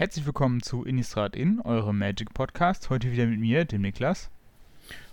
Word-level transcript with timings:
Herzlich 0.00 0.24
willkommen 0.24 0.62
zu 0.62 0.82
Innistrad 0.84 1.36
In, 1.36 1.60
eurem 1.60 1.98
Magic 1.98 2.32
Podcast. 2.32 2.88
Heute 2.88 3.12
wieder 3.12 3.26
mit 3.26 3.38
mir, 3.38 3.66
dem 3.66 3.82
Niklas. 3.82 4.30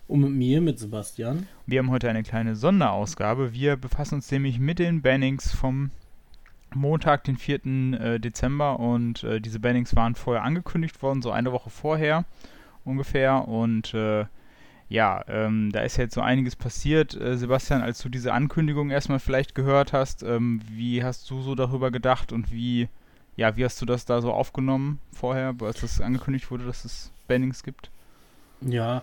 Und 0.08 0.22
mit 0.22 0.30
mir, 0.30 0.62
mit 0.62 0.80
Sebastian. 0.80 1.46
Wir 1.66 1.80
haben 1.80 1.92
heute 1.92 2.10
eine 2.10 2.24
kleine 2.24 2.56
Sonderausgabe. 2.56 3.52
Wir 3.52 3.76
befassen 3.76 4.16
uns 4.16 4.32
nämlich 4.32 4.60
mit 4.60 4.80
den 4.80 5.02
Bannings 5.02 5.52
vom 5.52 5.92
Montag, 6.74 7.26
den 7.26 7.36
4. 7.36 7.66
Äh, 7.66 8.20
Dezember. 8.22 8.80
Und 8.80 9.26
äh, 9.26 9.42
diese 9.42 9.60
Bannings 9.60 9.94
waren 9.94 10.16
vorher 10.16 10.46
angekündigt 10.46 11.02
worden, 11.02 11.22
so 11.22 11.32
eine 11.32 11.52
Woche 11.52 11.70
vorher 11.70 12.24
ungefähr. 12.86 13.46
Und 13.46 13.94
äh, 13.94 14.24
ja, 14.88 15.22
ähm, 15.28 15.70
da 15.74 15.82
ist 15.82 15.98
jetzt 15.98 16.16
so 16.16 16.22
einiges 16.22 16.56
passiert. 16.56 17.14
Äh, 17.14 17.36
Sebastian, 17.36 17.82
als 17.82 18.00
du 18.00 18.08
diese 18.08 18.32
Ankündigung 18.32 18.90
erstmal 18.90 19.20
vielleicht 19.20 19.54
gehört 19.54 19.92
hast, 19.92 20.24
ähm, 20.24 20.62
wie 20.72 21.04
hast 21.04 21.30
du 21.30 21.42
so 21.42 21.56
darüber 21.56 21.92
gedacht 21.92 22.32
und 22.32 22.54
wie, 22.54 22.88
ja, 23.38 23.56
wie 23.56 23.64
hast 23.64 23.82
du 23.82 23.86
das 23.86 24.06
da 24.06 24.22
so 24.22 24.34
aufgenommen 24.34 25.00
vorher, 25.14 25.56
als 25.62 25.82
das 25.82 26.02
angekündigt 26.02 26.52
wurde, 26.52 26.66
dass 26.66 26.84
es 26.84 27.12
Bannings 27.28 27.64
gibt? 27.64 27.90
Ja, 28.62 29.02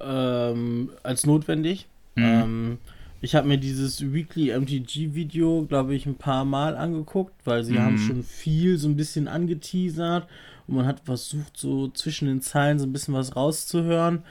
ähm, 0.00 0.90
als 1.02 1.24
notwendig. 1.24 1.88
Mhm. 2.14 2.24
Ähm, 2.24 2.78
ich 3.22 3.34
habe 3.34 3.48
mir 3.48 3.58
dieses 3.58 4.12
Weekly 4.12 4.50
MTG-Video, 4.50 5.64
glaube 5.66 5.94
ich, 5.94 6.04
ein 6.04 6.16
paar 6.16 6.44
Mal 6.44 6.76
angeguckt, 6.76 7.32
weil 7.44 7.64
sie 7.64 7.74
mhm. 7.74 7.82
haben 7.82 7.98
schon 7.98 8.22
viel 8.22 8.76
so 8.76 8.88
ein 8.88 8.96
bisschen 8.96 9.26
angeteasert 9.26 10.28
und 10.66 10.76
man 10.76 10.86
hat 10.86 11.00
versucht, 11.00 11.56
so 11.56 11.88
zwischen 11.88 12.28
den 12.28 12.42
Zeilen 12.42 12.78
so 12.78 12.86
ein 12.86 12.92
bisschen 12.92 13.14
was 13.14 13.36
rauszuhören 13.36 14.22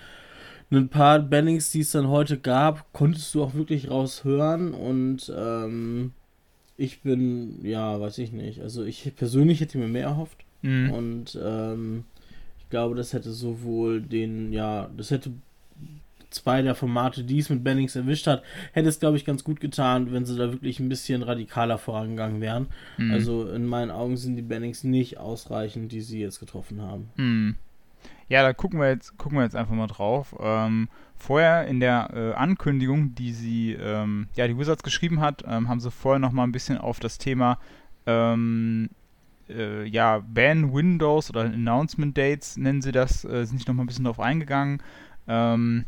ein 0.71 0.89
paar 0.89 1.19
Bannings, 1.19 1.71
die 1.71 1.81
es 1.81 1.91
dann 1.91 2.09
heute 2.09 2.37
gab, 2.37 2.91
konntest 2.93 3.33
du 3.35 3.43
auch 3.43 3.53
wirklich 3.53 3.89
raushören 3.89 4.73
und 4.73 5.31
ähm, 5.35 6.13
ich 6.77 7.01
bin, 7.01 7.63
ja, 7.63 7.99
weiß 7.99 8.17
ich 8.17 8.31
nicht. 8.31 8.61
Also 8.61 8.83
ich 8.83 9.15
persönlich 9.15 9.61
hätte 9.61 9.77
mir 9.77 9.87
mehr 9.87 10.07
erhofft 10.07 10.43
mhm. 10.61 10.91
und 10.91 11.39
ähm, 11.41 12.03
ich 12.59 12.69
glaube, 12.69 12.95
das 12.95 13.13
hätte 13.13 13.31
sowohl 13.31 14.01
den, 14.01 14.51
ja, 14.51 14.89
das 14.97 15.11
hätte 15.11 15.31
zwei 16.29 16.61
der 16.61 16.75
Formate, 16.75 17.23
die 17.23 17.39
es 17.39 17.49
mit 17.49 17.63
Bannings 17.63 17.95
erwischt 17.95 18.27
hat, 18.27 18.43
hätte 18.73 18.89
es, 18.89 18.99
glaube 18.99 19.17
ich, 19.17 19.25
ganz 19.25 19.43
gut 19.43 19.59
getan, 19.59 20.11
wenn 20.11 20.25
sie 20.25 20.37
da 20.37 20.51
wirklich 20.51 20.79
ein 20.79 20.89
bisschen 20.89 21.23
radikaler 21.23 21.77
vorangegangen 21.77 22.41
wären. 22.41 22.67
Mhm. 22.97 23.11
Also 23.11 23.49
in 23.49 23.65
meinen 23.65 23.91
Augen 23.91 24.17
sind 24.17 24.35
die 24.35 24.41
Bannings 24.41 24.83
nicht 24.83 25.17
ausreichend, 25.17 25.91
die 25.91 26.01
sie 26.01 26.19
jetzt 26.19 26.39
getroffen 26.39 26.81
haben. 26.81 27.09
Mhm. 27.15 27.55
Ja, 28.27 28.41
da 28.41 28.53
gucken 28.53 28.79
wir 28.79 28.89
jetzt, 28.89 29.17
gucken 29.17 29.37
wir 29.37 29.43
jetzt 29.43 29.55
einfach 29.55 29.75
mal 29.75 29.87
drauf. 29.87 30.35
Ähm, 30.39 30.89
vorher 31.17 31.67
in 31.67 31.79
der 31.79 32.09
äh, 32.13 32.33
Ankündigung, 32.33 33.15
die 33.15 33.33
sie, 33.33 33.73
ähm, 33.73 34.27
ja, 34.35 34.47
die 34.47 34.57
Wizards 34.57 34.83
geschrieben 34.83 35.21
hat, 35.21 35.43
ähm, 35.47 35.69
haben 35.69 35.79
sie 35.79 35.91
vorher 35.91 36.19
noch 36.19 36.31
mal 36.31 36.43
ein 36.43 36.51
bisschen 36.51 36.77
auf 36.77 36.99
das 36.99 37.17
Thema, 37.17 37.59
ähm, 38.05 38.89
äh, 39.49 39.85
ja, 39.85 40.19
Ban 40.19 40.73
Windows 40.73 41.29
oder 41.29 41.41
Announcement 41.41 42.17
Dates 42.17 42.57
nennen 42.57 42.81
sie 42.81 42.91
das, 42.91 43.23
äh, 43.25 43.45
sind 43.45 43.55
nicht 43.55 43.67
noch 43.67 43.75
mal 43.75 43.83
ein 43.83 43.87
bisschen 43.87 44.05
drauf 44.05 44.19
eingegangen. 44.19 44.81
Ähm, 45.27 45.85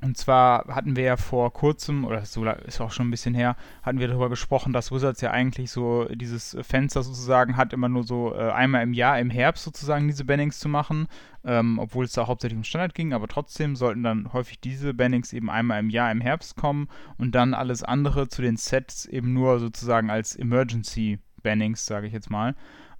und 0.00 0.16
zwar 0.16 0.66
hatten 0.68 0.94
wir 0.94 1.02
ja 1.02 1.16
vor 1.16 1.52
kurzem, 1.52 2.04
oder 2.04 2.24
so 2.24 2.44
ist 2.44 2.80
auch 2.80 2.92
schon 2.92 3.08
ein 3.08 3.10
bisschen 3.10 3.34
her, 3.34 3.56
hatten 3.82 3.98
wir 3.98 4.06
darüber 4.06 4.28
gesprochen, 4.28 4.72
dass 4.72 4.92
Wizards 4.92 5.20
ja 5.20 5.32
eigentlich 5.32 5.72
so 5.72 6.04
dieses 6.04 6.56
Fenster 6.62 7.02
sozusagen 7.02 7.56
hat, 7.56 7.72
immer 7.72 7.88
nur 7.88 8.04
so 8.04 8.32
äh, 8.32 8.50
einmal 8.50 8.84
im 8.84 8.92
Jahr, 8.92 9.18
im 9.18 9.30
Herbst 9.30 9.64
sozusagen 9.64 10.06
diese 10.06 10.24
Bannings 10.24 10.60
zu 10.60 10.68
machen, 10.68 11.08
ähm, 11.44 11.80
obwohl 11.80 12.04
es 12.04 12.12
da 12.12 12.28
hauptsächlich 12.28 12.58
um 12.58 12.64
Standard 12.64 12.94
ging, 12.94 13.12
aber 13.12 13.26
trotzdem 13.26 13.74
sollten 13.74 14.04
dann 14.04 14.32
häufig 14.32 14.60
diese 14.60 14.94
Bannings 14.94 15.32
eben 15.32 15.50
einmal 15.50 15.80
im 15.80 15.90
Jahr 15.90 16.12
im 16.12 16.20
Herbst 16.20 16.54
kommen 16.54 16.88
und 17.16 17.34
dann 17.34 17.52
alles 17.52 17.82
andere 17.82 18.28
zu 18.28 18.40
den 18.40 18.56
Sets 18.56 19.04
eben 19.04 19.32
nur 19.32 19.58
sozusagen 19.58 20.10
als 20.10 20.36
Emergency 20.36 21.18
Bannings, 21.42 21.86
sage 21.86 22.06
ich 22.06 22.12
jetzt 22.12 22.30
mal. 22.30 22.54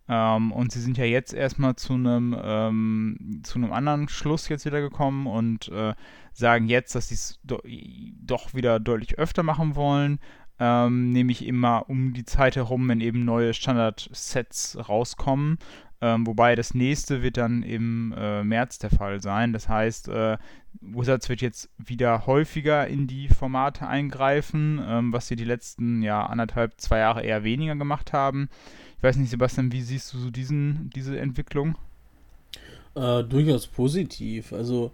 Ähm, 0.09 0.53
und 0.53 0.73
sie 0.73 0.81
sind 0.81 0.97
ja 0.97 1.05
jetzt 1.05 1.35
erstmal 1.35 1.77
zu 1.77 1.95
einem 1.95 2.37
ähm, 2.43 3.41
zu 3.43 3.59
einem 3.59 3.73
anderen 3.73 4.09
Schluss 4.09 4.49
jetzt 4.49 4.65
wieder 4.65 4.81
gekommen 4.81 5.27
und 5.27 5.69
äh, 5.69 5.95
sagen 6.33 6.67
jetzt, 6.69 6.95
dass 6.95 7.09
sie 7.09 7.15
es 7.15 7.39
do 7.45 7.61
doch 8.23 8.55
wieder 8.55 8.81
deutlich 8.81 9.19
öfter 9.19 9.43
machen 9.43 9.77
wollen. 9.77 10.19
Ähm, 10.61 11.13
nämlich 11.13 11.47
immer 11.47 11.89
um 11.89 12.15
die 12.15 12.25
Zeit 12.25 12.57
herum, 12.57 12.89
wenn 12.89 13.01
eben 13.01 13.25
neue 13.25 13.55
Standard-Sets 13.55 14.89
rauskommen. 14.89 15.59
Ähm, 16.01 16.27
wobei 16.27 16.55
das 16.55 16.75
nächste 16.75 17.23
wird 17.23 17.37
dann 17.37 17.63
im 17.63 18.15
äh, 18.17 18.45
März 18.45 18.79
der 18.79 18.91
Fall 18.91 19.21
sein. 19.21 19.53
Das 19.53 19.69
heißt, 19.69 20.09
äh, 20.09 20.39
Wizards 20.81 21.29
wird 21.29 21.41
jetzt 21.41 21.71
wieder 21.77 22.27
häufiger 22.27 22.87
in 22.87 23.07
die 23.09 23.29
Formate 23.29 23.87
eingreifen, 23.87 24.81
ähm, 24.85 25.13
was 25.13 25.27
sie 25.27 25.37
die 25.37 25.45
letzten 25.45 26.03
ja, 26.03 26.25
anderthalb, 26.25 26.81
zwei 26.81 26.99
Jahre 26.99 27.23
eher 27.23 27.43
weniger 27.43 27.75
gemacht 27.75 28.13
haben. 28.13 28.49
Ich 28.99 29.03
weiß 29.05 29.17
nicht, 29.17 29.31
Sebastian, 29.31 29.71
wie 29.71 29.81
siehst 29.81 30.13
du 30.13 30.19
so 30.19 30.31
diesen, 30.31 30.91
diese 30.95 31.19
Entwicklung? 31.21 31.77
Äh, 32.97 33.23
durchaus 33.23 33.69
positiv. 33.69 34.53
Also 34.53 34.91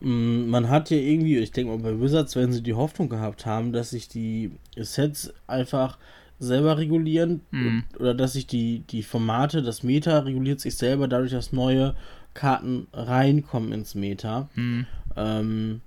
mm, 0.00 0.48
man 0.48 0.68
hat 0.68 0.90
ja 0.90 0.96
irgendwie, 0.96 1.38
ich 1.38 1.50
denke 1.50 1.76
mal 1.76 1.82
bei 1.82 2.00
Wizards, 2.00 2.36
wenn 2.36 2.52
sie 2.52 2.62
die 2.62 2.74
Hoffnung 2.74 3.08
gehabt 3.08 3.44
haben, 3.44 3.72
dass 3.72 3.90
sich 3.90 4.06
die 4.06 4.52
Sets 4.76 5.34
einfach 5.48 5.98
selber 6.38 6.78
regulieren 6.78 7.40
mhm. 7.50 7.84
oder 7.98 8.14
dass 8.14 8.34
sich 8.34 8.46
die, 8.46 8.84
die 8.90 9.02
Formate, 9.02 9.62
das 9.62 9.82
Meta 9.82 10.20
reguliert 10.20 10.60
sich 10.60 10.76
selber 10.76 11.08
dadurch, 11.08 11.32
dass 11.32 11.52
neue 11.52 11.96
Karten 12.34 12.86
reinkommen 12.92 13.72
ins 13.72 13.96
Meta. 13.96 14.48
Mhm. 14.54 14.86
Ähm, 15.16 15.80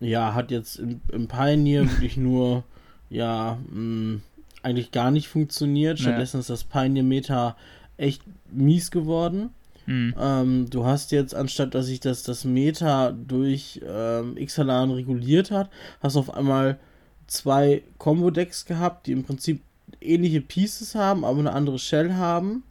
ja, 0.00 0.34
hat 0.34 0.50
jetzt 0.50 0.76
im, 0.76 1.00
im 1.10 1.26
Pioneer 1.26 1.90
wirklich 1.90 2.18
nur, 2.18 2.64
ja, 3.08 3.58
mh, 3.70 3.80
mm, 3.80 4.22
eigentlich 4.62 4.90
gar 4.90 5.10
nicht 5.10 5.28
funktioniert. 5.28 5.98
Stattdessen 5.98 6.40
ist 6.40 6.50
das 6.50 6.64
Pioneer-Meta 6.64 7.56
echt 7.96 8.22
mies 8.50 8.90
geworden. 8.90 9.50
Mhm. 9.86 10.14
Ähm, 10.18 10.70
du 10.70 10.84
hast 10.84 11.12
jetzt, 11.12 11.34
anstatt 11.34 11.74
dass 11.74 11.86
sich 11.86 12.00
das, 12.00 12.22
das 12.22 12.44
Meta 12.44 13.12
durch 13.12 13.80
ähm, 13.86 14.34
Xalan 14.34 14.90
reguliert 14.90 15.50
hat, 15.50 15.70
hast 16.00 16.16
du 16.16 16.20
auf 16.20 16.34
einmal 16.34 16.78
zwei 17.26 17.82
Combo-Decks 17.98 18.66
gehabt, 18.66 19.06
die 19.06 19.12
im 19.12 19.24
Prinzip 19.24 19.62
ähnliche 20.00 20.40
Pieces 20.40 20.94
haben, 20.94 21.24
aber 21.24 21.38
eine 21.38 21.52
andere 21.52 21.78
Shell 21.78 22.14
haben. 22.14 22.64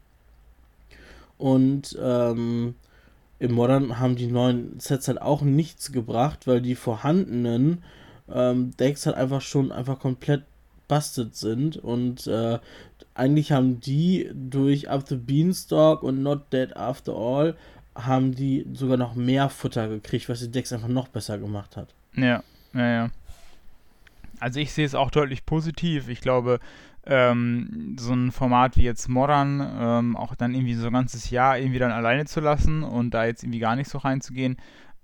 Und 1.37 1.97
ähm, 2.01 2.75
im 3.39 3.51
Modern 3.51 3.99
haben 3.99 4.15
die 4.15 4.27
neuen 4.27 4.79
Sets 4.79 5.07
halt 5.07 5.21
auch 5.21 5.41
nichts 5.41 5.91
gebracht, 5.91 6.47
weil 6.47 6.61
die 6.61 6.75
vorhandenen 6.75 7.83
ähm, 8.31 8.71
Decks 8.77 9.05
halt 9.05 9.15
einfach 9.15 9.41
schon 9.41 9.71
einfach 9.71 9.99
komplett 9.99 10.43
busted 10.87 11.35
sind 11.35 11.77
und 11.77 12.27
äh, 12.27 12.59
eigentlich 13.13 13.51
haben 13.51 13.79
die 13.79 14.29
durch 14.33 14.89
Up 14.89 15.07
the 15.07 15.15
Beanstalk 15.15 16.03
und 16.03 16.21
Not 16.21 16.53
Dead 16.53 16.75
After 16.75 17.13
All 17.15 17.55
haben 17.95 18.35
die 18.35 18.65
sogar 18.73 18.97
noch 18.97 19.15
mehr 19.15 19.49
Futter 19.49 19.87
gekriegt, 19.87 20.29
was 20.29 20.39
die 20.39 20.51
Decks 20.51 20.71
einfach 20.71 20.87
noch 20.87 21.07
besser 21.07 21.37
gemacht 21.37 21.77
hat. 21.77 21.93
Ja, 22.15 22.43
ja, 22.73 22.91
ja. 22.91 23.09
Also 24.39 24.59
ich 24.59 24.71
sehe 24.71 24.85
es 24.85 24.93
auch 24.93 25.09
deutlich 25.09 25.45
positiv. 25.45 26.09
Ich 26.09 26.21
glaube, 26.21 26.59
ähm, 27.05 27.95
so 27.99 28.13
ein 28.13 28.31
Format 28.31 28.77
wie 28.77 28.83
jetzt 28.83 29.07
Modern 29.07 29.65
ähm, 29.79 30.15
auch 30.15 30.35
dann 30.35 30.53
irgendwie 30.53 30.75
so 30.75 30.87
ein 30.87 30.93
ganzes 30.93 31.29
Jahr 31.29 31.57
irgendwie 31.57 31.79
dann 31.79 31.91
alleine 31.91 32.25
zu 32.25 32.39
lassen 32.39 32.83
und 32.83 33.11
da 33.13 33.25
jetzt 33.25 33.43
irgendwie 33.43 33.59
gar 33.59 33.75
nicht 33.75 33.89
so 33.89 33.97
reinzugehen, 33.97 34.57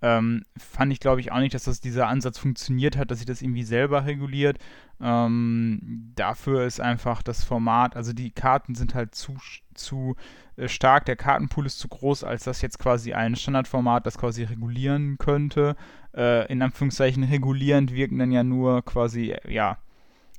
ähm, 0.03 0.43
fand 0.57 0.91
ich, 0.91 0.99
glaube 0.99 1.21
ich, 1.21 1.31
auch 1.31 1.39
nicht, 1.39 1.55
dass 1.55 1.63
das 1.63 1.79
dieser 1.79 2.09
Ansatz 2.09 2.37
funktioniert 2.37 2.97
hat, 2.97 3.09
dass 3.09 3.19
sie 3.19 3.25
das 3.25 3.41
irgendwie 3.41 3.63
selber 3.63 4.05
reguliert. 4.05 4.59
Ähm, 5.01 6.11
dafür 6.13 6.65
ist 6.65 6.81
einfach 6.81 7.23
das 7.23 7.45
Format, 7.45 7.95
also 7.95 8.11
die 8.11 8.31
Karten 8.31 8.75
sind 8.75 8.95
halt 8.95 9.15
zu, 9.15 9.37
zu 9.73 10.17
äh, 10.57 10.67
stark, 10.67 11.05
der 11.05 11.15
Kartenpool 11.15 11.65
ist 11.65 11.79
zu 11.79 11.87
groß, 11.87 12.25
als 12.25 12.43
dass 12.43 12.61
jetzt 12.61 12.79
quasi 12.79 13.13
ein 13.13 13.37
Standardformat 13.37 14.05
das 14.05 14.17
quasi 14.17 14.43
regulieren 14.43 15.17
könnte. 15.17 15.77
Äh, 16.13 16.51
in 16.51 16.61
Anführungszeichen 16.61 17.23
regulierend 17.23 17.93
wirken 17.93 18.19
dann 18.19 18.33
ja 18.33 18.43
nur 18.43 18.83
quasi, 18.83 19.31
äh, 19.31 19.53
ja, 19.53 19.77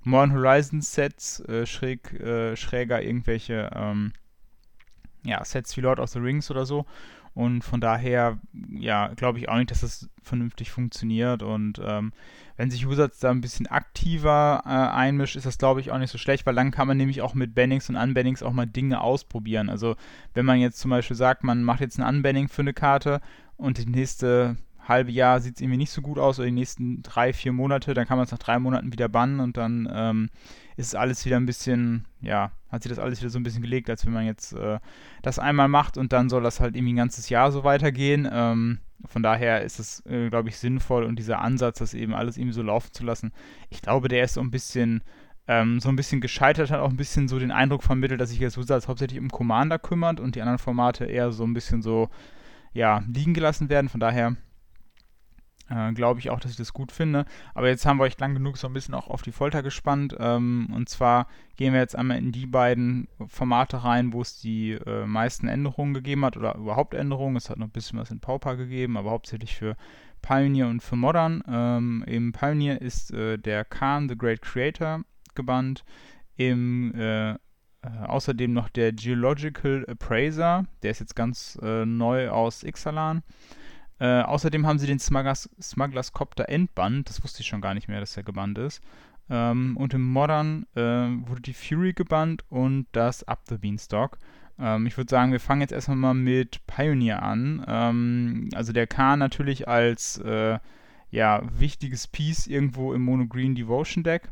Modern 0.03 0.35
Horizons 0.35 0.93
Sets, 0.93 1.41
äh, 1.41 1.65
schräg, 1.65 2.13
äh, 2.21 2.55
schräger 2.55 3.03
irgendwelche, 3.03 3.71
ähm, 3.75 4.13
ja, 5.25 5.43
Sets 5.43 5.75
wie 5.79 5.81
Lord 5.81 6.01
of 6.01 6.11
the 6.11 6.19
Rings 6.19 6.51
oder 6.51 6.67
so. 6.67 6.85
Und 7.35 7.63
von 7.63 7.81
daher, 7.81 8.39
ja, 8.71 9.09
glaube 9.09 9.39
ich 9.39 9.49
auch 9.49 9.57
nicht, 9.57 9.71
dass 9.71 9.81
das 9.81 10.09
vernünftig 10.23 10.71
funktioniert. 10.71 11.43
Und 11.43 11.81
ähm, 11.85 12.13
wenn 12.57 12.71
sich 12.71 12.89
Wizards 12.89 13.19
da 13.19 13.31
ein 13.31 13.41
bisschen 13.41 13.67
aktiver 13.67 14.63
äh, 14.65 14.69
einmischt, 14.69 15.35
ist 15.35 15.47
das, 15.47 15.59
glaube 15.59 15.81
ich, 15.81 15.91
auch 15.91 15.99
nicht 15.99 16.11
so 16.11 16.19
schlecht, 16.19 16.47
weil 16.47 16.55
dann 16.55 16.71
kann 16.71 16.87
man 16.87 16.97
nämlich 16.97 17.23
auch 17.23 17.35
mit 17.35 17.55
Bannings 17.55 17.89
und 17.89 17.97
Unbannings 17.97 18.43
auch 18.43 18.53
mal 18.53 18.67
Dinge 18.67 19.01
ausprobieren. 19.01 19.69
Also 19.69 19.97
wenn 20.33 20.47
man 20.47 20.61
jetzt 20.61 20.79
zum 20.79 20.91
Beispiel 20.91 21.17
sagt, 21.17 21.43
man 21.43 21.65
macht 21.65 21.81
jetzt 21.81 21.99
ein 21.99 22.07
Unbanning 22.07 22.49
für 22.49 22.63
eine 22.63 22.73
Karte 22.73 23.21
und 23.57 23.79
die 23.79 23.87
nächste 23.87 24.57
halbe 24.87 25.11
Jahr 25.11 25.41
sieht 25.41 25.57
es 25.57 25.61
irgendwie 25.61 25.79
nicht 25.79 25.91
so 25.91 26.03
gut 26.03 26.19
aus 26.19 26.39
oder 26.39 26.47
die 26.47 26.53
nächsten 26.53 27.03
drei, 27.03 27.33
vier 27.33 27.53
Monate, 27.53 27.95
dann 27.95 28.07
kann 28.07 28.19
man 28.19 28.25
es 28.25 28.33
nach 28.33 28.39
drei 28.39 28.59
Monaten 28.59 28.93
wieder 28.93 29.09
bannen 29.09 29.41
und 29.41 29.57
dann 29.57 29.89
ähm, 29.93 30.31
ist 30.77 30.97
alles 30.97 31.25
wieder 31.25 31.37
ein 31.37 31.47
bisschen, 31.47 32.07
ja, 32.21 32.53
hat 32.71 32.83
sich 32.83 32.91
das 32.91 32.99
alles 32.99 33.21
wieder 33.21 33.31
so 33.31 33.39
ein 33.39 33.43
bisschen 33.43 33.63
gelegt, 33.63 33.89
als 33.89 34.05
wenn 34.05 34.13
man 34.13 34.27
jetzt 34.27 34.53
äh, 34.53 34.79
das 35.23 35.39
einmal 35.39 35.69
macht 35.69 35.97
und 35.97 36.13
dann 36.13 36.29
soll 36.29 36.43
das 36.43 36.61
halt 36.61 36.77
irgendwie 36.77 36.93
ein 36.95 36.97
ganzes 36.97 37.29
Jahr 37.29 37.53
so 37.53 37.65
weitergehen. 37.65 38.29
Ähm, 38.31 38.81
von 39.07 39.23
daher 39.23 39.63
ist 39.63 39.79
es, 39.79 40.05
äh, 40.07 40.29
glaube 40.31 40.49
ich, 40.49 40.59
sinnvoll 40.59 41.05
und 41.05 41.19
dieser 41.19 41.41
Ansatz, 41.41 41.79
das 41.79 41.95
eben 41.95 42.15
alles 42.15 42.37
irgendwie 42.37 42.55
so 42.55 42.63
laufen 42.63 42.93
zu 42.93 43.05
lassen, 43.05 43.33
ich 43.71 43.83
glaube, 43.83 44.09
der 44.09 44.25
ist 44.25 44.35
so 44.35 44.41
ein 44.41 44.51
bisschen 44.51 45.03
ähm, 45.47 45.81
so 45.81 45.89
ein 45.89 45.97
bisschen 45.97 46.21
gescheitert 46.21 46.71
hat, 46.71 46.81
auch 46.81 46.91
ein 46.91 46.97
bisschen 46.97 47.29
so 47.29 47.39
den 47.39 47.51
Eindruck 47.51 47.83
vermittelt, 47.83 48.21
dass 48.21 48.31
sich 48.31 48.39
jetzt 48.39 48.57
Wizards 48.59 48.89
hauptsächlich 48.89 49.21
um 49.21 49.29
Commander 49.29 49.79
kümmert 49.79 50.21
und 50.21 50.35
die 50.37 50.41
anderen 50.41 50.59
Formate 50.59 51.05
eher 51.05 51.33
so 51.33 51.45
ein 51.45 51.55
bisschen 51.55 51.83
so, 51.83 52.09
ja, 52.73 53.03
liegen 53.13 53.35
gelassen 53.35 53.69
werden. 53.69 53.89
Von 53.89 54.01
daher 54.01 54.37
äh, 55.71 55.93
glaube 55.93 56.21
ich 56.21 56.31
auch, 56.31 56.41
dass 56.41 56.51
ich 56.51 56.57
das 56.57 56.73
gut 56.73 56.93
finde. 56.93 57.25
Aber 57.55 57.69
jetzt 57.69 57.87
haben 57.87 57.99
wir 57.99 58.05
euch 58.05 58.19
lang 58.19 58.35
genug 58.35 58.59
so 58.59 58.67
ein 58.67 58.73
bisschen 58.73 58.95
auch 58.95 59.09
auf 59.09 59.23
die 59.23 59.33
Folter 59.33 59.63
gespannt. 59.63 60.15
Ähm, 60.19 60.69
und 60.75 60.89
zwar 60.89 61.27
gehen 61.57 61.73
wir 61.73 61.81
jetzt 61.81 61.97
einmal 61.97 62.19
in 62.19 62.33
die 62.33 62.47
beiden 62.47 63.09
Formate 63.27 63.85
rein, 63.85 64.13
wo 64.13 64.21
es 64.21 64.41
die 64.41 64.73
äh, 64.73 65.07
meisten 65.07 65.49
Änderungen 65.49 65.95
gegeben 65.95 66.25
hat 66.25 66.37
oder 66.37 66.57
überhaupt 66.57 66.95
Änderungen. 66.95 67.37
Es 67.37 67.51
hat 67.51 67.59
noch 67.59 67.67
ein 67.67 67.73
bisschen 67.73 67.99
was 67.99 68.11
in 68.11 68.21
Pauper 68.21 68.57
gegeben, 68.57 68.97
aber 68.97 69.11
hauptsächlich 69.11 69.55
für 69.55 69.77
Pioneer 70.23 70.69
und 70.69 70.83
für 70.83 70.97
Modern. 70.97 71.43
Ähm, 71.49 72.05
Im 72.07 72.33
Pioneer 72.33 72.81
ist 72.81 73.13
äh, 73.13 73.39
der 73.39 73.65
Khan, 73.65 74.09
The 74.09 74.17
Great 74.17 74.43
Creator, 74.43 75.01
gebannt. 75.35 75.85
Im 76.37 76.95
äh, 76.95 77.33
äh, 77.33 77.37
außerdem 78.07 78.53
noch 78.53 78.69
der 78.71 78.93
Geological 78.93 79.85
Appraiser, 79.89 80.65
der 80.83 80.91
ist 80.91 81.01
jetzt 81.01 81.15
ganz 81.15 81.59
neu 81.61 82.31
aus 82.31 82.63
Ixalan. 82.63 83.23
Äh, 84.01 84.23
außerdem 84.23 84.67
haben 84.67 84.79
sie 84.79 84.87
den 84.87 84.99
Smugglers, 84.99 85.49
Smugglers 85.61 86.13
Copter 86.13 86.49
entbannt. 86.49 87.09
Das 87.09 87.23
wusste 87.23 87.41
ich 87.41 87.47
schon 87.47 87.61
gar 87.61 87.75
nicht 87.75 87.89
mehr, 87.89 88.01
dass 88.01 88.17
er 88.17 88.23
gebannt 88.23 88.59
ist. 88.59 88.83
Ähm, 89.31 89.77
und 89.77 89.95
im 89.95 90.05
Modern 90.05 90.67
äh, 90.75 90.81
wurde 90.81 91.43
die 91.43 91.55
Fury 91.55 91.93
gebannt 91.93 92.45
und 92.49 92.87
das 92.93 93.25
Up 93.25 93.43
the 93.49 93.57
Beanstalk. 93.57 94.19
Ähm, 94.59 94.87
ich 94.87 94.97
würde 94.97 95.11
sagen, 95.11 95.33
wir 95.33 95.41
fangen 95.41 95.63
jetzt 95.63 95.73
erstmal 95.73 95.97
mal 95.97 96.15
mit 96.15 96.67
Pioneer 96.67 97.23
an. 97.23 97.65
Ähm, 97.67 98.49
also 98.55 98.73
der 98.73 98.87
Khan 98.87 99.19
natürlich 99.19 99.69
als 99.69 100.19
äh, 100.19 100.59
ja, 101.11 101.43
wichtiges 101.59 102.09
Piece 102.09 102.47
irgendwo 102.47 102.93
im 102.93 103.03
Mono 103.03 103.27
Green 103.27 103.55
Devotion 103.55 104.03
Deck. 104.03 104.31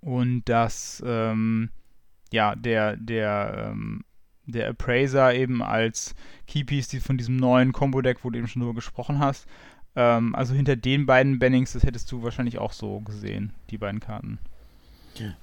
Und 0.00 0.44
das, 0.44 1.02
ähm, 1.04 1.70
ja, 2.30 2.54
der, 2.54 2.96
der 2.96 3.70
ähm, 3.72 4.04
der 4.46 4.68
Appraiser 4.68 5.34
eben 5.34 5.62
als 5.62 6.14
Keypiece 6.46 6.88
die 6.88 7.00
von 7.00 7.18
diesem 7.18 7.36
neuen 7.36 7.72
Combo-Deck, 7.72 8.18
wo 8.22 8.30
du 8.30 8.38
eben 8.38 8.48
schon 8.48 8.62
drüber 8.62 8.74
gesprochen 8.74 9.18
hast. 9.18 9.46
Ähm, 9.94 10.34
also 10.34 10.54
hinter 10.54 10.76
den 10.76 11.06
beiden 11.06 11.38
Bannings, 11.38 11.72
das 11.72 11.82
hättest 11.82 12.10
du 12.12 12.22
wahrscheinlich 12.22 12.58
auch 12.58 12.72
so 12.72 13.00
gesehen, 13.00 13.52
die 13.70 13.78
beiden 13.78 14.00
Karten. 14.00 14.38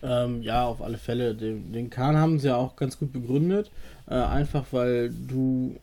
Ähm, 0.03 0.41
ja, 0.41 0.65
auf 0.65 0.81
alle 0.81 0.97
Fälle. 0.97 1.35
Den, 1.35 1.73
den 1.73 1.89
Kahn 1.89 2.15
haben 2.15 2.39
sie 2.39 2.47
ja 2.47 2.55
auch 2.55 2.75
ganz 2.75 2.97
gut 2.99 3.11
begründet. 3.11 3.71
Äh, 4.07 4.15
einfach 4.15 4.65
weil 4.71 5.09
du 5.09 5.79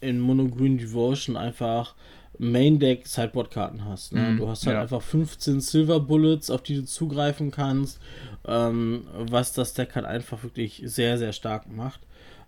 in 0.00 0.20
Mono 0.20 0.48
Green 0.48 0.76
Devotion 0.76 1.36
einfach 1.36 1.94
Main 2.38 2.78
Deck 2.78 3.06
Sideboard-Karten 3.06 3.84
hast. 3.84 4.12
Ne? 4.12 4.32
Mm, 4.32 4.38
du 4.38 4.48
hast 4.48 4.66
halt 4.66 4.74
ja. 4.74 4.82
einfach 4.82 5.02
15 5.02 5.60
Silver 5.60 6.00
Bullets, 6.00 6.50
auf 6.50 6.62
die 6.62 6.76
du 6.76 6.84
zugreifen 6.84 7.50
kannst, 7.50 8.00
ähm, 8.46 9.06
was 9.16 9.52
das 9.52 9.74
Deck 9.74 9.94
halt 9.94 10.04
einfach 10.04 10.42
wirklich 10.42 10.82
sehr, 10.84 11.16
sehr 11.16 11.32
stark 11.32 11.70
macht. 11.70 12.00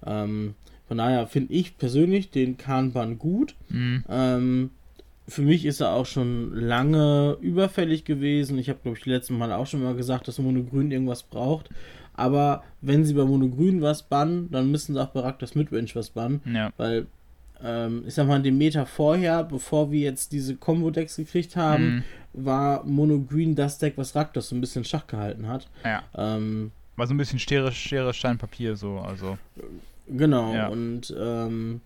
Ähm, 0.05 0.55
von 0.89 0.99
daher 0.99 1.27
finde 1.27 1.53
ich 1.53 1.79
persönlich 1.79 2.31
den 2.31 2.57
Kanban 2.57 3.19
gut. 3.19 3.55
Mhm. 3.69 4.05
Ähm, 4.09 4.71
für 5.29 5.43
mich 5.43 5.65
ist 5.65 5.81
er 5.81 5.93
auch 5.93 6.07
schon 6.07 6.55
lange 6.55 7.37
überfällig 7.41 8.05
gewesen. 8.05 8.59
Ich 8.59 8.69
habe, 8.69 8.79
glaube 8.83 8.97
ich, 8.97 9.07
letzten 9.07 9.37
Mal 9.37 9.53
auch 9.53 9.67
schon 9.67 9.83
mal 9.83 9.97
gesagt, 9.97 10.29
dass 10.29 10.39
Monogrün 10.39 10.93
irgendwas 10.93 11.25
braucht. 11.25 11.71
Aber 12.15 12.63
wenn 12.81 13.05
sie 13.05 13.15
bei 13.15 13.25
Monogrün 13.25 13.83
was 13.83 14.05
bannen, 14.05 14.49
dann 14.51 14.71
müssen 14.71 14.95
sie 14.95 15.03
auch 15.03 15.09
bei 15.09 15.21
Raktas 15.21 15.55
Midrange 15.55 15.91
was 15.95 16.11
bannen. 16.11 16.41
Ja. 16.47 16.73
Weil, 16.77 17.07
ähm, 17.63 18.05
ich 18.07 18.15
sag 18.15 18.29
mal, 18.29 18.41
den 18.41 18.57
Meter 18.57 18.87
vorher, 18.87 19.43
bevor 19.43 19.91
wir 19.91 20.01
jetzt 20.01 20.33
diese 20.33 20.57
Combo-Decks 20.57 21.17
gekriegt 21.17 21.57
haben, 21.57 21.85
mhm. 21.85 22.05
war 22.33 22.85
Monogrün 22.85 23.57
das 23.57 23.79
Deck, 23.79 23.95
was 23.97 24.15
Raktas 24.15 24.49
so 24.49 24.55
ein 24.55 24.61
bisschen 24.61 24.85
Schach 24.85 25.09
gehalten 25.09 25.49
hat. 25.49 25.69
Ja. 25.85 26.05
Ähm, 26.17 26.71
war 26.97 27.07
so 27.07 27.15
ein 27.15 27.17
bisschen 27.17 27.39
Schere, 27.39 27.73
Schere, 27.73 28.13
Stein, 28.15 28.39
Papier 28.39 28.77
so, 28.77 28.99
also. 28.99 29.39
Genau, 30.09 30.55
ja. 30.55 30.69
und 30.69 31.15
ähm, 31.19 31.81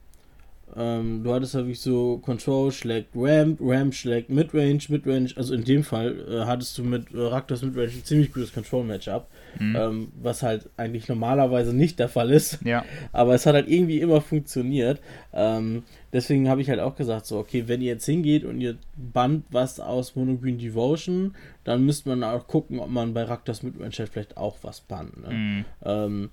ähm, 0.76 1.22
du 1.24 1.32
hattest 1.32 1.54
ja 1.54 1.60
wirklich 1.60 1.80
so 1.80 2.18
Control 2.18 2.70
schlägt 2.70 3.10
Ramp, 3.14 3.58
Ramp 3.60 3.94
schlägt 3.94 4.30
Midrange, 4.30 4.80
Midrange, 4.88 5.30
also 5.36 5.54
in 5.54 5.64
dem 5.64 5.82
Fall 5.82 6.24
äh, 6.28 6.46
hattest 6.46 6.78
du 6.78 6.84
mit 6.84 7.12
äh, 7.12 7.18
Raktos 7.18 7.62
Midrange 7.62 7.90
ein 7.90 8.04
ziemlich 8.04 8.32
gutes 8.32 8.52
Control-Matchup, 8.52 9.26
mhm. 9.58 9.76
ähm, 9.76 10.08
was 10.22 10.42
halt 10.42 10.68
eigentlich 10.76 11.08
normalerweise 11.08 11.74
nicht 11.74 11.98
der 11.98 12.08
Fall 12.08 12.30
ist. 12.30 12.58
Ja. 12.64 12.84
Aber 13.12 13.34
es 13.34 13.46
hat 13.46 13.54
halt 13.54 13.68
irgendwie 13.68 14.00
immer 14.00 14.20
funktioniert. 14.20 15.00
Ähm, 15.32 15.82
deswegen 16.12 16.48
habe 16.48 16.60
ich 16.60 16.70
halt 16.70 16.80
auch 16.80 16.96
gesagt, 16.96 17.26
so, 17.26 17.38
okay, 17.38 17.64
wenn 17.66 17.80
ihr 17.80 17.92
jetzt 17.92 18.06
hingeht 18.06 18.44
und 18.44 18.60
ihr 18.60 18.76
band 18.96 19.44
was 19.50 19.80
aus 19.80 20.14
Monogreen 20.14 20.58
Devotion, 20.58 21.34
dann 21.64 21.84
müsste 21.84 22.08
man 22.10 22.22
auch 22.22 22.46
gucken, 22.46 22.78
ob 22.78 22.90
man 22.90 23.12
bei 23.12 23.24
Raktos 23.24 23.62
Midrange 23.62 24.06
vielleicht 24.06 24.36
auch 24.36 24.58
was 24.62 24.80
bannt. 24.80 25.20
Ne? 25.26 25.64
Mhm. 25.84 26.30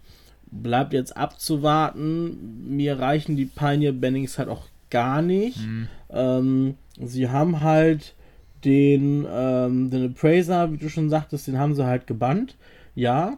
Bleibt 0.52 0.94
jetzt 0.94 1.16
abzuwarten. 1.16 2.76
Mir 2.76 3.00
reichen 3.00 3.36
die 3.36 3.46
Pioneer 3.46 3.94
Bannings 3.94 4.38
halt 4.38 4.50
auch 4.50 4.68
gar 4.90 5.22
nicht. 5.22 5.60
Mhm. 5.60 5.88
Ähm, 6.10 6.76
sie 7.00 7.30
haben 7.30 7.62
halt 7.62 8.16
den, 8.64 9.26
ähm, 9.30 9.90
den 9.90 10.12
Appraiser, 10.12 10.72
wie 10.72 10.78
du 10.78 10.90
schon 10.90 11.10
sagtest, 11.10 11.48
den 11.48 11.58
haben 11.58 11.76
sie 11.76 11.86
halt 11.86 12.08
gebannt. 12.08 12.56
Ja. 12.96 13.38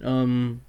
Ähm, 0.00 0.60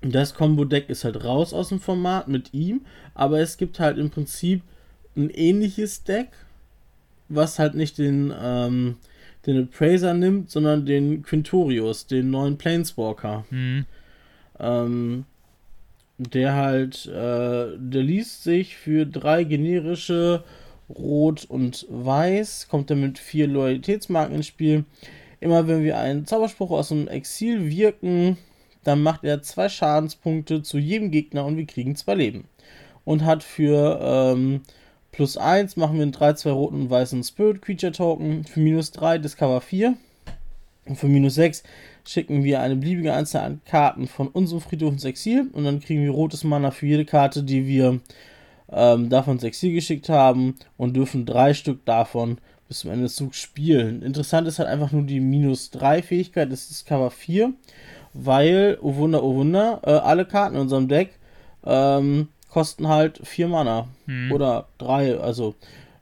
das 0.00 0.34
Combo-Deck 0.34 0.88
ist 0.88 1.04
halt 1.04 1.24
raus 1.24 1.52
aus 1.52 1.70
dem 1.70 1.80
Format 1.80 2.28
mit 2.28 2.54
ihm, 2.54 2.82
aber 3.14 3.40
es 3.40 3.56
gibt 3.56 3.80
halt 3.80 3.98
im 3.98 4.10
Prinzip 4.10 4.62
ein 5.16 5.30
ähnliches 5.30 6.04
Deck, 6.04 6.28
was 7.28 7.58
halt 7.58 7.74
nicht 7.74 7.98
den, 7.98 8.32
ähm, 8.40 8.96
den 9.46 9.64
Appraiser 9.64 10.14
nimmt, 10.14 10.50
sondern 10.50 10.86
den 10.86 11.22
Quintorius, 11.22 12.06
den 12.06 12.30
neuen 12.30 12.58
Planeswalker. 12.58 13.44
Mhm. 13.50 13.86
Ähm, 14.60 15.24
der 16.18 16.54
halt, 16.54 17.06
äh, 17.06 17.76
der 17.76 18.02
liest 18.02 18.42
sich 18.42 18.76
für 18.76 19.06
drei 19.06 19.44
generische 19.44 20.42
Rot 20.88 21.44
und 21.44 21.86
Weiß, 21.88 22.68
kommt 22.68 22.90
dann 22.90 23.00
mit 23.00 23.18
vier 23.18 23.46
Loyalitätsmarken 23.46 24.36
ins 24.36 24.46
Spiel. 24.46 24.84
Immer 25.40 25.68
wenn 25.68 25.84
wir 25.84 25.98
einen 25.98 26.26
Zauberspruch 26.26 26.72
aus 26.72 26.88
dem 26.88 27.06
Exil 27.06 27.70
wirken, 27.70 28.36
dann 28.84 29.02
macht 29.02 29.22
er 29.24 29.42
zwei 29.42 29.68
Schadenspunkte 29.68 30.62
zu 30.62 30.78
jedem 30.78 31.10
Gegner 31.10 31.44
und 31.44 31.56
wir 31.56 31.66
kriegen 31.66 31.94
zwei 31.94 32.14
Leben. 32.14 32.48
Und 33.04 33.24
hat 33.24 33.42
für 33.42 34.00
ähm, 34.02 34.62
plus 35.12 35.36
1 35.36 35.76
machen 35.76 35.96
wir 35.96 36.02
einen 36.02 36.12
3-2 36.12 36.50
roten 36.50 36.82
und 36.82 36.90
weißen 36.90 37.22
Spirit 37.22 37.62
Creature 37.62 37.92
Token. 37.92 38.44
Für 38.44 38.60
minus 38.60 38.90
3 38.92 39.18
Discover 39.18 39.60
4. 39.60 39.94
Und 40.86 40.96
für 40.96 41.06
minus 41.06 41.34
6 41.34 41.62
schicken 42.08 42.42
wir 42.42 42.60
eine 42.60 42.76
beliebige 42.76 43.12
Anzahl 43.12 43.44
an 43.44 43.60
Karten 43.66 44.06
von 44.06 44.28
unserem 44.28 44.62
Friedhof 44.62 44.92
ins 44.92 45.04
Exil 45.04 45.50
und 45.52 45.64
dann 45.64 45.80
kriegen 45.80 46.02
wir 46.02 46.10
rotes 46.10 46.42
Mana 46.42 46.70
für 46.70 46.86
jede 46.86 47.04
Karte, 47.04 47.42
die 47.42 47.66
wir 47.66 48.00
ähm, 48.72 49.10
davon 49.10 49.34
ins 49.34 49.44
Exil 49.44 49.74
geschickt 49.74 50.08
haben 50.08 50.54
und 50.78 50.96
dürfen 50.96 51.26
drei 51.26 51.52
Stück 51.52 51.84
davon 51.84 52.38
bis 52.66 52.80
zum 52.80 52.90
Ende 52.90 53.04
des 53.04 53.16
Zugs 53.16 53.38
spielen. 53.38 54.00
Interessant 54.00 54.48
ist 54.48 54.58
halt 54.58 54.70
einfach 54.70 54.90
nur 54.90 55.02
die 55.02 55.20
minus 55.20 55.70
3 55.70 56.02
Fähigkeit, 56.02 56.50
das 56.50 56.70
ist 56.70 56.86
Cover 56.86 57.10
4, 57.10 57.52
weil, 58.14 58.78
oh 58.80 58.96
Wunder, 58.96 59.22
oh 59.22 59.34
Wunder, 59.34 59.80
äh, 59.84 59.90
alle 59.90 60.24
Karten 60.24 60.54
in 60.54 60.62
unserem 60.62 60.88
Deck 60.88 61.10
ähm, 61.64 62.28
kosten 62.50 62.88
halt 62.88 63.20
4 63.22 63.48
Mana 63.48 63.88
hm. 64.06 64.32
oder 64.32 64.68
3, 64.78 65.18
also 65.18 65.54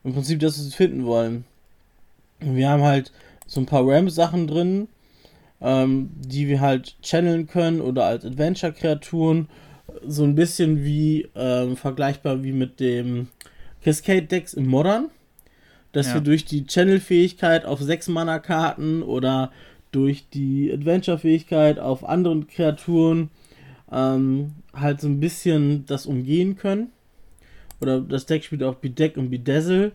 im 0.04 0.12
Prinzip 0.12 0.38
das, 0.38 0.56
was 0.56 0.66
wir 0.66 0.72
finden 0.72 1.04
wollen. 1.04 1.44
Wir 2.38 2.68
haben 2.68 2.82
halt 2.82 3.10
so 3.46 3.60
ein 3.60 3.66
paar 3.66 3.84
Ram-Sachen 3.84 4.46
drin, 4.46 4.88
ähm, 5.60 6.10
die 6.14 6.48
wir 6.48 6.60
halt 6.60 6.96
channeln 7.02 7.46
können 7.46 7.80
oder 7.80 8.04
als 8.04 8.24
Adventure-Kreaturen. 8.24 9.48
So 10.06 10.24
ein 10.24 10.34
bisschen 10.34 10.84
wie 10.84 11.28
ähm, 11.34 11.76
vergleichbar 11.76 12.42
wie 12.42 12.52
mit 12.52 12.80
dem 12.80 13.28
Cascade-Decks 13.82 14.54
im 14.54 14.66
Modern. 14.66 15.10
Dass 15.92 16.08
ja. 16.08 16.14
wir 16.14 16.20
durch 16.20 16.44
die 16.44 16.66
Channel-Fähigkeit 16.66 17.64
auf 17.64 17.80
6 17.80 18.08
Mana-Karten 18.08 19.02
oder 19.02 19.50
durch 19.92 20.28
die 20.28 20.70
Adventure-Fähigkeit 20.72 21.78
auf 21.78 22.06
anderen 22.06 22.48
Kreaturen 22.48 23.30
ähm, 23.90 24.52
halt 24.74 25.00
so 25.00 25.08
ein 25.08 25.20
bisschen 25.20 25.86
das 25.86 26.06
umgehen 26.06 26.56
können. 26.56 26.88
Oder 27.80 28.00
das 28.00 28.26
Deck 28.26 28.44
spielt 28.44 28.62
auch 28.62 28.76
Bedeck 28.76 29.16
und 29.16 29.30
Bedazzle. 29.30 29.92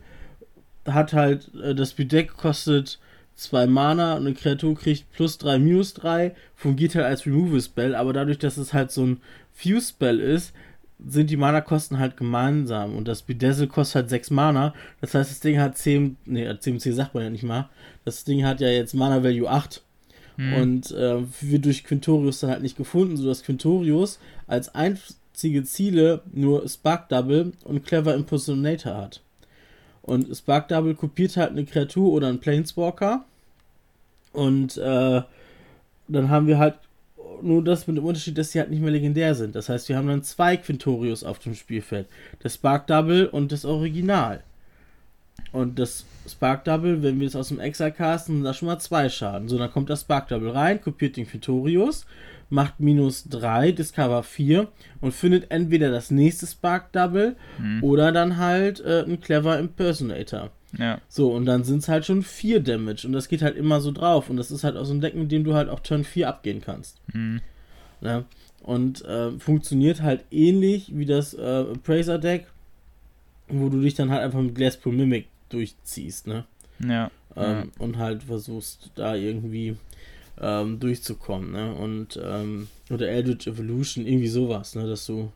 Hat 0.86 1.14
halt, 1.14 1.52
äh, 1.62 1.76
das 1.76 1.94
Bedeck 1.94 2.36
kostet 2.36 3.00
2 3.36 3.68
Mana 3.68 4.16
und 4.16 4.26
eine 4.26 4.36
Kreatur 4.36 4.76
kriegt 4.76 5.12
plus 5.12 5.38
3, 5.38 5.60
minus 5.60 5.94
3, 5.96 6.36
fungiert 6.56 6.96
halt 6.96 7.06
als 7.06 7.26
Removal-Spell, 7.26 7.96
aber 7.96 8.14
dadurch, 8.14 8.38
dass 8.38 8.58
es 8.58 8.74
halt 8.74 8.92
so 8.92 9.06
ein 9.06 9.22
Fuse-Spell 9.54 10.20
ist, 10.20 10.54
sind 11.06 11.30
die 11.30 11.38
Mana-Kosten 11.38 12.00
halt 12.00 12.18
gemeinsam. 12.18 12.96
Und 12.96 13.08
das 13.08 13.24
Bedazzle 13.24 13.68
kostet 13.68 13.96
halt 13.96 14.10
6 14.10 14.30
Mana, 14.32 14.74
das 15.02 15.14
heißt, 15.14 15.32
das 15.32 15.40
Ding 15.40 15.60
hat 15.60 15.78
10, 15.78 16.18
ne, 16.26 16.60
10 16.60 16.80
10 16.80 16.94
sagt 16.94 17.14
man 17.14 17.24
ja 17.24 17.30
nicht 17.30 17.44
mal, 17.44 17.70
das 18.06 18.24
Ding 18.24 18.46
hat 18.46 18.62
ja 18.62 18.70
jetzt 18.70 18.94
Mana-Value 18.94 19.50
8 19.50 19.82
hm. 20.36 20.54
und 20.54 20.92
äh, 20.92 21.22
wird 21.42 21.66
durch 21.66 21.84
Quintorius 21.84 22.40
dann 22.40 22.52
halt 22.52 22.62
nicht 22.62 22.78
gefunden, 22.78 23.18
sodass 23.18 23.44
Quintorius 23.44 24.20
als 24.48 24.74
einzige 24.76 25.64
Ziele 25.64 26.22
nur 26.32 26.68
Spark 26.68 27.10
Double 27.10 27.54
und 27.64 27.86
Clever 27.86 28.14
Impersonator 28.14 28.96
hat. 28.96 29.22
Und 30.02 30.36
Spark 30.36 30.68
Double 30.68 30.96
kopiert 30.96 31.38
halt 31.38 31.52
eine 31.52 31.66
Kreatur 31.66 32.12
oder 32.12 32.28
einen 32.28 32.40
Planeswalker 32.40 33.24
und 34.34 34.78
äh, 34.78 35.22
dann 36.08 36.30
haben 36.30 36.48
wir 36.48 36.58
halt 36.58 36.76
nur 37.42 37.64
das 37.64 37.88
mit 37.88 37.98
dem 37.98 38.06
Unterschied, 38.06 38.38
dass 38.38 38.52
sie 38.52 38.60
halt 38.60 38.70
nicht 38.70 38.82
mehr 38.82 38.92
legendär 38.92 39.36
sind. 39.36 39.56
Das 39.56 39.70
heißt, 39.70 39.90
wir 39.90 39.98
haben 39.98 40.08
dann 40.08 40.24
zwei 40.24 40.58
Quintorius 40.58 41.24
auf 41.24 41.40
dem 41.40 41.56
Spielfeld. 41.56 42.08
Das 42.40 42.56
Spark 42.56 42.88
Double 42.88 43.28
und 43.28 43.52
das 43.52 43.66
Original. 43.66 44.44
Und 45.52 45.80
das 45.80 46.06
Spark 46.28 46.64
Double, 46.66 47.02
wenn 47.04 47.20
wir 47.20 47.28
es 47.28 47.36
aus 47.36 47.50
dem 47.50 47.60
Exile 47.60 47.92
casten, 47.92 48.36
sind 48.36 48.44
da 48.44 48.54
schon 48.54 48.68
mal 48.68 48.80
zwei 48.80 49.10
Schaden. 49.10 49.48
So, 49.48 49.58
dann 49.58 49.72
kommt 49.72 49.90
das 49.90 50.02
Spark 50.02 50.28
Double 50.28 50.52
rein, 50.52 50.82
kopiert 50.82 51.18
den 51.18 51.28
Quintorius, 51.28 52.06
macht 52.50 52.80
minus 52.80 53.26
3, 53.30 53.72
Discover 53.72 54.24
4 54.24 54.68
und 55.02 55.14
findet 55.14 55.52
entweder 55.52 55.90
das 55.90 56.12
nächste 56.12 56.46
Spark 56.46 56.92
Double 56.92 57.36
mhm. 57.58 57.84
oder 57.84 58.12
dann 58.12 58.38
halt 58.38 58.80
äh, 58.82 59.04
ein 59.04 59.20
Clever 59.20 59.58
Impersonator. 59.58 60.52
Ja. 60.78 61.02
So, 61.10 61.34
und 61.34 61.46
dann 61.46 61.64
sind 61.64 61.80
es 61.80 61.90
halt 61.90 62.06
schon 62.06 62.24
4 62.24 62.62
Damage 62.62 63.06
und 63.06 63.14
das 63.14 63.28
geht 63.28 63.42
halt 63.42 63.58
immer 63.58 63.82
so 63.82 63.92
drauf. 63.92 64.30
Und 64.30 64.38
das 64.38 64.52
ist 64.52 64.64
halt 64.64 64.78
aus 64.78 64.88
so 64.88 64.94
einem 64.94 65.02
Deck, 65.02 65.16
mit 65.16 65.32
dem 65.32 65.44
du 65.44 65.54
halt 65.54 65.70
auch 65.70 65.80
Turn 65.80 66.04
4 66.04 66.30
abgehen 66.30 66.62
kannst. 66.62 67.00
Mhm. 67.14 67.42
Ja. 68.02 68.24
Und 68.64 69.04
äh, 69.06 69.32
funktioniert 69.40 70.02
halt 70.02 70.24
ähnlich 70.30 70.92
wie 70.96 71.06
das 71.06 71.34
äh, 71.34 71.66
Appraiser 71.74 72.20
Deck, 72.20 72.46
wo 73.48 73.70
du 73.70 73.82
dich 73.82 73.96
dann 73.96 74.12
halt 74.12 74.22
einfach 74.24 74.40
mit 74.40 74.56
Glasspool 74.56 74.94
Mimic 74.94 75.28
durchziehst, 75.54 76.28
ne? 76.28 76.46
Ja. 76.80 77.12
Ähm, 77.36 77.44
ja. 77.44 77.66
Und 77.80 77.98
halt 77.98 78.24
versuchst 78.24 78.92
da 78.96 79.16
irgendwie 79.16 79.76
ähm, 80.40 80.80
durchzukommen, 80.80 81.52
ne? 81.52 81.74
Und, 81.74 82.20
ähm, 82.24 82.68
oder 82.90 83.10
Eldritch 83.10 83.48
Evolution, 83.48 84.06
irgendwie 84.06 84.28
sowas, 84.28 84.76
ne? 84.76 84.88
Dass 84.88 85.06
du 85.06 85.32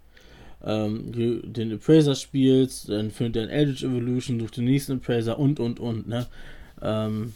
ähm, 0.64 1.12
den 1.54 1.74
Appraiser 1.74 2.16
spielst, 2.16 2.90
dann 2.90 3.12
findet 3.12 3.36
er 3.38 3.44
ein 3.44 3.50
Eldritch 3.50 3.84
Evolution, 3.84 4.40
sucht 4.40 4.58
den 4.58 4.66
nächsten 4.66 4.94
Appraiser 4.94 5.38
und, 5.38 5.60
und, 5.60 5.80
und, 5.80 6.08
ne? 6.08 6.26
Ähm, 6.82 7.34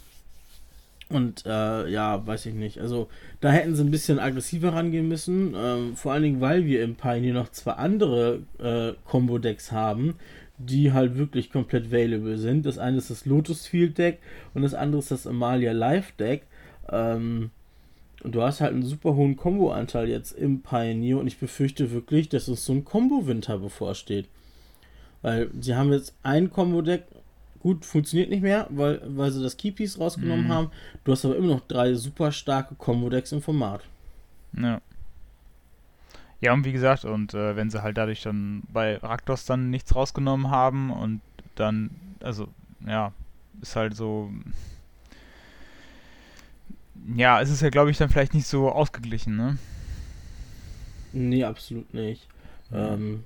und 1.09 1.45
äh, 1.45 1.89
ja, 1.89 2.25
weiß 2.25 2.45
ich 2.45 2.53
nicht. 2.53 2.79
Also 2.79 3.09
da 3.41 3.49
hätten 3.51 3.75
sie 3.75 3.83
ein 3.83 3.91
bisschen 3.91 4.19
aggressiver 4.19 4.73
rangehen 4.73 5.07
müssen. 5.07 5.55
Ähm, 5.55 5.95
vor 5.95 6.13
allen 6.13 6.23
Dingen, 6.23 6.41
weil 6.41 6.65
wir 6.65 6.83
im 6.83 6.95
Pioneer 6.95 7.33
noch 7.33 7.49
zwei 7.49 7.73
andere 7.73 8.41
äh, 8.59 8.93
Combo-Decks 9.05 9.71
haben, 9.71 10.15
die 10.59 10.91
halt 10.91 11.17
wirklich 11.17 11.51
komplett 11.51 11.87
available 11.87 12.37
sind. 12.37 12.65
Das 12.65 12.77
eine 12.77 12.97
ist 12.97 13.09
das 13.09 13.25
Lotus 13.25 13.65
Field 13.65 13.97
Deck 13.97 14.19
und 14.53 14.61
das 14.61 14.73
andere 14.73 14.99
ist 14.99 15.09
das 15.09 15.25
Amalia 15.25 15.71
Live 15.71 16.11
Deck. 16.13 16.43
Ähm, 16.91 17.49
und 18.23 18.35
du 18.35 18.41
hast 18.41 18.59
halt 18.59 18.73
einen 18.73 18.83
super 18.83 19.15
hohen 19.15 19.37
Combo-Anteil 19.37 20.09
jetzt 20.09 20.33
im 20.33 20.61
Pioneer 20.61 21.17
und 21.17 21.27
ich 21.27 21.37
befürchte 21.37 21.91
wirklich, 21.91 22.27
dass 22.27 22.49
uns 22.49 22.65
so 22.65 22.73
ein 22.73 22.83
Combo-Winter 22.83 23.57
bevorsteht. 23.57 24.27
Weil 25.21 25.49
sie 25.61 25.75
haben 25.75 25.93
jetzt 25.93 26.13
ein 26.23 26.51
Combo-Deck, 26.51 27.05
gut, 27.61 27.85
funktioniert 27.85 28.29
nicht 28.29 28.41
mehr, 28.43 28.67
weil, 28.69 29.01
weil 29.05 29.31
sie 29.31 29.41
das 29.41 29.55
Keypiece 29.55 29.97
rausgenommen 29.97 30.47
mhm. 30.47 30.53
haben. 30.53 30.71
Du 31.05 31.13
hast 31.13 31.23
aber 31.23 31.37
immer 31.37 31.47
noch 31.47 31.61
drei 31.61 31.93
super 31.93 32.33
starke 32.33 32.75
Combo-Decks 32.75 33.31
im 33.31 33.41
Format. 33.41 33.83
Ja. 34.57 34.81
Ja, 36.41 36.53
und 36.53 36.63
wie 36.63 36.71
gesagt, 36.71 37.05
und 37.05 37.33
äh, 37.33 37.55
wenn 37.55 37.69
sie 37.69 37.83
halt 37.83 37.97
dadurch 37.97 38.21
dann 38.21 38.63
bei 38.71 38.97
Raktos 38.97 39.45
dann 39.45 39.69
nichts 39.69 39.95
rausgenommen 39.95 40.49
haben 40.49 40.91
und 40.91 41.21
dann, 41.55 41.89
also, 42.21 42.47
ja, 42.87 43.11
ist 43.61 43.75
halt 43.75 43.95
so. 43.95 44.31
Ja, 47.15 47.41
es 47.41 47.49
ist 47.49 47.61
ja, 47.61 47.69
glaube 47.69 47.91
ich, 47.91 47.97
dann 47.97 48.09
vielleicht 48.09 48.33
nicht 48.33 48.47
so 48.47 48.71
ausgeglichen, 48.71 49.35
ne? 49.35 49.57
Nee, 51.11 51.43
absolut 51.43 51.93
nicht. 51.93 52.27
Ja. 52.71 52.93
Ähm, 52.93 53.23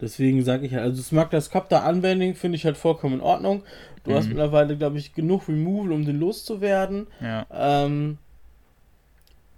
deswegen 0.00 0.44
sage 0.44 0.66
ich 0.66 0.72
halt, 0.72 0.84
also 0.84 1.02
das 1.30 1.50
Cup 1.50 1.68
da 1.68 1.80
Anwendung 1.80 2.34
finde 2.34 2.56
ich 2.56 2.64
halt 2.64 2.76
vollkommen 2.76 3.16
in 3.16 3.20
Ordnung. 3.20 3.62
Du 4.04 4.12
mhm. 4.12 4.14
hast 4.14 4.28
mittlerweile, 4.28 4.76
glaube 4.76 4.98
ich, 4.98 5.12
genug 5.12 5.48
Removal, 5.48 5.92
um 5.92 6.04
den 6.04 6.20
loszuwerden. 6.20 7.06
Ja. 7.20 7.46
Ähm, 7.50 8.18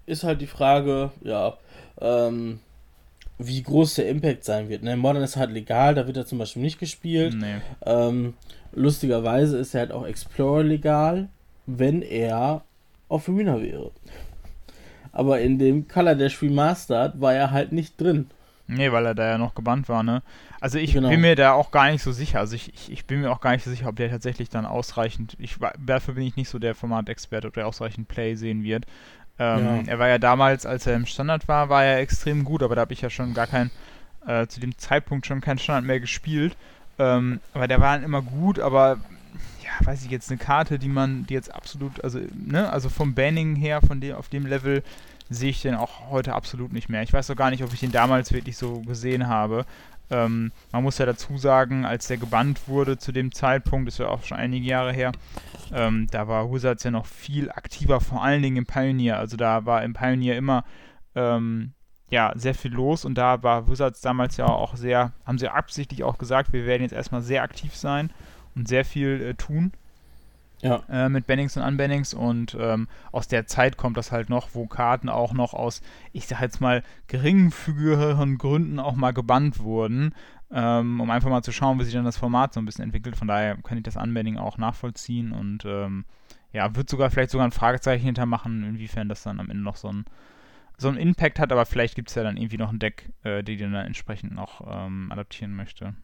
ist 0.07 0.25
halt 0.25 0.41
die 0.41 0.47
Frage, 0.47 1.11
ja, 1.23 1.59
ähm, 2.01 2.61
wie 3.39 3.63
groß 3.63 3.95
der 3.95 4.09
Impact 4.09 4.45
sein 4.45 4.69
wird. 4.69 4.83
Ne? 4.83 4.97
Modern 4.97 5.23
ist 5.23 5.37
halt 5.37 5.53
legal, 5.53 5.95
da 5.95 6.07
wird 6.07 6.17
er 6.17 6.27
zum 6.27 6.39
Beispiel 6.39 6.63
nicht 6.63 6.79
gespielt. 6.79 7.35
Nee. 7.35 7.61
Ähm, 7.87 8.35
lustigerweise 8.73 9.59
ist 9.59 9.75
er 9.75 9.81
halt 9.81 9.93
auch 9.93 10.07
Explorer 10.07 10.65
legal, 10.65 11.29
wenn 11.67 12.03
er 12.03 12.63
auf 13.09 13.29
Arena 13.29 13.61
wäre. 13.63 13.93
Aber 15.13 15.41
in 15.41 15.59
dem 15.59 15.89
Color 15.89 16.17
Dash 16.17 16.43
Remastered 16.43 17.21
war 17.21 17.35
er 17.35 17.51
halt 17.51 17.73
nicht 17.73 18.01
drin. 18.01 18.27
Nee, 18.71 18.93
weil 18.93 19.07
er 19.07 19.15
da 19.15 19.27
ja 19.27 19.39
noch 19.39 19.55
gebannt 19.55 19.89
war, 19.89 20.03
ne? 20.03 20.23
Also 20.61 20.79
ich 20.79 20.93
genau. 20.93 21.09
bin 21.09 21.23
mir 21.23 21.35
da 21.37 21.53
auch 21.53 21.71
gar 21.71 21.91
nicht 21.91 22.03
so 22.03 22.13
sicher. 22.13 22.39
Also 22.39 22.55
ich, 22.55 22.75
ich, 22.75 22.93
ich, 22.93 23.07
bin 23.07 23.23
mir 23.23 23.31
auch 23.31 23.41
gar 23.41 23.53
nicht 23.53 23.65
so 23.65 23.71
sicher, 23.71 23.89
ob 23.89 23.97
der 23.97 24.11
tatsächlich 24.11 24.51
dann 24.51 24.67
ausreichend, 24.67 25.37
ich, 25.39 25.57
dafür 25.79 26.15
bin 26.15 26.25
ich 26.25 26.37
nicht 26.37 26.51
so 26.51 26.59
der 26.59 26.75
Format-Experte, 26.75 27.49
ob 27.49 27.55
der 27.55 27.67
ausreichend 27.67 28.09
Play 28.09 28.35
sehen 28.35 28.63
wird. 28.63 28.85
Ähm, 29.39 29.65
ja. 29.65 29.93
Er 29.93 29.99
war 29.99 30.09
ja 30.09 30.19
damals, 30.19 30.67
als 30.67 30.87
er 30.87 30.95
im 30.95 31.07
Standard 31.07 31.49
war, 31.49 31.69
war 31.69 31.85
er 31.85 31.99
extrem 31.99 32.45
gut, 32.45 32.63
aber 32.63 32.75
da 32.75 32.83
habe 32.83 32.93
ich 32.93 33.01
ja 33.01 33.11
schon 33.11 33.35
gar 33.35 33.47
kein, 33.47 33.71
äh, 34.27 34.47
zu 34.47 34.61
dem 34.61 34.77
Zeitpunkt 34.79 35.27
schon 35.27 35.41
keinen 35.41 35.59
Standard 35.59 35.85
mehr 35.85 36.01
gespielt. 36.01 36.57
Ähm, 36.99 37.41
aber 37.55 37.69
der 37.69 37.81
war 37.81 37.95
dann 37.95 38.05
immer 38.05 38.23
gut, 38.23 38.59
aber 38.59 38.99
ja, 39.63 39.87
weiß 39.87 40.05
ich 40.05 40.11
jetzt, 40.11 40.31
eine 40.31 40.39
Karte, 40.39 40.79
die 40.79 40.89
man, 40.89 41.27
die 41.27 41.35
jetzt 41.35 41.55
absolut, 41.55 42.03
also, 42.03 42.19
ne, 42.35 42.73
also 42.73 42.89
vom 42.89 43.15
Banning 43.15 43.55
her, 43.55 43.81
von 43.81 44.01
dem, 44.01 44.17
auf 44.17 44.29
dem 44.29 44.47
Level 44.47 44.83
sehe 45.31 45.51
ich 45.51 45.63
den 45.63 45.75
auch 45.75 46.11
heute 46.11 46.35
absolut 46.35 46.73
nicht 46.73 46.89
mehr. 46.89 47.03
Ich 47.03 47.13
weiß 47.13 47.31
auch 47.31 47.37
gar 47.37 47.51
nicht, 47.51 47.63
ob 47.63 47.73
ich 47.73 47.81
den 47.81 47.93
damals 47.93 48.33
wirklich 48.33 48.57
so 48.57 48.81
gesehen 48.81 49.29
habe. 49.29 49.67
Ähm, 50.11 50.53
man 50.73 50.83
muss 50.83 50.99
ja 50.99 51.07
dazu 51.07 51.37
sagen, 51.37 51.85
als 51.85 52.07
der 52.07 52.17
gebannt 52.17 52.67
wurde 52.67 52.99
zu 52.99 53.13
dem 53.13 53.33
Zeitpunkt, 53.33 53.89
das 53.89 53.99
ja 53.99 54.09
auch 54.09 54.25
schon 54.25 54.39
einige 54.39 54.67
Jahre 54.67 54.93
her, 54.93 55.13
ähm, 55.73 56.07
da 56.11 56.29
war 56.29 56.51
Wizards 56.53 56.85
ja 56.85 56.91
noch 56.91 57.07
viel 57.07 57.51
aktiver, 57.51 58.01
vor 58.01 58.23
allen 58.23 58.43
Dingen 58.43 58.57
im 58.57 58.67
Pioneer. 58.67 59.19
Also 59.19 59.37
da 59.37 59.67
war 59.67 59.83
im 59.83 59.93
Pioneer 59.93 60.37
immer 60.37 60.65
ähm, 61.15 61.73
ja, 62.11 62.33
sehr 62.37 62.55
viel 62.55 62.73
los 62.73 63.05
und 63.05 63.17
da 63.17 63.43
war 63.43 63.69
Wizards 63.69 64.01
damals 64.01 64.37
ja 64.39 64.47
auch 64.47 64.77
sehr, 64.77 65.13
haben 65.27 65.39
sie 65.39 65.49
absichtlich 65.49 66.05
auch 66.05 66.17
gesagt, 66.17 66.53
wir 66.53 66.65
werden 66.65 66.83
jetzt 66.83 66.93
erstmal 66.93 67.21
sehr 67.21 67.43
aktiv 67.43 67.77
sein 67.77 68.11
und 68.55 68.67
sehr 68.67 68.85
viel 68.85 69.21
äh, 69.23 69.35
tun. 69.35 69.73
Ja. 70.61 70.83
Äh, 70.89 71.09
mit 71.09 71.27
Bannings 71.27 71.57
und 71.57 71.63
Unbannings 71.63 72.15
und 72.15 72.57
ähm, 72.59 72.89
aus 73.13 73.29
der 73.29 73.47
Zeit 73.47 73.77
kommt 73.77 73.97
das 73.97 74.11
halt 74.11 74.29
noch, 74.29 74.51
wo 74.55 74.67
Karten 74.67 75.09
auch 75.09 75.33
noch 75.33 75.55
aus, 75.55 75.83
ich 76.13 76.27
sag 76.27 76.41
jetzt 76.41 76.61
mal, 76.61 76.83
geringfügigeren 77.07 78.39
Gründen 78.39 78.81
auch 78.81 78.97
mal 78.97 79.13
gebannt 79.13 79.61
wurden, 79.61 80.15
ähm, 80.51 81.01
um 81.01 81.11
einfach 81.11 81.31
mal 81.31 81.43
zu 81.43 81.53
schauen, 81.53 81.79
wie 81.79 81.85
sich 81.85 81.95
dann 81.95 82.05
das 82.05 82.17
Format 82.17 82.55
so 82.55 82.61
ein 82.61 82.65
bisschen 82.65 82.85
entwickelt. 82.85 83.17
Von 83.17 83.29
daher 83.29 83.57
kann 83.57 83.79
ich 83.79 83.85
das 83.85 83.97
Unbanning 83.97 84.37
auch 84.37 84.59
nachvollziehen 84.59 85.33
und 85.33 85.65
ähm, 85.65 86.05
ja, 86.53 86.75
wird 86.75 86.91
sogar 86.91 87.11
vielleicht 87.11 87.31
sogar 87.31 87.47
ein 87.47 87.53
Fragezeichen 87.53 88.05
hintermachen, 88.05 88.65
inwiefern 88.65 89.09
das 89.09 89.23
dann 89.23 89.39
am 89.39 89.51
Ende 89.51 89.63
noch 89.63 89.77
so 89.77 89.89
ein 89.89 90.07
so 90.81 90.87
einen 90.89 90.97
Impact 90.97 91.41
hat, 91.41 91.51
aber 91.51 91.67
vielleicht 91.67 91.97
gibt 91.97 92.09
es 92.09 92.15
ja 92.15 92.23
dann 92.23 92.37
irgendwie 92.37 92.57
noch 92.57 92.73
ein 92.73 92.79
Deck, 92.79 93.11
äh, 93.25 93.43
die 93.43 93.57
den 93.57 93.73
dann 93.73 93.85
entsprechend 93.85 94.33
noch 94.33 94.61
ähm, 94.65 95.11
adaptieren 95.11 95.55
möchte. 95.55 95.95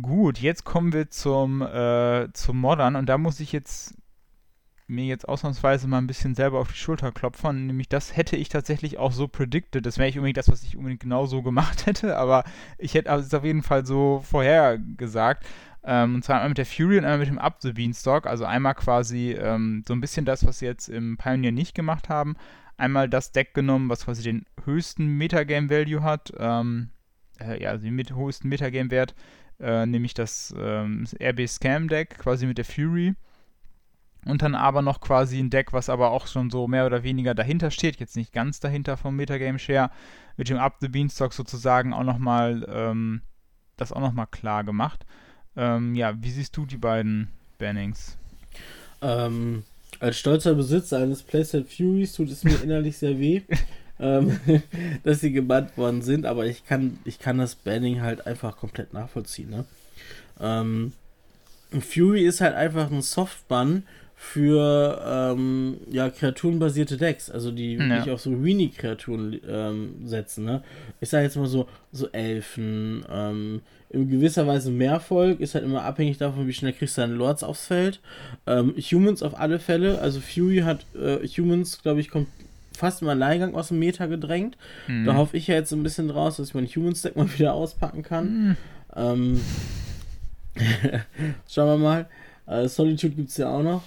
Gut, 0.00 0.38
jetzt 0.38 0.64
kommen 0.64 0.92
wir 0.92 1.10
zum, 1.10 1.62
äh, 1.62 2.28
zum 2.34 2.60
Modern 2.60 2.96
und 2.96 3.06
da 3.06 3.16
muss 3.16 3.40
ich 3.40 3.52
jetzt 3.52 3.94
mir 4.88 5.04
jetzt 5.04 5.26
ausnahmsweise 5.26 5.88
mal 5.88 5.98
ein 5.98 6.06
bisschen 6.06 6.34
selber 6.34 6.60
auf 6.60 6.68
die 6.68 6.78
Schulter 6.78 7.10
klopfen, 7.12 7.66
nämlich 7.66 7.88
das 7.88 8.14
hätte 8.16 8.36
ich 8.36 8.48
tatsächlich 8.48 8.98
auch 8.98 9.12
so 9.12 9.26
predicted. 9.26 9.84
Das 9.84 9.98
wäre 9.98 10.06
nicht 10.06 10.18
unbedingt 10.18 10.36
das, 10.36 10.48
was 10.48 10.62
ich 10.62 10.76
unbedingt 10.76 11.00
genau 11.00 11.26
so 11.26 11.42
gemacht 11.42 11.86
hätte, 11.86 12.16
aber 12.16 12.44
ich 12.78 12.94
hätte 12.94 13.10
es 13.10 13.32
auf 13.34 13.44
jeden 13.44 13.62
Fall 13.62 13.86
so 13.86 14.22
vorhergesagt. 14.24 15.46
Ähm, 15.82 16.16
und 16.16 16.24
zwar 16.24 16.36
einmal 16.36 16.50
mit 16.50 16.58
der 16.58 16.66
Fury 16.66 16.98
und 16.98 17.04
einmal 17.04 17.18
mit 17.18 17.28
dem 17.28 17.38
Up 17.38 17.56
the 17.60 17.72
Beanstalk. 17.72 18.26
Also 18.26 18.44
einmal 18.44 18.74
quasi 18.74 19.32
ähm, 19.32 19.82
so 19.86 19.94
ein 19.94 20.00
bisschen 20.00 20.26
das, 20.26 20.44
was 20.44 20.58
sie 20.58 20.66
jetzt 20.66 20.88
im 20.88 21.16
Pioneer 21.16 21.52
nicht 21.52 21.74
gemacht 21.74 22.08
haben. 22.08 22.36
Einmal 22.76 23.08
das 23.08 23.32
Deck 23.32 23.54
genommen, 23.54 23.88
was 23.88 24.04
quasi 24.04 24.22
den 24.22 24.44
höchsten 24.64 25.06
Metagame-Value 25.16 26.02
hat. 26.02 26.32
Ähm, 26.38 26.90
äh, 27.40 27.62
ja, 27.62 27.70
also 27.70 27.84
den 27.84 27.94
mit 27.94 28.14
höchsten 28.14 28.48
Metagame-Wert 28.48 29.14
äh, 29.60 29.86
nämlich 29.86 30.14
das 30.14 30.54
ähm, 30.58 31.06
RB 31.20 31.48
Scam 31.48 31.88
Deck 31.88 32.18
quasi 32.18 32.46
mit 32.46 32.58
der 32.58 32.64
Fury. 32.64 33.14
Und 34.26 34.42
dann 34.42 34.56
aber 34.56 34.82
noch 34.82 35.00
quasi 35.00 35.38
ein 35.38 35.50
Deck, 35.50 35.72
was 35.72 35.88
aber 35.88 36.10
auch 36.10 36.26
schon 36.26 36.50
so 36.50 36.66
mehr 36.66 36.84
oder 36.84 37.04
weniger 37.04 37.34
dahinter 37.34 37.70
steht, 37.70 38.00
jetzt 38.00 38.16
nicht 38.16 38.32
ganz 38.32 38.58
dahinter 38.58 38.96
vom 38.96 39.14
Metagame 39.14 39.58
Share, 39.58 39.90
mit 40.36 40.48
dem 40.48 40.58
Up 40.58 40.78
the 40.80 40.88
Beanstalk 40.88 41.32
sozusagen 41.32 41.92
auch 41.92 42.02
nochmal, 42.02 42.66
ähm, 42.68 43.22
das 43.76 43.92
auch 43.92 44.00
nochmal 44.00 44.26
klar 44.26 44.64
gemacht. 44.64 45.06
Ähm, 45.56 45.94
ja, 45.94 46.20
wie 46.20 46.30
siehst 46.30 46.56
du 46.56 46.66
die 46.66 46.76
beiden 46.76 47.28
Bannings? 47.58 48.18
Ähm, 49.00 49.62
als 50.00 50.18
stolzer 50.18 50.54
Besitzer 50.54 50.98
eines 50.98 51.22
Playset 51.22 51.68
Furies 51.72 52.12
tut 52.12 52.30
es 52.30 52.42
mir 52.42 52.60
innerlich 52.64 52.98
sehr 52.98 53.18
weh. 53.18 53.42
Ähm, 54.00 54.38
dass 55.04 55.20
sie 55.20 55.32
gebannt 55.32 55.76
worden 55.76 56.02
sind, 56.02 56.26
aber 56.26 56.46
ich 56.46 56.66
kann, 56.66 56.98
ich 57.04 57.18
kann 57.18 57.38
das 57.38 57.54
Banning 57.54 58.00
halt 58.00 58.26
einfach 58.26 58.56
komplett 58.56 58.92
nachvollziehen. 58.92 59.50
Ne? 59.50 59.64
Ähm, 60.40 60.92
Fury 61.80 62.24
ist 62.24 62.40
halt 62.40 62.54
einfach 62.54 62.90
ein 62.90 63.02
Soft-Ban, 63.02 63.84
für 64.18 65.02
ähm, 65.06 65.76
ja, 65.90 66.08
kreaturenbasierte 66.08 66.96
Decks, 66.96 67.30
also 67.30 67.50
die 67.50 67.74
ja. 67.74 67.80
wirklich 67.80 68.10
auf 68.10 68.20
so 68.22 68.42
Weenie-Kreaturen 68.42 69.38
ähm, 69.46 69.94
setzen. 70.06 70.44
Ne? 70.46 70.62
Ich 71.00 71.10
sage 71.10 71.24
jetzt 71.24 71.36
mal 71.36 71.46
so, 71.46 71.68
so 71.92 72.08
Elfen, 72.08 73.04
ähm, 73.12 73.60
in 73.90 74.10
gewisser 74.10 74.46
Weise 74.46 74.70
Mehrvolk, 74.70 75.38
ist 75.38 75.54
halt 75.54 75.64
immer 75.64 75.84
abhängig 75.84 76.16
davon, 76.16 76.48
wie 76.48 76.54
schnell 76.54 76.72
kriegst 76.72 76.96
du 76.96 77.02
deine 77.02 77.14
Lords 77.14 77.44
aufs 77.44 77.66
Feld. 77.66 78.00
Ähm, 78.46 78.74
Humans 78.76 79.22
auf 79.22 79.38
alle 79.38 79.58
Fälle, 79.58 80.00
also 80.00 80.20
Fury 80.20 80.58
hat 80.58 80.86
äh, 80.94 81.26
Humans, 81.28 81.82
glaube 81.82 82.00
ich, 82.00 82.10
kommt 82.10 82.28
fast 82.76 83.02
im 83.02 83.08
Alleingang 83.08 83.54
aus 83.54 83.68
dem 83.68 83.78
Meta 83.78 84.06
gedrängt. 84.06 84.56
Mhm. 84.86 85.04
Da 85.04 85.14
hoffe 85.14 85.36
ich 85.36 85.46
ja 85.46 85.54
jetzt 85.54 85.70
so 85.70 85.76
ein 85.76 85.82
bisschen 85.82 86.08
draus, 86.08 86.36
dass 86.36 86.48
ich 86.48 86.54
mein 86.54 86.66
Humans-Deck 86.66 87.16
mal 87.16 87.32
wieder 87.38 87.54
auspacken 87.54 88.02
kann. 88.02 88.48
Mhm. 88.48 88.56
Ähm, 88.94 89.40
schauen 91.48 91.68
wir 91.68 91.78
mal. 91.78 92.08
Äh, 92.46 92.68
Solitude 92.68 93.14
gibt 93.14 93.30
es 93.30 93.36
ja 93.36 93.48
auch 93.48 93.62
noch. 93.62 93.82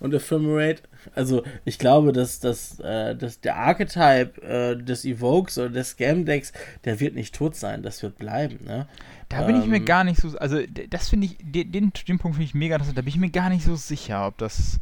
Und 0.00 0.14
Ephemerate. 0.14 0.82
Also, 1.14 1.44
ich 1.64 1.78
glaube, 1.78 2.12
dass, 2.12 2.40
dass, 2.40 2.80
äh, 2.80 3.14
dass 3.14 3.40
der 3.40 3.56
Archetype 3.56 4.42
äh, 4.42 4.76
des 4.76 5.04
Evokes 5.04 5.58
oder 5.58 5.70
des 5.70 5.90
Scam-Decks, 5.90 6.52
der 6.84 6.98
wird 7.00 7.14
nicht 7.14 7.34
tot 7.34 7.54
sein. 7.54 7.82
Das 7.82 8.02
wird 8.02 8.18
bleiben. 8.18 8.64
Ne? 8.64 8.86
Da 9.28 9.42
bin 9.42 9.56
ähm, 9.56 9.62
ich 9.62 9.68
mir 9.68 9.76
ähm, 9.76 9.84
gar 9.84 10.04
nicht 10.04 10.20
so. 10.20 10.36
Also, 10.38 10.58
das 10.90 11.08
finde 11.08 11.26
ich. 11.26 11.38
Den, 11.40 11.70
den, 11.72 11.92
den 12.08 12.18
Punkt 12.18 12.36
finde 12.36 12.46
ich 12.46 12.54
mega 12.54 12.74
interessant. 12.74 12.98
Da 12.98 13.02
bin 13.02 13.10
ich 13.10 13.16
mir 13.16 13.30
gar 13.30 13.48
nicht 13.48 13.64
so 13.64 13.76
sicher, 13.76 14.26
ob 14.26 14.38
das. 14.38 14.80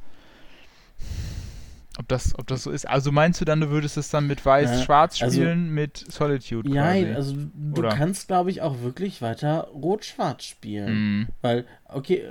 Ob 2.01 2.09
das, 2.09 2.39
ob 2.39 2.47
das 2.47 2.63
so 2.63 2.71
ist. 2.71 2.89
Also 2.89 3.13
meinst 3.13 3.43
du 3.43 3.45
dann, 3.45 3.61
du 3.61 3.69
würdest 3.69 3.99
es 3.99 4.09
dann 4.09 4.27
mit 4.27 4.47
Weiß-Schwarz 4.47 5.21
also, 5.21 5.35
spielen 5.35 5.69
mit 5.69 5.99
Solitude? 5.99 6.71
Ja, 6.71 6.87
also 7.15 7.35
du 7.37 7.81
Oder? 7.81 7.91
kannst, 7.91 8.27
glaube 8.27 8.51
ich, 8.51 8.63
auch 8.63 8.81
wirklich 8.81 9.21
weiter 9.21 9.69
Rot-Schwarz 9.75 10.45
spielen. 10.45 10.95
Mm. 10.95 11.29
Weil, 11.43 11.67
okay, 11.89 12.25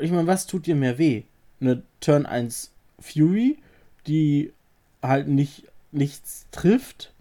ich 0.00 0.10
meine, 0.10 0.26
was 0.26 0.46
tut 0.46 0.66
dir 0.66 0.76
mehr 0.76 0.96
weh? 0.96 1.24
Eine 1.60 1.82
Turn 2.00 2.24
1 2.24 2.72
Fury, 3.00 3.58
die 4.06 4.54
halt 5.02 5.28
nicht 5.28 5.64
nichts 5.90 6.46
trifft, 6.50 7.12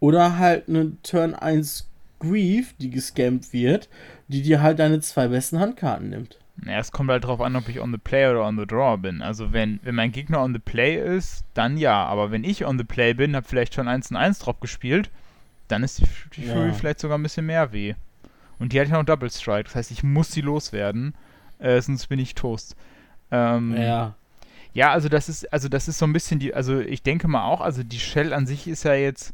oder 0.00 0.38
halt 0.38 0.70
eine 0.70 0.92
Turn 1.02 1.34
1 1.34 1.86
Grief, 2.18 2.74
die 2.78 2.88
gescampt 2.88 3.52
wird, 3.52 3.90
die 4.28 4.40
dir 4.40 4.62
halt 4.62 4.78
deine 4.78 5.00
zwei 5.00 5.28
besten 5.28 5.60
Handkarten 5.60 6.08
nimmt. 6.08 6.38
Ja, 6.64 6.78
es 6.78 6.90
kommt 6.90 7.10
halt 7.10 7.24
drauf 7.24 7.40
an, 7.40 7.54
ob 7.54 7.68
ich 7.68 7.80
on 7.80 7.92
the 7.92 7.98
play 7.98 8.28
oder 8.30 8.44
on 8.44 8.58
the 8.58 8.66
draw 8.66 8.96
bin. 8.96 9.20
Also 9.20 9.52
wenn, 9.52 9.78
wenn 9.82 9.94
mein 9.94 10.12
Gegner 10.12 10.40
on 10.40 10.54
the 10.54 10.58
play 10.58 10.96
ist, 10.96 11.44
dann 11.54 11.76
ja. 11.76 12.04
Aber 12.06 12.30
wenn 12.30 12.44
ich 12.44 12.64
on 12.64 12.78
the 12.78 12.84
play 12.84 13.12
bin, 13.12 13.36
habe 13.36 13.46
vielleicht 13.46 13.74
schon 13.74 13.88
1 13.88 14.12
1 14.12 14.38
drauf 14.38 14.60
gespielt, 14.60 15.10
dann 15.68 15.82
ist 15.82 15.98
die, 15.98 16.06
die 16.36 16.46
Fury 16.46 16.68
ja. 16.68 16.72
vielleicht 16.72 17.00
sogar 17.00 17.18
ein 17.18 17.22
bisschen 17.22 17.46
mehr 17.46 17.72
weh. 17.72 17.94
Und 18.58 18.72
die 18.72 18.80
hat 18.80 18.88
ja 18.88 18.96
noch 18.96 19.04
Double 19.04 19.30
Strike, 19.30 19.64
das 19.64 19.74
heißt, 19.74 19.90
ich 19.90 20.02
muss 20.02 20.32
sie 20.32 20.40
loswerden 20.40 21.14
äh, 21.58 21.80
sonst 21.80 22.06
bin 22.06 22.18
ich 22.18 22.34
Toast. 22.34 22.76
Ähm, 23.30 23.76
ja. 23.76 24.14
Ja, 24.72 24.92
also 24.92 25.08
das 25.08 25.28
ist, 25.28 25.50
also 25.52 25.68
das 25.68 25.88
ist 25.88 25.98
so 25.98 26.06
ein 26.06 26.12
bisschen 26.12 26.38
die, 26.38 26.52
also 26.52 26.80
ich 26.80 27.02
denke 27.02 27.28
mal 27.28 27.44
auch, 27.44 27.62
also 27.62 27.82
die 27.82 27.98
Shell 27.98 28.34
an 28.34 28.46
sich 28.46 28.68
ist 28.68 28.84
ja 28.84 28.92
jetzt 28.92 29.32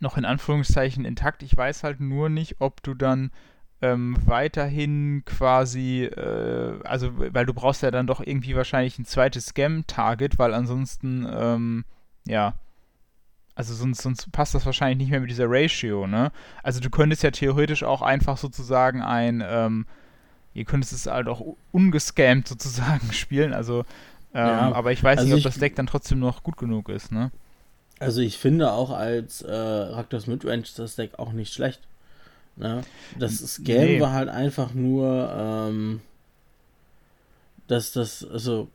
noch 0.00 0.16
in 0.16 0.24
Anführungszeichen 0.24 1.04
intakt. 1.04 1.42
Ich 1.42 1.56
weiß 1.56 1.84
halt 1.84 2.00
nur 2.00 2.28
nicht, 2.28 2.56
ob 2.58 2.82
du 2.82 2.94
dann 2.94 3.30
ähm, 3.80 4.16
weiterhin 4.26 5.22
quasi, 5.24 6.04
äh, 6.04 6.80
also 6.84 7.10
weil 7.16 7.46
du 7.46 7.54
brauchst 7.54 7.82
ja 7.82 7.90
dann 7.90 8.06
doch 8.06 8.20
irgendwie 8.20 8.56
wahrscheinlich 8.56 8.98
ein 8.98 9.04
zweites 9.04 9.46
Scam-Target, 9.46 10.38
weil 10.38 10.52
ansonsten, 10.52 11.26
ähm, 11.30 11.84
ja, 12.26 12.54
also 13.54 13.74
sonst, 13.74 14.02
sonst 14.02 14.30
passt 14.32 14.54
das 14.54 14.66
wahrscheinlich 14.66 14.98
nicht 14.98 15.10
mehr 15.10 15.20
mit 15.20 15.30
dieser 15.30 15.46
Ratio, 15.48 16.06
ne? 16.06 16.30
Also 16.62 16.80
du 16.80 16.90
könntest 16.90 17.22
ja 17.22 17.30
theoretisch 17.30 17.82
auch 17.82 18.02
einfach 18.02 18.36
sozusagen 18.36 19.02
ein, 19.02 19.42
ähm, 19.46 19.86
ihr 20.54 20.64
könnt 20.64 20.84
es 20.84 21.06
halt 21.06 21.28
auch 21.28 21.42
ungescammt 21.72 22.48
sozusagen 22.48 23.12
spielen, 23.12 23.52
also 23.52 23.80
ähm, 24.34 24.46
ja, 24.46 24.72
aber 24.72 24.92
ich 24.92 25.02
weiß 25.02 25.20
also 25.20 25.34
nicht, 25.34 25.46
ob 25.46 25.52
das 25.52 25.60
Deck 25.60 25.76
dann 25.76 25.86
trotzdem 25.86 26.18
noch 26.18 26.42
gut 26.42 26.56
genug 26.56 26.88
ist, 26.88 27.12
ne? 27.12 27.30
Also 28.00 28.20
ich 28.20 28.38
finde 28.38 28.72
auch 28.72 28.90
als 28.90 29.42
äh, 29.42 29.52
Raktos 29.52 30.26
Midrange 30.26 30.64
das 30.76 30.94
Deck 30.96 31.18
auch 31.18 31.32
nicht 31.32 31.52
schlecht. 31.52 31.87
Ne? 32.58 32.82
Das 33.18 33.38
Scam 33.38 33.76
nee. 33.76 34.00
war 34.00 34.12
halt 34.12 34.28
einfach 34.28 34.74
nur, 34.74 35.32
ähm, 35.36 36.00
dass 37.66 37.92
das, 37.92 38.24
also 38.24 38.68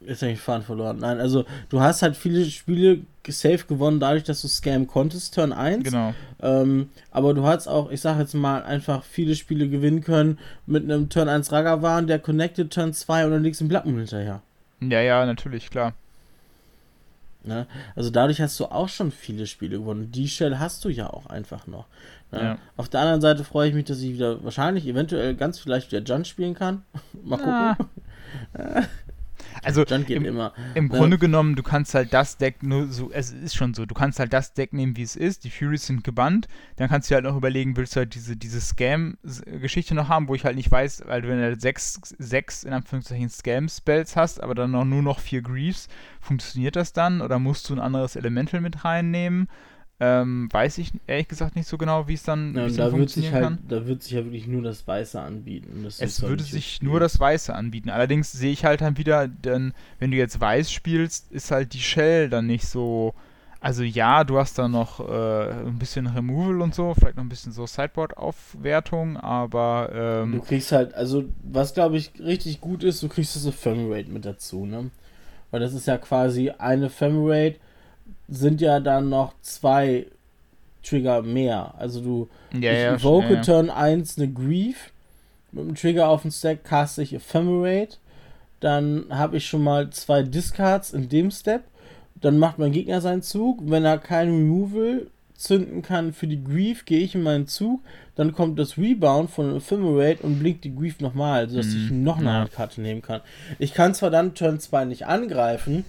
Jetzt 0.00 0.22
habe 0.22 0.32
ich 0.32 0.40
Fahren 0.40 0.62
verloren. 0.62 0.98
Nein, 0.98 1.18
also 1.20 1.46
du 1.70 1.80
hast 1.80 2.02
halt 2.02 2.16
viele 2.16 2.44
Spiele 2.44 3.00
safe 3.26 3.64
gewonnen, 3.66 3.98
dadurch, 3.98 4.24
dass 4.24 4.42
du 4.42 4.48
Scam 4.48 4.86
konntest, 4.86 5.34
Turn 5.34 5.52
1. 5.52 5.84
Genau. 5.84 6.14
Ähm, 6.42 6.90
aber 7.10 7.32
du 7.32 7.44
hast 7.44 7.66
auch, 7.66 7.90
ich 7.90 8.02
sage 8.02 8.20
jetzt 8.20 8.34
mal, 8.34 8.62
einfach 8.62 9.02
viele 9.02 9.34
Spiele 9.34 9.68
gewinnen 9.68 10.02
können 10.02 10.38
mit 10.66 10.84
einem 10.84 11.08
Turn 11.08 11.28
1 11.28 11.50
Ragavan, 11.50 12.06
der 12.06 12.18
connected 12.18 12.70
Turn 12.72 12.92
2 12.92 13.24
und 13.24 13.32
dann 13.32 13.42
liegst 13.42 13.62
im 13.62 13.68
Blattmoon 13.68 13.96
hinterher. 13.96 14.42
Ja, 14.80 15.00
ja, 15.00 15.24
natürlich, 15.24 15.70
klar. 15.70 15.94
Ne? 17.46 17.66
Also 17.94 18.10
dadurch 18.10 18.40
hast 18.40 18.58
du 18.58 18.66
auch 18.66 18.88
schon 18.88 19.12
viele 19.12 19.46
Spiele 19.46 19.78
gewonnen. 19.78 20.10
Die 20.10 20.28
Shell 20.28 20.58
hast 20.58 20.84
du 20.84 20.88
ja 20.88 21.08
auch 21.08 21.26
einfach 21.26 21.66
noch. 21.66 21.86
Ne? 22.32 22.42
Ja. 22.42 22.58
Auf 22.76 22.88
der 22.88 23.00
anderen 23.00 23.20
Seite 23.20 23.44
freue 23.44 23.68
ich 23.68 23.74
mich, 23.74 23.84
dass 23.84 24.00
ich 24.00 24.14
wieder 24.14 24.42
wahrscheinlich 24.44 24.86
eventuell 24.86 25.34
ganz 25.34 25.58
vielleicht 25.58 25.92
wieder 25.92 26.02
Jun 26.02 26.24
spielen 26.24 26.54
kann. 26.54 26.82
Mal 27.24 27.36
gucken. 27.36 27.52
Ah. 27.52 27.76
Also 29.66 29.82
im, 29.82 30.24
immer. 30.24 30.52
im 30.76 30.88
ja. 30.88 30.96
Grunde 30.96 31.18
genommen, 31.18 31.56
du 31.56 31.64
kannst 31.64 31.94
halt 31.94 32.14
das 32.14 32.36
Deck 32.36 32.62
nur 32.62 32.86
so, 32.86 33.10
es 33.10 33.32
ist 33.32 33.56
schon 33.56 33.74
so, 33.74 33.84
du 33.84 33.94
kannst 33.94 34.20
halt 34.20 34.32
das 34.32 34.54
Deck 34.54 34.72
nehmen, 34.72 34.96
wie 34.96 35.02
es 35.02 35.16
ist, 35.16 35.42
die 35.42 35.50
Furies 35.50 35.86
sind 35.86 36.04
gebannt, 36.04 36.46
dann 36.76 36.88
kannst 36.88 37.10
du 37.10 37.16
halt 37.16 37.24
noch 37.24 37.36
überlegen, 37.36 37.76
willst 37.76 37.96
du 37.96 37.98
halt 37.98 38.14
diese, 38.14 38.36
diese 38.36 38.60
Scam-Geschichte 38.60 39.96
noch 39.96 40.08
haben, 40.08 40.28
wo 40.28 40.36
ich 40.36 40.44
halt 40.44 40.54
nicht 40.54 40.70
weiß, 40.70 41.02
weil 41.06 41.22
du 41.22 41.28
wenn 41.28 41.40
du 41.40 41.58
sechs, 41.58 42.00
sechs 42.16 42.62
in 42.62 42.72
Anführungszeichen 42.72 43.28
Scam-Spells 43.28 44.14
hast, 44.14 44.40
aber 44.40 44.54
dann 44.54 44.70
noch 44.70 44.84
nur 44.84 45.02
noch 45.02 45.18
vier 45.18 45.42
Griefs, 45.42 45.88
funktioniert 46.20 46.76
das 46.76 46.92
dann 46.92 47.20
oder 47.20 47.40
musst 47.40 47.68
du 47.68 47.74
ein 47.74 47.80
anderes 47.80 48.14
Elemental 48.14 48.60
mit 48.60 48.84
reinnehmen? 48.84 49.48
Ähm, 49.98 50.48
weiß 50.52 50.76
ich 50.76 50.92
ehrlich 51.06 51.26
gesagt 51.28 51.56
nicht 51.56 51.66
so 51.66 51.78
genau, 51.78 52.06
wie 52.06 52.14
es 52.14 52.22
dann, 52.22 52.54
ja, 52.54 52.68
da 52.68 52.90
funktionieren 52.90 53.32
halt, 53.32 53.44
kann. 53.44 53.58
Da 53.66 53.86
wird 53.86 54.02
sich 54.02 54.12
ja 54.12 54.24
wirklich 54.24 54.46
nur 54.46 54.62
das 54.62 54.86
Weiße 54.86 55.18
anbieten. 55.18 55.84
Das 55.84 56.00
es 56.00 56.20
würde 56.20 56.44
sich 56.44 56.82
nur 56.82 57.00
das 57.00 57.18
Weiße 57.18 57.54
anbieten. 57.54 57.88
Allerdings 57.88 58.30
sehe 58.30 58.52
ich 58.52 58.66
halt 58.66 58.82
dann 58.82 58.98
wieder, 58.98 59.26
denn 59.26 59.72
wenn 59.98 60.10
du 60.10 60.18
jetzt 60.18 60.38
Weiß 60.38 60.70
spielst, 60.70 61.32
ist 61.32 61.50
halt 61.50 61.72
die 61.72 61.80
Shell 61.80 62.28
dann 62.28 62.46
nicht 62.46 62.66
so. 62.66 63.14
Also 63.58 63.82
ja, 63.82 64.22
du 64.24 64.38
hast 64.38 64.58
da 64.58 64.68
noch 64.68 65.00
äh, 65.00 65.50
ein 65.66 65.78
bisschen 65.78 66.06
Removal 66.06 66.60
und 66.60 66.74
so, 66.74 66.94
vielleicht 66.94 67.16
noch 67.16 67.24
ein 67.24 67.30
bisschen 67.30 67.52
so 67.52 67.66
Sideboard-Aufwertung, 67.66 69.16
aber 69.16 69.90
ähm, 69.94 70.32
Du 70.32 70.40
kriegst 70.42 70.72
halt, 70.72 70.94
also 70.94 71.24
was 71.42 71.72
glaube 71.72 71.96
ich 71.96 72.12
richtig 72.20 72.60
gut 72.60 72.84
ist, 72.84 73.02
du 73.02 73.08
kriegst 73.08 73.34
das 73.34 73.46
Ephemerate 73.46 74.10
mit 74.10 74.26
dazu, 74.26 74.66
ne? 74.66 74.90
Weil 75.50 75.60
das 75.60 75.72
ist 75.72 75.86
ja 75.86 75.96
quasi 75.96 76.50
eine 76.50 76.86
Ephemerate 76.86 77.56
sind 78.28 78.60
ja 78.60 78.80
dann 78.80 79.08
noch 79.08 79.34
zwei 79.42 80.06
Trigger 80.82 81.22
mehr. 81.22 81.74
Also 81.78 82.00
du 82.00 82.28
ja, 82.52 82.72
ich 82.72 82.78
ja, 82.78 82.94
evoke 82.94 83.34
ja, 83.34 83.42
Turn 83.42 83.70
1 83.70 84.18
eine 84.18 84.32
Grief 84.32 84.92
mit 85.52 85.64
dem 85.64 85.74
Trigger 85.74 86.08
auf 86.08 86.22
den 86.22 86.30
Stack 86.30 86.64
caste 86.64 87.02
ich 87.02 87.14
Ephemerate. 87.14 87.96
Dann 88.60 89.06
habe 89.10 89.36
ich 89.36 89.46
schon 89.46 89.62
mal 89.62 89.90
zwei 89.90 90.22
Discards 90.22 90.92
in 90.92 91.08
dem 91.08 91.30
Step. 91.30 91.62
Dann 92.20 92.38
macht 92.38 92.58
mein 92.58 92.72
Gegner 92.72 93.00
seinen 93.00 93.22
Zug. 93.22 93.60
Wenn 93.62 93.84
er 93.84 93.98
kein 93.98 94.28
Removal 94.28 95.06
zünden 95.34 95.82
kann 95.82 96.12
für 96.12 96.26
die 96.26 96.42
Grief, 96.42 96.84
gehe 96.84 97.00
ich 97.00 97.14
in 97.14 97.22
meinen 97.22 97.46
Zug. 97.46 97.80
Dann 98.14 98.32
kommt 98.32 98.58
das 98.58 98.78
Rebound 98.78 99.30
von 99.30 99.56
Ephemerate 99.56 100.22
und 100.22 100.38
blinkt 100.38 100.64
die 100.64 100.74
Grief 100.74 101.00
nochmal, 101.00 101.48
sodass 101.48 101.66
mhm. 101.66 101.84
ich 101.84 101.90
noch 101.90 102.18
eine 102.18 102.48
Karte 102.48 102.80
nehmen 102.80 103.02
kann. 103.02 103.20
Ich 103.58 103.74
kann 103.74 103.94
zwar 103.94 104.10
dann 104.10 104.34
Turn 104.34 104.58
2 104.58 104.86
nicht 104.86 105.06
angreifen, 105.06 105.84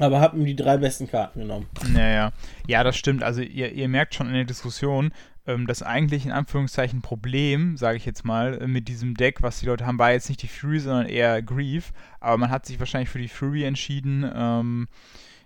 aber 0.00 0.20
hab 0.20 0.34
ihm 0.34 0.44
die 0.44 0.56
drei 0.56 0.76
besten 0.76 1.08
Karten 1.08 1.40
genommen. 1.40 1.66
Naja, 1.92 2.32
ja, 2.66 2.84
das 2.84 2.96
stimmt. 2.96 3.22
Also 3.22 3.42
ihr, 3.42 3.72
ihr 3.72 3.88
merkt 3.88 4.14
schon 4.14 4.28
in 4.28 4.34
der 4.34 4.44
Diskussion, 4.44 5.12
ähm, 5.46 5.66
das 5.66 5.82
eigentlich 5.82 6.26
in 6.26 6.32
Anführungszeichen 6.32 7.02
Problem, 7.02 7.76
sage 7.76 7.96
ich 7.96 8.06
jetzt 8.06 8.24
mal, 8.24 8.60
äh, 8.62 8.66
mit 8.66 8.88
diesem 8.88 9.14
Deck, 9.14 9.42
was 9.42 9.60
die 9.60 9.66
Leute 9.66 9.86
haben, 9.86 9.98
war 9.98 10.12
jetzt 10.12 10.28
nicht 10.28 10.42
die 10.42 10.48
Fury, 10.48 10.80
sondern 10.80 11.06
eher 11.06 11.42
Grief. 11.42 11.92
Aber 12.20 12.38
man 12.38 12.50
hat 12.50 12.66
sich 12.66 12.78
wahrscheinlich 12.78 13.10
für 13.10 13.18
die 13.18 13.28
Fury 13.28 13.64
entschieden, 13.64 14.30
ähm, 14.34 14.88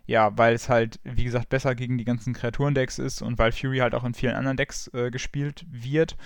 ja, 0.06 0.36
weil 0.36 0.54
es 0.54 0.68
halt, 0.68 1.00
wie 1.04 1.24
gesagt, 1.24 1.48
besser 1.48 1.74
gegen 1.74 1.96
die 1.96 2.04
ganzen 2.04 2.34
Kreaturendecks 2.34 2.98
ist 2.98 3.22
und 3.22 3.38
weil 3.38 3.52
Fury 3.52 3.78
halt 3.78 3.94
auch 3.94 4.04
in 4.04 4.14
vielen 4.14 4.34
anderen 4.34 4.56
Decks 4.56 4.88
äh, 4.92 5.10
gespielt 5.10 5.64
wird 5.70 6.16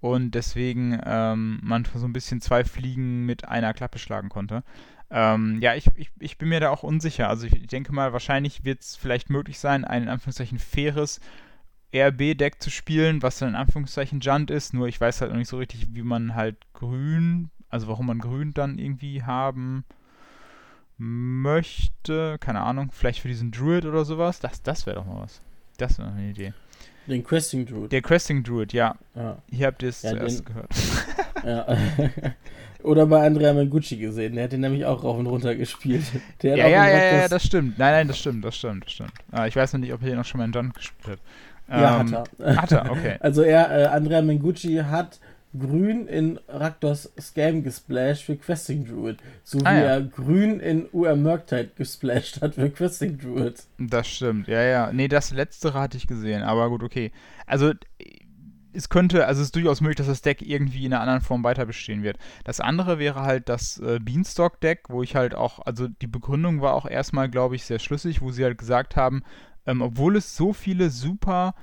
und 0.00 0.32
deswegen 0.32 1.00
ähm, 1.04 1.60
man 1.62 1.84
so 1.84 2.06
ein 2.06 2.12
bisschen 2.12 2.40
zwei 2.40 2.64
Fliegen 2.64 3.26
mit 3.26 3.48
einer 3.48 3.74
Klappe 3.74 3.98
schlagen 3.98 4.28
konnte. 4.28 4.62
Ähm, 5.10 5.58
ja, 5.60 5.74
ich, 5.74 5.86
ich, 5.96 6.10
ich 6.18 6.38
bin 6.38 6.48
mir 6.48 6.60
da 6.60 6.70
auch 6.70 6.82
unsicher. 6.82 7.28
Also 7.28 7.46
ich 7.46 7.66
denke 7.66 7.92
mal, 7.92 8.12
wahrscheinlich 8.12 8.64
wird 8.64 8.82
es 8.82 8.96
vielleicht 8.96 9.30
möglich 9.30 9.58
sein, 9.58 9.84
ein 9.84 10.04
in 10.04 10.08
Anführungszeichen 10.08 10.58
faires 10.58 11.20
RB-Deck 11.94 12.60
zu 12.62 12.70
spielen, 12.70 13.22
was 13.22 13.38
dann 13.38 13.50
in 13.50 13.54
Anführungszeichen 13.54 14.20
Junt 14.20 14.50
ist. 14.50 14.74
Nur 14.74 14.88
ich 14.88 15.00
weiß 15.00 15.20
halt 15.20 15.30
noch 15.30 15.38
nicht 15.38 15.48
so 15.48 15.58
richtig, 15.58 15.86
wie 15.94 16.02
man 16.02 16.34
halt 16.34 16.56
grün, 16.74 17.50
also 17.70 17.88
warum 17.88 18.06
man 18.06 18.18
grün 18.18 18.52
dann 18.52 18.78
irgendwie 18.78 19.22
haben 19.22 19.84
möchte. 20.98 22.36
Keine 22.40 22.60
Ahnung, 22.60 22.90
vielleicht 22.92 23.20
für 23.20 23.28
diesen 23.28 23.50
Druid 23.50 23.86
oder 23.86 24.04
sowas. 24.04 24.40
Das, 24.40 24.62
das 24.62 24.84
wäre 24.84 24.96
doch 24.96 25.06
mal 25.06 25.22
was. 25.22 25.40
Das 25.78 25.98
wäre 25.98 26.10
eine 26.10 26.30
Idee. 26.30 26.52
Den 27.06 27.24
Questing 27.24 27.64
Druid. 27.64 27.90
Der 27.90 28.02
Questing 28.02 28.42
Druid, 28.42 28.74
ja. 28.74 28.94
ja. 29.14 29.38
Hier 29.48 29.68
habt 29.68 29.82
ihr 29.82 29.88
es 29.88 30.02
ja, 30.02 30.10
zuerst 30.10 30.40
den, 30.40 30.44
gehört. 30.44 30.74
ja. 31.42 31.66
Oder 32.82 33.06
bei 33.06 33.26
Andrea 33.26 33.52
Mengucci 33.52 33.96
gesehen, 33.96 34.34
der 34.34 34.44
hat 34.44 34.52
den 34.52 34.60
nämlich 34.60 34.84
auch 34.84 35.02
rauf 35.02 35.18
und 35.18 35.26
runter 35.26 35.54
gespielt. 35.54 36.04
ja, 36.42 36.54
ja, 36.54 36.68
ja, 36.68 36.86
ja, 36.88 37.28
das 37.28 37.44
stimmt. 37.44 37.78
Nein, 37.78 37.92
nein, 37.92 38.08
das 38.08 38.18
stimmt, 38.18 38.44
das 38.44 38.56
stimmt, 38.56 38.84
das 38.84 38.92
stimmt. 38.92 39.12
Ah, 39.32 39.46
ich 39.46 39.56
weiß 39.56 39.72
noch 39.72 39.80
nicht, 39.80 39.92
ob 39.92 40.02
er 40.02 40.10
den 40.10 40.18
auch 40.18 40.24
schon 40.24 40.38
mal 40.38 40.44
in 40.44 40.52
John 40.52 40.72
gespielt 40.72 41.18
hat. 41.18 41.80
Ja, 41.80 42.00
ähm, 42.00 42.16
hat 42.16 42.30
er. 42.38 42.56
Hat 42.56 42.72
er, 42.72 42.90
okay. 42.90 43.16
Also 43.20 43.42
er, 43.42 43.70
äh, 43.70 43.84
Andrea 43.86 44.22
Mengucci 44.22 44.76
hat 44.76 45.18
grün 45.58 46.06
in 46.06 46.38
Raktors 46.48 47.10
Scam 47.20 47.62
gesplashed 47.62 48.24
für 48.24 48.36
Questing 48.36 48.86
Druid. 48.86 49.18
So 49.44 49.58
ah, 49.64 49.72
wie 49.72 49.78
ja. 49.78 49.84
er 49.84 50.02
grün 50.02 50.60
in 50.60 50.88
UR 50.92 51.16
Murktide 51.16 51.70
gesplashed 51.76 52.40
hat 52.42 52.54
für 52.54 52.70
Questing 52.70 53.18
Druid. 53.18 53.62
Das 53.78 54.08
stimmt, 54.08 54.48
ja, 54.48 54.62
ja. 54.62 54.92
Nee, 54.92 55.08
das 55.08 55.32
letztere 55.32 55.80
hatte 55.80 55.96
ich 55.96 56.06
gesehen, 56.06 56.42
aber 56.42 56.68
gut, 56.68 56.82
okay. 56.82 57.12
Also 57.46 57.72
es 58.78 58.88
könnte, 58.88 59.26
also 59.26 59.40
es 59.40 59.48
ist 59.48 59.56
durchaus 59.56 59.80
möglich, 59.80 59.96
dass 59.96 60.06
das 60.06 60.22
Deck 60.22 60.40
irgendwie 60.40 60.86
in 60.86 60.92
einer 60.92 61.02
anderen 61.02 61.20
Form 61.20 61.42
weiter 61.42 61.66
bestehen 61.66 62.02
wird. 62.02 62.18
Das 62.44 62.60
andere 62.60 62.98
wäre 62.98 63.22
halt 63.22 63.48
das 63.48 63.78
äh, 63.78 63.98
Beanstalk-Deck, 64.00 64.84
wo 64.88 65.02
ich 65.02 65.16
halt 65.16 65.34
auch, 65.34 65.58
also 65.66 65.88
die 65.88 66.06
Begründung 66.06 66.60
war 66.60 66.74
auch 66.74 66.86
erstmal, 66.86 67.28
glaube 67.28 67.56
ich, 67.56 67.64
sehr 67.64 67.80
schlüssig, 67.80 68.20
wo 68.20 68.30
sie 68.30 68.44
halt 68.44 68.56
gesagt 68.56 68.96
haben, 68.96 69.22
ähm, 69.66 69.82
obwohl 69.82 70.16
es 70.16 70.36
so 70.36 70.52
viele 70.52 70.90
super 70.90 71.54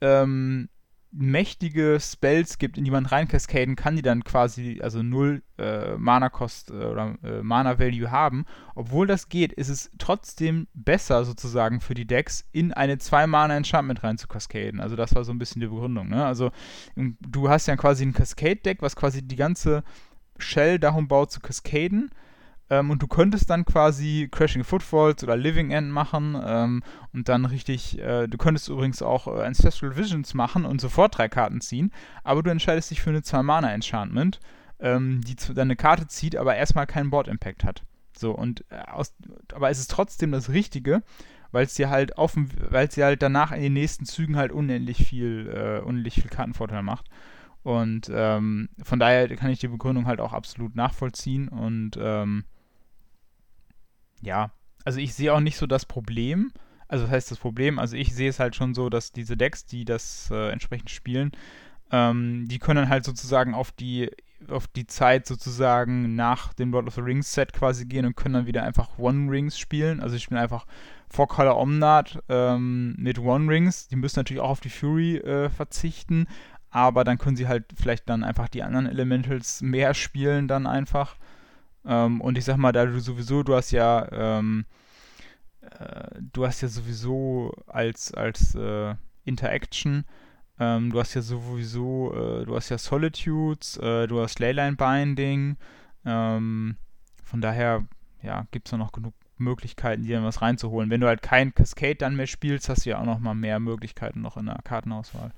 ähm, 0.00 0.68
mächtige 1.16 1.98
Spells 2.00 2.58
gibt, 2.58 2.76
in 2.78 2.84
die 2.84 2.90
man 2.90 3.06
reinkaskaden 3.06 3.76
kann, 3.76 3.96
die 3.96 4.02
dann 4.02 4.24
quasi 4.24 4.80
also 4.82 5.02
null 5.02 5.42
äh, 5.58 5.96
Mana-Kost 5.96 6.70
äh, 6.70 6.74
oder 6.74 7.16
äh, 7.22 7.42
Mana-Value 7.42 8.10
haben. 8.10 8.44
Obwohl 8.74 9.06
das 9.06 9.28
geht, 9.28 9.52
ist 9.52 9.68
es 9.68 9.90
trotzdem 9.98 10.68
besser 10.74 11.24
sozusagen 11.24 11.80
für 11.80 11.94
die 11.94 12.06
Decks, 12.06 12.44
in 12.52 12.72
eine 12.72 12.96
2-Mana-Enchantment 12.96 14.02
rein 14.04 14.18
zu 14.18 14.28
kaskaden. 14.28 14.80
Also 14.80 14.96
das 14.96 15.14
war 15.14 15.24
so 15.24 15.32
ein 15.32 15.38
bisschen 15.38 15.60
die 15.60 15.68
Begründung. 15.68 16.08
Ne? 16.08 16.24
Also 16.24 16.50
du 16.94 17.48
hast 17.48 17.66
ja 17.66 17.76
quasi 17.76 18.04
ein 18.04 18.12
Cascade-Deck, 18.12 18.82
was 18.82 18.96
quasi 18.96 19.22
die 19.22 19.36
ganze 19.36 19.82
Shell 20.38 20.78
darum 20.78 21.08
baut 21.08 21.32
zu 21.32 21.40
kaskaden 21.40 22.10
ähm, 22.68 22.90
und 22.90 23.02
du 23.02 23.06
könntest 23.06 23.48
dann 23.50 23.64
quasi 23.64 24.28
Crashing 24.30 24.64
Footfalls 24.64 25.22
oder 25.22 25.36
Living 25.36 25.70
End 25.70 25.90
machen 25.90 26.36
ähm, 26.44 26.82
und 27.12 27.28
dann 27.28 27.44
richtig, 27.44 27.98
äh, 27.98 28.26
du 28.26 28.38
könntest 28.38 28.68
übrigens 28.68 29.02
auch 29.02 29.26
äh, 29.28 29.42
Ancestral 29.42 29.96
Visions 29.96 30.34
machen 30.34 30.64
und 30.64 30.80
sofort 30.80 31.16
drei 31.16 31.28
Karten 31.28 31.60
ziehen, 31.60 31.92
aber 32.24 32.42
du 32.42 32.50
entscheidest 32.50 32.90
dich 32.90 33.00
für 33.00 33.10
eine 33.10 33.20
2-Mana-Enchantment, 33.20 34.40
ähm, 34.80 35.20
die 35.22 35.36
deine 35.54 35.76
Karte 35.76 36.08
zieht, 36.08 36.36
aber 36.36 36.56
erstmal 36.56 36.86
keinen 36.86 37.10
Board-Impact 37.10 37.64
hat. 37.64 37.82
So, 38.16 38.32
und 38.32 38.64
äh, 38.70 38.80
aus, 38.90 39.14
aber 39.54 39.70
es 39.70 39.78
ist 39.78 39.90
trotzdem 39.90 40.32
das 40.32 40.48
Richtige, 40.48 41.02
weil 41.52 41.66
es 41.66 41.74
dir 41.74 41.90
halt 41.90 42.18
auf 42.18 42.36
weil 42.36 42.88
es 42.88 42.96
halt 42.96 43.22
danach 43.22 43.52
in 43.52 43.62
den 43.62 43.74
nächsten 43.74 44.06
Zügen 44.06 44.36
halt 44.36 44.52
unendlich 44.52 45.06
viel, 45.06 45.48
äh, 45.48 45.84
unendlich 45.84 46.14
viel 46.14 46.30
Kartenvorteil 46.30 46.82
macht. 46.82 47.08
Und 47.62 48.10
ähm, 48.12 48.68
von 48.82 48.98
daher 48.98 49.28
kann 49.36 49.50
ich 49.50 49.58
die 49.58 49.68
Begründung 49.68 50.06
halt 50.06 50.20
auch 50.20 50.32
absolut 50.32 50.76
nachvollziehen 50.76 51.48
und 51.48 51.98
ähm, 52.00 52.44
ja, 54.22 54.50
also 54.84 55.00
ich 55.00 55.14
sehe 55.14 55.32
auch 55.32 55.40
nicht 55.40 55.56
so 55.56 55.66
das 55.66 55.84
Problem. 55.84 56.52
Also 56.88 57.04
das 57.04 57.12
heißt 57.12 57.30
das 57.32 57.38
Problem, 57.38 57.80
also 57.80 57.96
ich 57.96 58.14
sehe 58.14 58.28
es 58.30 58.38
halt 58.38 58.54
schon 58.54 58.72
so, 58.72 58.88
dass 58.88 59.10
diese 59.10 59.36
Decks, 59.36 59.66
die 59.66 59.84
das 59.84 60.30
äh, 60.30 60.50
entsprechend 60.50 60.90
spielen, 60.90 61.32
ähm, 61.90 62.46
die 62.48 62.60
können 62.60 62.88
halt 62.88 63.04
sozusagen 63.04 63.54
auf 63.54 63.72
die 63.72 64.10
auf 64.48 64.66
die 64.66 64.86
Zeit 64.86 65.26
sozusagen 65.26 66.14
nach 66.14 66.52
dem 66.52 66.70
Lord 66.70 66.86
of 66.86 66.94
the 66.94 67.00
Rings 67.00 67.32
Set 67.32 67.52
quasi 67.52 67.86
gehen 67.86 68.04
und 68.04 68.16
können 68.16 68.34
dann 68.34 68.46
wieder 68.46 68.62
einfach 68.62 68.98
One 68.98 69.30
Rings 69.30 69.58
spielen. 69.58 70.00
Also 70.00 70.16
ich 70.16 70.22
spiele 70.22 70.40
einfach 70.40 70.66
Four 71.08 71.28
Color 71.28 71.56
Omnat 71.56 72.22
ähm, 72.28 72.94
mit 72.98 73.18
One 73.18 73.50
Rings. 73.50 73.88
Die 73.88 73.96
müssen 73.96 74.18
natürlich 74.18 74.42
auch 74.42 74.50
auf 74.50 74.60
die 74.60 74.68
Fury 74.68 75.16
äh, 75.16 75.48
verzichten, 75.48 76.26
aber 76.70 77.04
dann 77.04 77.18
können 77.18 77.36
sie 77.36 77.48
halt 77.48 77.64
vielleicht 77.74 78.08
dann 78.08 78.24
einfach 78.24 78.48
die 78.48 78.62
anderen 78.62 78.86
Elementals 78.86 79.62
mehr 79.62 79.94
spielen 79.94 80.48
dann 80.48 80.66
einfach. 80.66 81.16
Ähm, 81.86 82.20
und 82.20 82.36
ich 82.38 82.44
sag 82.44 82.56
mal, 82.56 82.72
da 82.72 82.84
du 82.84 82.98
sowieso, 83.00 83.42
du 83.42 83.54
hast 83.54 83.70
ja, 83.70 84.08
ähm, 84.10 84.64
äh, 85.60 86.20
du 86.32 86.46
hast 86.46 86.60
ja 86.60 86.68
sowieso 86.68 87.52
als, 87.66 88.12
als 88.12 88.54
äh, 88.54 88.94
Interaction, 89.24 90.04
ähm, 90.58 90.90
du 90.90 90.98
hast 90.98 91.14
ja 91.14 91.22
sowieso, 91.22 92.12
äh, 92.14 92.44
du 92.44 92.56
hast 92.56 92.70
ja 92.70 92.78
Solitudes, 92.78 93.76
äh, 93.76 94.06
du 94.06 94.20
hast 94.20 94.38
Leyline 94.38 94.76
Binding, 94.76 95.56
ähm, 96.04 96.76
von 97.24 97.40
daher, 97.40 97.84
ja, 98.22 98.46
gibt 98.50 98.68
es 98.68 98.78
noch 98.78 98.92
genug 98.92 99.14
Möglichkeiten, 99.38 100.04
dir 100.04 100.22
was 100.22 100.40
reinzuholen. 100.40 100.90
Wenn 100.90 101.00
du 101.00 101.08
halt 101.08 101.22
kein 101.22 101.54
Cascade 101.54 101.96
dann 101.96 102.16
mehr 102.16 102.26
spielst, 102.26 102.68
hast 102.68 102.86
du 102.86 102.90
ja 102.90 103.00
auch 103.00 103.04
noch 103.04 103.18
mal 103.18 103.34
mehr 103.34 103.60
Möglichkeiten 103.60 104.22
noch 104.22 104.36
in 104.36 104.46
der 104.46 104.58
Kartenauswahl. 104.64 105.30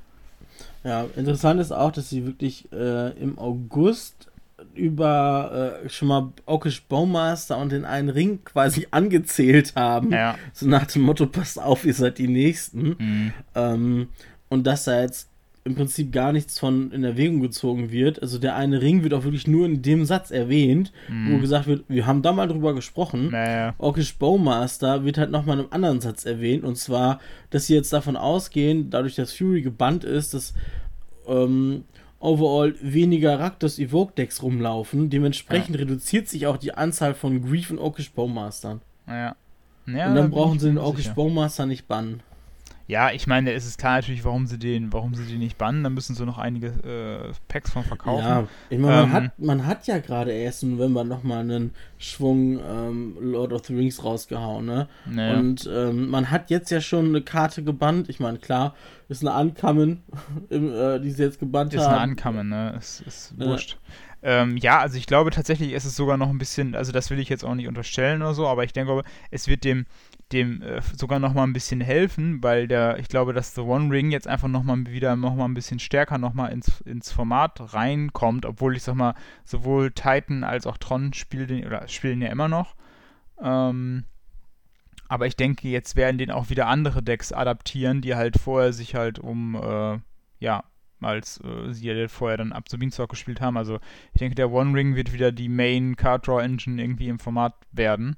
Ja, 0.85 1.05
interessant 1.17 1.61
ist 1.61 1.73
auch, 1.73 1.91
dass 1.91 2.09
sie 2.09 2.25
wirklich 2.25 2.71
äh, 2.73 3.11
im 3.19 3.39
August 3.39 4.31
über 4.75 5.81
äh, 5.85 5.89
schon 5.89 6.09
mal 6.09 6.33
Okish 6.47 6.83
Bowmaster 6.83 7.59
und 7.59 7.73
den 7.73 7.85
einen 7.85 8.09
Ring 8.09 8.41
quasi 8.45 8.87
angezählt 8.91 9.75
haben. 9.77 10.13
Ja. 10.13 10.37
So 10.53 10.67
nach 10.67 10.87
dem 10.87 11.03
Motto, 11.03 11.27
passt 11.27 11.61
auf, 11.61 11.85
ihr 11.85 11.95
seid 11.95 12.19
die 12.19 12.29
Nächsten. 12.29 12.97
Mhm. 12.99 13.33
Ähm, 13.55 14.09
und 14.49 14.67
dass 14.67 14.85
da 14.85 15.01
jetzt 15.01 15.29
im 15.65 15.75
Prinzip 15.75 16.13
gar 16.13 16.33
nichts 16.33 16.59
von 16.59 16.91
in 16.93 17.05
Erwägung 17.05 17.41
gezogen 17.41 17.91
wird. 17.91 18.23
Also 18.23 18.39
der 18.39 18.57
eine 18.57 18.81
Ring 18.81 19.03
wird 19.03 19.13
auch 19.13 19.25
wirklich 19.25 19.47
nur 19.47 19.67
in 19.67 19.83
dem 19.83 20.07
Satz 20.07 20.31
erwähnt, 20.31 20.93
mhm. 21.09 21.35
wo 21.35 21.39
gesagt 21.39 21.67
wird, 21.67 21.85
wir 21.89 22.07
haben 22.07 22.23
da 22.23 22.33
mal 22.33 22.49
drüber 22.49 22.75
gesprochen. 22.75 23.31
Naja. 23.31 23.75
Orkish 23.77 24.17
Bowmaster 24.17 25.05
wird 25.05 25.19
halt 25.19 25.31
nochmal 25.31 25.59
in 25.59 25.65
einem 25.65 25.73
anderen 25.73 26.01
Satz 26.01 26.25
erwähnt. 26.25 26.65
Und 26.65 26.77
zwar, 26.77 27.21
dass 27.51 27.67
sie 27.67 27.75
jetzt 27.75 27.93
davon 27.93 28.17
ausgehen, 28.17 28.89
dadurch, 28.89 29.15
dass 29.15 29.33
Fury 29.33 29.61
gebannt 29.61 30.05
ist, 30.05 30.33
dass 30.33 30.55
ähm, 31.27 31.85
overall 32.21 32.75
weniger 32.81 33.39
Raktos 33.39 33.79
Evoke 33.79 34.13
Decks 34.17 34.43
rumlaufen. 34.43 35.11
Dementsprechend 35.11 35.77
ja. 35.77 35.83
reduziert 35.83 36.29
sich 36.29 36.47
auch 36.47 36.57
die 36.57 36.75
Anzahl 36.75 37.15
von 37.15 37.43
Grief 37.43 37.71
und 37.71 37.79
Orkish 37.79 38.11
Bowmastern. 38.13 38.81
Ja. 39.07 39.37
ja 39.87 40.09
und 40.09 40.15
dann 40.15 40.31
brauchen 40.31 40.59
sie 40.59 40.69
den 40.69 40.79
Orkish 40.79 41.11
Bowmaster 41.11 41.67
nicht 41.67 41.87
bannen. 41.87 42.23
Ja, 42.89 43.11
ich 43.11 43.27
meine, 43.27 43.53
es 43.53 43.67
ist 43.67 43.79
klar 43.79 43.97
natürlich, 43.97 44.25
warum 44.25 44.47
sie 44.47 44.59
den, 44.59 44.95
warum 44.95 45.15
sie 45.15 45.27
den 45.27 45.41
nicht 45.41 45.59
bannen. 45.59 45.85
Da 45.85 45.91
müssen 45.91 46.17
sie 46.17 46.25
noch 46.25 46.39
einige 46.39 46.69
äh, 46.69 47.35
Packs 47.47 47.71
von 47.71 47.85
verkaufen. 47.85 48.25
Ja, 48.25 48.49
ich 48.71 48.79
meine, 48.79 49.03
ähm, 49.03 49.11
man, 49.11 49.13
hat, 49.13 49.39
man 49.39 49.67
hat 49.67 49.87
ja 49.87 49.99
gerade 49.99 50.33
erst 50.33 50.63
im 50.63 50.77
November 50.77 51.05
nochmal 51.05 51.41
einen 51.41 51.75
Schwung 51.99 52.59
ähm, 52.67 53.15
Lord 53.21 53.53
of 53.53 53.67
the 53.67 53.75
Rings 53.75 54.03
rausgehauen, 54.03 54.65
ne? 54.65 54.89
Naja. 55.05 55.39
Und 55.39 55.69
ähm, 55.71 56.09
man 56.09 56.31
hat 56.31 56.49
jetzt 56.49 56.71
ja 56.71 56.81
schon 56.81 57.09
eine 57.09 57.21
Karte 57.21 57.63
gebannt. 57.63 58.09
Ich 58.09 58.21
meine, 58.21 58.39
klar, 58.39 58.75
ist 59.11 59.23
eine 59.23 59.33
Ankommen, 59.35 60.03
äh, 60.51 60.99
die 60.99 61.11
sie 61.11 61.25
jetzt 61.25 61.41
gebannt 61.41 61.75
ist 61.75 61.83
haben. 61.83 61.91
Ist 61.91 61.93
eine 61.93 62.01
Ankommen, 62.01 62.49
ne? 62.49 62.75
Ist, 62.79 63.03
ist 63.03 63.39
wurscht. 63.39 63.77
Ähm, 64.23 64.57
ja, 64.57 64.81
also 64.81 64.97
ich 64.97 65.07
glaube 65.07 65.31
tatsächlich 65.31 65.73
ist 65.73 65.85
es 65.85 65.95
sogar 65.95 66.17
noch 66.17 66.31
ein 66.31 66.39
bisschen, 66.39 66.75
also 66.75 66.91
das 66.91 67.11
will 67.11 67.21
ich 67.21 67.29
jetzt 67.29 67.45
auch 67.45 67.55
nicht 67.55 67.69
unterstellen 67.69 68.23
oder 68.23 68.35
so, 68.35 68.49
aber 68.49 68.65
ich 68.65 68.73
denke, 68.73 69.03
es 69.31 69.47
wird 69.47 69.63
dem, 69.63 69.87
dem 70.33 70.63
äh, 70.63 70.83
sogar 70.97 71.19
noch 71.19 71.35
mal 71.35 71.45
ein 71.45 71.53
bisschen 71.53 71.81
helfen, 71.81 72.43
weil 72.43 72.69
der, 72.69 72.99
ich 72.99 73.09
glaube, 73.09 73.33
dass 73.33 73.55
The 73.55 73.63
One 73.63 73.91
Ring 73.91 74.11
jetzt 74.11 74.29
einfach 74.29 74.49
noch 74.49 74.63
mal 74.63 74.87
wieder 74.87 75.17
noch 75.17 75.35
mal 75.35 75.47
ein 75.47 75.55
bisschen 75.55 75.79
stärker 75.79 76.19
noch 76.19 76.35
mal 76.35 76.49
ins, 76.49 76.81
ins 76.83 77.11
Format 77.11 77.75
reinkommt, 77.75 78.45
obwohl 78.45 78.77
ich 78.77 78.83
sag 78.83 78.95
mal, 78.95 79.15
sowohl 79.45 79.91
Titan 79.91 80.45
als 80.45 80.67
auch 80.67 80.77
Tron 80.77 81.13
spielen 81.13 81.67
oder 81.67 81.89
spielen 81.89 82.21
ja 82.21 82.29
immer 82.29 82.49
noch. 82.49 82.75
Ähm, 83.43 84.05
aber 85.09 85.27
ich 85.27 85.37
denke, 85.37 85.69
jetzt 85.69 85.97
werden 85.97 86.19
den 86.19 86.31
auch 86.31 86.51
wieder 86.51 86.67
andere 86.67 87.03
Decks 87.03 87.33
adaptieren, 87.33 88.03
die 88.03 88.15
halt 88.15 88.39
vorher 88.39 88.75
sich 88.75 88.95
halt 88.95 89.19
um, 89.19 89.55
äh, 89.55 89.99
ja, 90.39 90.65
als 91.01 91.41
äh, 91.43 91.73
sie 91.73 91.87
ja 91.87 92.09
vorher 92.09 92.37
dann 92.37 92.53
ab 92.53 92.65
Beanstalk 92.69 93.09
gespielt 93.09 93.41
haben. 93.41 93.57
Also 93.57 93.79
ich 94.13 94.19
denke, 94.19 94.35
der 94.35 94.51
One 94.51 94.77
Ring 94.77 94.95
wird 94.95 95.13
wieder 95.13 95.33
die 95.33 95.49
Main 95.49 95.97
Card 95.97 96.27
Draw 96.27 96.43
Engine 96.43 96.83
irgendwie 96.83 97.09
im 97.09 97.19
Format 97.19 97.55
werden. 97.73 98.17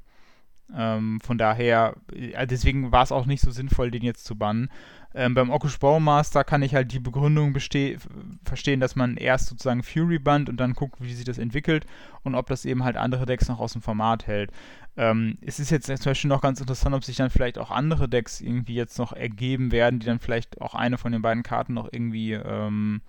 Ähm, 0.77 1.21
von 1.21 1.39
daher, 1.39 1.95
äh, 2.13 2.47
deswegen 2.47 2.93
war 2.93 3.03
es 3.03 3.13
auch 3.13 3.27
nicht 3.27 3.41
so 3.41 3.51
sinnvoll, 3.51 3.91
den 3.91 4.03
jetzt 4.03 4.25
zu 4.25 4.37
bannen. 4.37 4.71
Ähm, 5.13 5.35
beim 5.35 5.51
Okush 5.51 5.79
Bowmaster 5.79 6.45
kann 6.45 6.63
ich 6.63 6.75
halt 6.75 6.93
die 6.93 7.01
Begründung 7.01 7.53
verstehen, 7.53 8.81
dass 8.81 8.95
man 8.95 9.17
erst 9.17 9.49
sozusagen 9.49 9.83
Fury 9.83 10.21
bannt 10.21 10.49
und 10.49 10.59
dann 10.59 10.75
guckt, 10.75 11.01
wie 11.01 11.13
sich 11.13 11.25
das 11.25 11.39
entwickelt 11.39 11.85
und 12.23 12.37
ob 12.37 12.47
das 12.47 12.65
eben 12.65 12.85
halt 12.85 12.97
andere 12.97 13.27
Decks 13.27 13.49
noch 13.49 13.59
aus 13.59 13.73
dem 13.73 13.83
Format 13.83 14.29
hält. 14.29 14.53
Ähm, 14.97 15.39
es 15.41 15.59
ist 15.59 15.71
jetzt 15.71 15.87
zum 15.87 16.11
Beispiel 16.11 16.29
noch 16.29 16.43
ganz 16.43 16.61
interessant, 16.61 16.95
ob 16.95 17.05
sich 17.05 17.17
dann 17.17 17.31
vielleicht 17.31 17.59
auch 17.59 17.73
andere 17.73 18.09
Decks 18.09 18.41
irgendwie 18.41 18.75
jetzt 18.75 18.99
noch 18.99 19.13
ergeben 19.13 19.73
werden, 19.73 19.99
die 19.99 20.07
dann 20.07 20.21
vielleicht 20.21 20.61
auch 20.61 20.75
eine 20.75 20.97
von 20.97 21.11
den 21.11 21.23
beiden 21.23 21.43
Karten 21.43 21.75
noch 21.75 21.89
irgendwie, 21.91 22.33
ähm, 22.35 23.03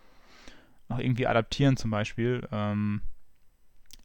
noch 0.89 0.97
irgendwie 0.97 1.27
adaptieren 1.27 1.77
zum 1.77 1.91
Beispiel. 1.91 2.47
Ähm, 2.51 3.01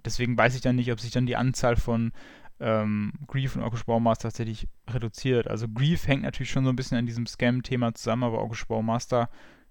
deswegen 0.04 0.36
weiß 0.36 0.54
ich 0.54 0.60
dann 0.60 0.76
nicht, 0.76 0.92
ob 0.92 1.00
sich 1.00 1.12
dann 1.12 1.26
die 1.26 1.36
Anzahl 1.36 1.76
von 1.76 2.12
ähm, 2.60 3.12
Grief 3.26 3.56
und 3.56 3.62
Orkish 3.62 3.84
Baumaster 3.84 4.28
tatsächlich 4.28 4.68
reduziert. 4.88 5.48
Also 5.48 5.66
Grief 5.68 6.06
hängt 6.06 6.22
natürlich 6.22 6.50
schon 6.50 6.64
so 6.64 6.70
ein 6.70 6.76
bisschen 6.76 6.98
an 6.98 7.06
diesem 7.06 7.26
Scam-Thema 7.26 7.94
zusammen, 7.94 8.24
aber 8.24 8.40
Orkish 8.40 8.66
Baumaster 8.66 9.28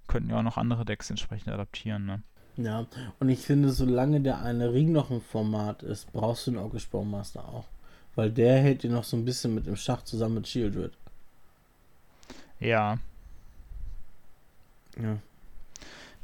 könnten 0.08 0.30
ja 0.30 0.38
auch 0.38 0.44
noch 0.44 0.58
andere 0.58 0.86
Decks 0.86 1.10
entsprechend 1.10 1.50
adaptieren. 1.50 2.06
Ne? 2.06 2.22
Ja, 2.58 2.86
und 3.20 3.30
ich 3.30 3.40
finde, 3.40 3.72
solange 3.72 4.22
der 4.22 4.42
eine 4.42 4.72
Ring 4.72 4.92
noch 4.92 5.12
im 5.12 5.22
Format 5.22 5.84
ist, 5.84 6.12
brauchst 6.14 6.48
du 6.48 6.52
den 6.52 6.60
Orkish 6.60 6.88
Baumaster 6.90 7.48
auch. 7.48 7.66
Weil 8.16 8.32
der 8.32 8.60
hält 8.60 8.84
dir 8.84 8.92
noch 8.92 9.04
so 9.04 9.18
ein 9.18 9.26
bisschen 9.26 9.54
mit 9.56 9.68
dem 9.68 9.76
Schach 9.76 10.04
zusammen 10.04 10.36
mit 10.36 10.48
Shieldred. 10.48 10.94
Ja. 12.60 12.98
Ja. 14.98 15.18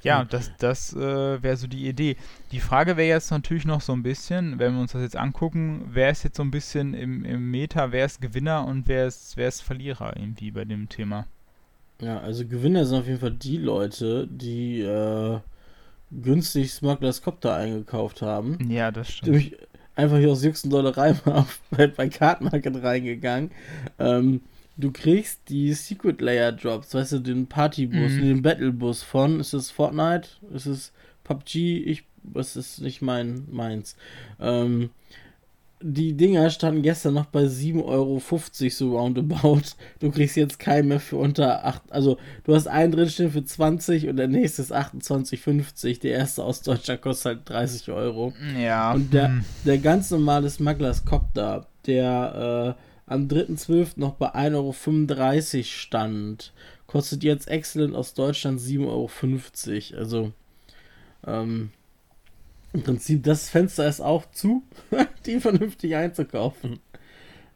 Ja, 0.04 0.24
das, 0.26 0.52
das 0.58 0.94
äh, 0.94 1.44
wäre 1.44 1.58
so 1.58 1.68
die 1.68 1.88
Idee. 1.88 2.16
Die 2.52 2.60
Frage 2.60 2.98
wäre 2.98 3.10
jetzt 3.10 3.32
natürlich 3.32 3.66
noch 3.66 3.82
so 3.82 3.94
ein 3.94 4.04
bisschen, 4.04 4.58
wenn 4.60 4.74
wir 4.74 4.82
uns 4.82 4.94
das 4.94 5.02
jetzt 5.02 5.16
angucken, 5.16 5.86
wer 5.92 6.10
ist 6.10 6.24
jetzt 6.24 6.38
so 6.38 6.44
ein 6.44 6.52
bisschen 6.52 6.94
im, 6.94 7.24
im 7.24 7.52
Meta, 7.52 7.92
wer 7.92 8.06
ist 8.06 8.22
Gewinner 8.22 8.66
und 8.66 8.88
wer 8.88 9.08
ist, 9.08 9.38
wer 9.38 9.48
ist 9.48 9.62
Verlierer 9.62 10.18
irgendwie 10.18 10.52
bei 10.52 10.66
dem 10.66 10.90
Thema? 10.90 11.28
Ja, 12.02 12.20
also 12.20 12.46
Gewinner 12.48 12.86
sind 12.86 13.00
auf 13.00 13.08
jeden 13.08 13.20
Fall 13.20 13.32
die 13.32 13.58
Leute, 13.58 14.28
die 14.28 14.82
äh, 14.82 15.40
günstig 16.12 16.72
Smugglers 16.72 17.22
Copter 17.22 17.56
eingekauft 17.56 18.22
haben. 18.22 18.58
Ja, 18.70 18.92
das 18.92 19.12
stimmt. 19.12 19.36
Durch, 19.36 19.56
einfach 19.96 20.18
hier 20.18 20.32
aus 20.32 20.44
jüngsten 20.44 20.70
Dollerei 20.70 21.16
mal 21.26 21.46
bei, 21.70 21.88
bei 21.88 22.10
Card 22.10 22.42
Market 22.42 22.84
reingegangen. 22.84 23.52
Ähm, 24.00 24.42
du 24.78 24.92
kriegst 24.92 25.50
die 25.50 25.74
Secret 25.74 26.22
Layer 26.22 26.52
Drops, 26.52 26.94
weißt 26.94 27.14
du, 27.14 27.20
den 27.20 27.48
Partybus, 27.48 28.12
mhm. 28.14 28.22
den 28.22 28.42
Battlebus 28.42 29.04
von, 29.04 29.40
ist 29.40 29.54
es 29.54 29.72
Fortnite, 29.72 30.30
ist 30.54 30.66
es 30.66 30.92
PUBG, 31.24 31.84
ich, 31.86 32.06
das 32.24 32.56
ist 32.56 32.82
nicht 32.82 33.02
mein, 33.02 33.46
meins. 33.50 33.96
Ähm, 34.40 34.90
die 35.84 36.14
Dinger 36.14 36.50
standen 36.50 36.84
gestern 36.84 37.16
noch 37.16 37.26
bei 37.26 37.44
7,50 37.44 37.84
Euro 37.86 38.22
so 38.70 38.98
roundabout. 38.98 39.62
Du 40.00 40.12
kriegst 40.12 40.36
jetzt 40.36 40.60
keinen 40.60 40.90
mehr 40.90 41.00
für 41.00 41.18
unter 41.18 41.66
8. 41.66 41.92
Also, 41.92 42.18
du 42.44 42.54
hast 42.54 42.68
einen 42.68 42.92
drinstehen 42.92 43.32
für 43.32 43.44
20 43.44 44.08
und 44.08 44.18
der 44.18 44.28
nächste 44.28 44.62
ist 44.62 44.74
28,50. 44.74 46.02
Der 46.02 46.12
erste 46.12 46.44
aus 46.44 46.62
Deutschland 46.62 47.02
kostet 47.02 47.26
halt 47.26 47.50
30 47.50 47.90
Euro. 47.90 48.34
Ja. 48.60 48.94
Und 48.94 49.14
der, 49.14 49.30
hm. 49.30 49.46
der 49.66 49.80
ganz 49.80 50.12
normale 50.12 50.50
Smugglers 50.50 51.04
Copter, 51.04 51.68
der 51.88 52.76
äh, 52.78 52.90
am 53.12 53.28
3.12. 53.28 53.93
noch 53.97 54.13
bei 54.13 54.34
1,35 54.34 54.56
Euro 54.56 55.63
stand, 55.63 56.54
kostet 56.88 57.24
jetzt 57.24 57.47
Excellent 57.47 57.95
aus 57.95 58.13
Deutschland 58.13 58.60
7,50 58.60 59.93
Euro. 59.93 60.00
Also, 60.00 60.32
ähm, 61.28 61.71
im 62.74 62.84
Prinzip, 62.84 63.24
das 63.24 63.50
Fenster 63.50 63.88
ist 63.88 64.00
auch 64.00 64.30
zu, 64.32 64.63
die 65.26 65.39
vernünftig 65.39 65.95
einzukaufen. 65.95 66.80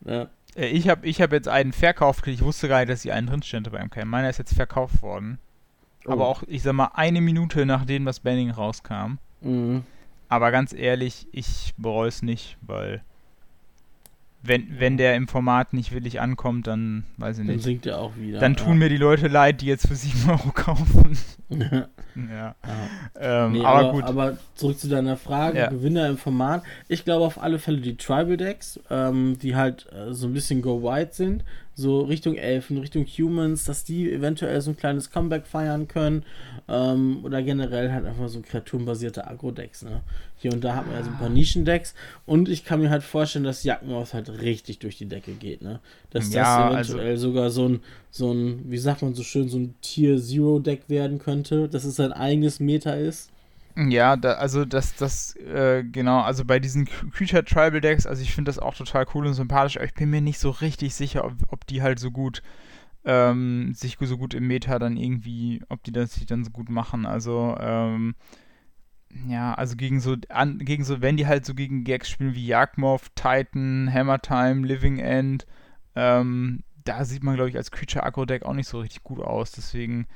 Ja. 0.05 0.29
Äh, 0.55 0.67
ich 0.67 0.89
habe 0.89 1.07
ich 1.07 1.21
hab 1.21 1.31
jetzt 1.31 1.47
einen 1.47 1.73
verkauft, 1.73 2.27
ich 2.27 2.41
wusste 2.41 2.67
gar 2.67 2.79
nicht, 2.79 2.89
dass 2.89 3.03
hier 3.03 3.15
einen 3.15 3.27
drin 3.27 3.43
stand 3.43 3.71
beim 3.71 3.87
MK. 3.87 4.05
Meiner 4.05 4.29
ist 4.29 4.39
jetzt 4.39 4.53
verkauft 4.53 5.01
worden. 5.01 5.39
Oh. 6.05 6.11
Aber 6.11 6.27
auch, 6.27 6.43
ich 6.47 6.63
sag 6.63 6.73
mal, 6.73 6.91
eine 6.93 7.21
Minute 7.21 7.65
nachdem 7.65 8.05
das 8.05 8.19
Banning 8.19 8.51
rauskam. 8.51 9.17
Mhm. 9.41 9.83
Aber 10.27 10.51
ganz 10.51 10.73
ehrlich, 10.73 11.27
ich 11.31 11.73
bereue 11.77 12.09
es 12.09 12.21
nicht, 12.21 12.57
weil 12.61 13.03
wenn, 14.47 14.79
wenn 14.79 14.97
der 14.97 15.15
im 15.15 15.27
Format 15.27 15.73
nicht 15.73 15.93
willig 15.93 16.21
ankommt, 16.21 16.67
dann 16.67 17.03
weiß 17.17 17.39
ich 17.39 17.45
nicht. 17.45 17.55
Dann 17.55 17.63
sinkt 17.63 17.85
er 17.85 17.99
auch 17.99 18.15
wieder. 18.15 18.39
Dann 18.39 18.55
tun 18.55 18.73
ja. 18.73 18.75
mir 18.75 18.89
die 18.89 18.97
Leute 18.97 19.27
leid, 19.27 19.61
die 19.61 19.65
jetzt 19.65 19.87
für 19.87 19.95
7 19.95 20.29
Euro 20.29 20.51
kaufen. 20.51 21.17
ja. 21.49 21.87
ja. 22.15 22.55
Ähm, 23.19 23.51
nee, 23.53 23.59
aber, 23.59 23.79
aber, 23.79 23.91
gut. 23.91 24.03
Aber 24.03 24.37
zurück 24.55 24.79
zu 24.79 24.87
deiner 24.87 25.17
Frage, 25.17 25.59
ja. 25.59 25.69
Gewinner 25.69 26.07
im 26.07 26.17
Format. 26.17 26.63
Ich 26.87 27.05
glaube 27.05 27.25
auf 27.25 27.41
alle 27.41 27.59
Fälle 27.59 27.77
die 27.77 27.97
Tribal 27.97 28.37
Decks, 28.37 28.79
ähm, 28.89 29.37
die 29.41 29.55
halt 29.55 29.87
äh, 29.91 30.13
so 30.13 30.27
ein 30.27 30.33
bisschen 30.33 30.61
Go 30.61 30.83
White 30.83 31.13
sind, 31.13 31.43
so 31.75 32.01
Richtung 32.01 32.35
Elfen, 32.35 32.77
Richtung 32.77 33.05
Humans, 33.05 33.65
dass 33.65 33.83
die 33.83 34.09
eventuell 34.11 34.61
so 34.61 34.71
ein 34.71 34.77
kleines 34.77 35.11
Comeback 35.11 35.45
feiern 35.45 35.89
können. 35.89 36.23
Ähm, 36.69 37.19
oder 37.23 37.43
generell 37.43 37.91
halt 37.91 38.05
einfach 38.05 38.29
so 38.29 38.41
kreaturenbasierte 38.41 39.27
Agro-Decks. 39.27 39.83
Ne? 39.83 40.01
Hier 40.37 40.53
und 40.53 40.63
da 40.63 40.75
hat 40.75 40.87
man 40.87 40.95
ja 40.95 41.03
so 41.03 41.09
ein 41.09 41.17
paar 41.17 41.29
Nischen-Decks. 41.29 41.93
Und 42.25 42.47
ich 42.47 42.63
kann 42.63 42.79
mir 42.79 42.89
halt 42.89 43.03
vorstellen, 43.03 43.43
dass 43.43 43.63
Jackenmaus 43.63 44.13
halt 44.13 44.29
richtig 44.41 44.79
durch 44.79 44.97
die 44.97 45.07
Decke 45.07 45.33
geht. 45.33 45.61
Ne? 45.61 45.81
Dass 46.11 46.33
ja, 46.33 46.69
das 46.69 46.87
eventuell 46.87 47.11
also 47.11 47.27
sogar 47.27 47.49
so 47.49 47.67
ein, 47.67 47.79
so 48.09 48.31
ein, 48.31 48.71
wie 48.71 48.77
sagt 48.77 49.01
man 49.01 49.13
so 49.13 49.23
schön, 49.23 49.49
so 49.49 49.57
ein 49.57 49.75
Tier-Zero-Deck 49.81 50.83
werden 50.87 51.19
könnte, 51.19 51.67
dass 51.67 51.83
es 51.83 51.97
sein 51.97 52.13
eigenes 52.13 52.61
Meta 52.61 52.93
ist. 52.93 53.31
Ja, 53.77 54.15
da, 54.15 54.33
also 54.33 54.63
das, 54.63 54.95
das, 54.95 55.35
äh, 55.35 55.83
genau, 55.83 56.21
also 56.21 56.45
bei 56.45 56.59
diesen 56.59 56.85
Creature 56.85 57.43
Tribal 57.43 57.81
Decks, 57.81 58.07
also 58.07 58.21
ich 58.21 58.33
finde 58.33 58.49
das 58.49 58.57
auch 58.59 58.73
total 58.73 59.05
cool 59.13 59.27
und 59.27 59.33
sympathisch, 59.33 59.75
aber 59.75 59.85
ich 59.85 59.93
bin 59.93 60.09
mir 60.09 60.21
nicht 60.21 60.39
so 60.39 60.49
richtig 60.49 60.95
sicher, 60.95 61.25
ob, 61.25 61.33
ob 61.49 61.67
die 61.67 61.81
halt 61.81 61.99
so 61.99 62.09
gut, 62.09 62.41
ähm, 63.03 63.73
sich 63.73 63.97
so 63.99 64.17
gut 64.17 64.33
im 64.33 64.47
Meta 64.47 64.79
dann 64.79 64.95
irgendwie, 64.95 65.61
ob 65.67 65.83
die 65.83 65.91
das 65.91 66.13
sich 66.13 66.25
dann 66.25 66.45
so 66.45 66.51
gut 66.51 66.69
machen. 66.69 67.05
Also, 67.05 67.57
ähm, 67.59 68.15
ja, 69.27 69.53
also 69.53 69.75
gegen 69.75 69.99
so, 69.99 70.15
an, 70.29 70.59
gegen 70.59 70.83
so, 70.85 71.01
wenn 71.01 71.17
die 71.17 71.27
halt 71.27 71.45
so 71.45 71.53
gegen 71.53 71.83
Gags 71.83 72.09
spielen 72.09 72.33
wie 72.35 72.45
Jagdmoth, 72.47 73.15
Titan, 73.15 73.91
Hammer 73.93 74.21
Time, 74.21 74.65
Living 74.65 74.99
End, 74.99 75.45
ähm, 75.95 76.63
da 76.85 77.03
sieht 77.05 77.23
man, 77.23 77.35
glaube 77.35 77.49
ich, 77.49 77.57
als 77.57 77.71
Creature 77.71 78.05
Aggro 78.05 78.25
Deck 78.25 78.43
auch 78.43 78.53
nicht 78.53 78.67
so 78.69 78.79
richtig 78.79 79.03
gut 79.03 79.19
aus. 79.19 79.51
Deswegen 79.51 80.07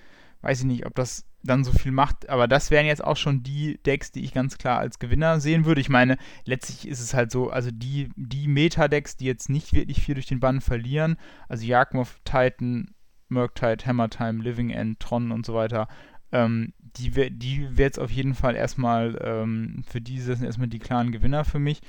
weiß 0.41 0.59
ich 0.61 0.65
nicht, 0.65 0.85
ob 0.85 0.95
das 0.95 1.25
dann 1.43 1.63
so 1.63 1.71
viel 1.71 1.91
macht. 1.91 2.29
Aber 2.29 2.47
das 2.47 2.71
wären 2.71 2.85
jetzt 2.85 3.03
auch 3.03 3.17
schon 3.17 3.43
die 3.43 3.79
Decks, 3.85 4.11
die 4.11 4.23
ich 4.23 4.33
ganz 4.33 4.57
klar 4.57 4.79
als 4.79 4.99
Gewinner 4.99 5.39
sehen 5.39 5.65
würde. 5.65 5.81
Ich 5.81 5.89
meine, 5.89 6.17
letztlich 6.45 6.87
ist 6.87 6.99
es 6.99 7.13
halt 7.13 7.31
so, 7.31 7.49
also 7.49 7.69
die, 7.71 8.09
die 8.15 8.47
Meta-Decks, 8.47 9.17
die 9.17 9.25
jetzt 9.25 9.49
nicht 9.49 9.73
wirklich 9.73 10.01
viel 10.01 10.15
durch 10.15 10.27
den 10.27 10.39
Bann 10.39 10.61
verlieren, 10.61 11.17
also 11.47 11.65
Jagdmoth, 11.65 12.23
Titan, 12.25 12.91
Murktide, 13.29 13.85
Hammertime, 13.85 14.43
Living 14.43 14.69
End, 14.69 14.99
Tron 14.99 15.31
und 15.31 15.45
so 15.45 15.53
weiter, 15.53 15.87
ähm, 16.31 16.73
die, 16.79 17.11
die 17.11 17.77
wäre 17.77 17.87
jetzt 17.87 17.99
auf 17.99 18.11
jeden 18.11 18.35
Fall 18.35 18.55
erstmal, 18.55 19.19
ähm, 19.23 19.83
für 19.87 20.01
die 20.01 20.19
sind 20.19 20.43
erstmal 20.43 20.67
die 20.67 20.79
klaren 20.79 21.11
Gewinner 21.11 21.45
für 21.45 21.59
mich. 21.59 21.81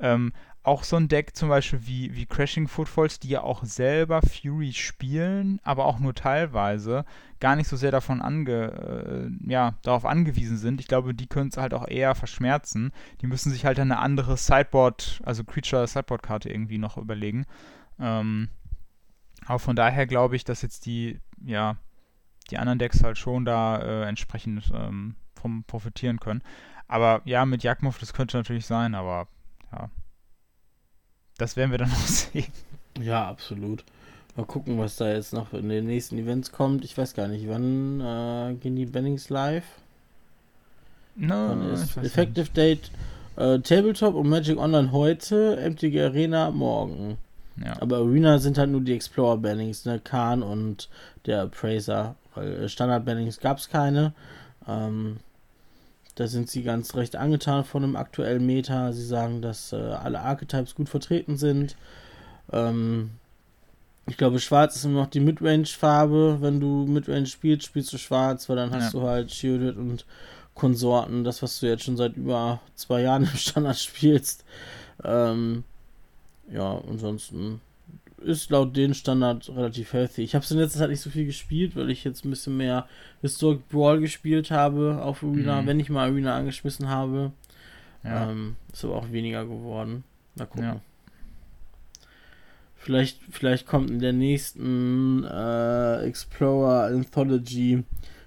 Ähm, 0.00 0.32
auch 0.64 0.82
so 0.82 0.96
ein 0.96 1.08
Deck 1.08 1.36
zum 1.36 1.50
Beispiel 1.50 1.86
wie, 1.86 2.16
wie 2.16 2.24
Crashing 2.24 2.68
Footfalls, 2.68 3.20
die 3.20 3.28
ja 3.28 3.42
auch 3.42 3.64
selber 3.64 4.22
Fury 4.22 4.72
spielen, 4.72 5.60
aber 5.62 5.84
auch 5.84 5.98
nur 5.98 6.14
teilweise, 6.14 7.04
gar 7.38 7.54
nicht 7.54 7.68
so 7.68 7.76
sehr 7.76 7.90
davon 7.90 8.22
ange, 8.22 9.30
äh, 9.44 9.50
ja, 9.50 9.74
darauf 9.82 10.06
angewiesen 10.06 10.56
sind. 10.56 10.80
Ich 10.80 10.88
glaube, 10.88 11.14
die 11.14 11.26
können 11.26 11.50
es 11.50 11.58
halt 11.58 11.74
auch 11.74 11.86
eher 11.86 12.14
verschmerzen. 12.14 12.92
Die 13.20 13.26
müssen 13.26 13.52
sich 13.52 13.66
halt 13.66 13.78
eine 13.78 13.98
andere 13.98 14.38
Sideboard, 14.38 15.20
also 15.24 15.44
Creature-Sideboard-Karte 15.44 16.48
irgendwie 16.48 16.78
noch 16.78 16.96
überlegen. 16.96 17.44
Ähm, 18.00 18.48
aber 19.44 19.58
von 19.58 19.76
daher 19.76 20.06
glaube 20.06 20.34
ich, 20.34 20.44
dass 20.44 20.62
jetzt 20.62 20.86
die, 20.86 21.20
ja, 21.44 21.76
die 22.50 22.56
anderen 22.56 22.78
Decks 22.78 23.04
halt 23.04 23.18
schon 23.18 23.44
da 23.44 23.78
äh, 23.82 24.08
entsprechend 24.08 24.72
ähm, 24.74 25.16
vom 25.34 25.64
profitieren 25.64 26.20
können. 26.20 26.42
Aber 26.88 27.20
ja, 27.26 27.44
mit 27.44 27.62
Yakmov, 27.62 27.98
das 27.98 28.14
könnte 28.14 28.38
natürlich 28.38 28.64
sein, 28.64 28.94
aber 28.94 29.28
ja. 29.70 29.90
Das 31.38 31.56
werden 31.56 31.70
wir 31.70 31.78
dann 31.78 31.90
noch 31.90 31.96
sehen. 32.06 32.46
Ja, 33.00 33.28
absolut. 33.28 33.84
Mal 34.36 34.46
gucken, 34.46 34.78
was 34.78 34.96
da 34.96 35.12
jetzt 35.12 35.32
noch 35.32 35.52
in 35.52 35.68
den 35.68 35.86
nächsten 35.86 36.18
Events 36.18 36.50
kommt. 36.50 36.84
Ich 36.84 36.98
weiß 36.98 37.14
gar 37.14 37.28
nicht, 37.28 37.48
wann 37.48 38.00
äh, 38.00 38.54
gehen 38.54 38.76
die 38.76 38.86
Bennings 38.86 39.30
live? 39.30 39.64
No, 41.16 41.50
wann 41.50 41.70
ist 41.72 41.96
Effective 41.96 42.50
Date 42.50 42.90
äh, 43.36 43.58
Tabletop 43.60 44.14
und 44.14 44.28
Magic 44.28 44.58
Online 44.58 44.92
heute, 44.92 45.56
MTG 45.56 46.02
Arena 46.02 46.50
morgen. 46.50 47.18
Ja. 47.64 47.80
Aber 47.80 47.98
Arena 47.98 48.38
sind 48.38 48.58
halt 48.58 48.70
nur 48.70 48.80
die 48.80 48.94
Explorer 48.94 49.38
Bannings, 49.38 49.84
ne? 49.84 50.00
Khan 50.02 50.42
und 50.42 50.88
der 51.26 51.42
Appraiser. 51.42 52.16
Weil 52.34 52.64
äh, 52.64 52.68
Standard 52.68 53.04
Bannings 53.04 53.38
gab 53.38 53.58
es 53.58 53.68
keine. 53.68 54.12
Ähm, 54.66 55.18
da 56.14 56.28
sind 56.28 56.48
sie 56.48 56.62
ganz 56.62 56.94
recht 56.94 57.16
angetan 57.16 57.64
von 57.64 57.82
dem 57.82 57.96
aktuellen 57.96 58.46
Meta. 58.46 58.92
Sie 58.92 59.04
sagen, 59.04 59.42
dass 59.42 59.72
äh, 59.72 59.76
alle 59.76 60.20
Archetypes 60.20 60.74
gut 60.74 60.88
vertreten 60.88 61.36
sind. 61.36 61.76
Ähm, 62.52 63.10
ich 64.06 64.16
glaube, 64.16 64.38
schwarz 64.38 64.76
ist 64.76 64.84
immer 64.84 65.02
noch 65.02 65.10
die 65.10 65.20
Midrange-Farbe. 65.20 66.38
Wenn 66.40 66.60
du 66.60 66.86
Midrange 66.86 67.26
spielst, 67.26 67.66
spielst 67.66 67.92
du 67.92 67.98
schwarz, 67.98 68.48
weil 68.48 68.56
dann 68.56 68.70
hast 68.70 68.92
ja. 68.94 69.00
du 69.00 69.06
halt 69.06 69.32
Shielded 69.32 69.76
und 69.76 70.04
Konsorten. 70.54 71.24
Das, 71.24 71.42
was 71.42 71.58
du 71.58 71.66
jetzt 71.66 71.84
schon 71.84 71.96
seit 71.96 72.16
über 72.16 72.60
zwei 72.76 73.02
Jahren 73.02 73.24
im 73.24 73.36
Standard 73.36 73.78
spielst. 73.78 74.44
Ähm, 75.02 75.64
ja, 76.52 76.80
ansonsten 76.88 77.60
ist 78.24 78.50
laut 78.50 78.76
den 78.76 78.94
Standard 78.94 79.48
relativ 79.50 79.92
healthy. 79.92 80.22
Ich 80.22 80.34
habe 80.34 80.44
es 80.44 80.50
in 80.50 80.58
letzter 80.58 80.80
Zeit 80.80 80.90
nicht 80.90 81.00
so 81.00 81.10
viel 81.10 81.26
gespielt, 81.26 81.76
weil 81.76 81.90
ich 81.90 82.04
jetzt 82.04 82.24
ein 82.24 82.30
bisschen 82.30 82.56
mehr 82.56 82.86
Historic 83.20 83.68
Brawl 83.68 84.00
gespielt 84.00 84.50
habe 84.50 85.00
auf 85.02 85.22
Arena, 85.22 85.62
mhm. 85.62 85.66
wenn 85.66 85.80
ich 85.80 85.90
mal 85.90 86.08
Arena 86.08 86.36
angeschmissen 86.36 86.88
habe. 86.88 87.32
Ja. 88.02 88.30
Ähm, 88.30 88.56
ist 88.72 88.84
aber 88.84 88.96
auch 88.96 89.12
weniger 89.12 89.44
geworden. 89.44 90.04
Mal 90.36 90.46
gucken. 90.46 90.64
Ja. 90.64 90.80
Vielleicht, 92.76 93.18
vielleicht 93.30 93.66
kommt 93.66 93.90
in 93.90 93.98
der 93.98 94.12
nächsten 94.12 95.24
äh, 95.24 96.02
Explorer 96.04 96.88
Anthology, 96.88 97.82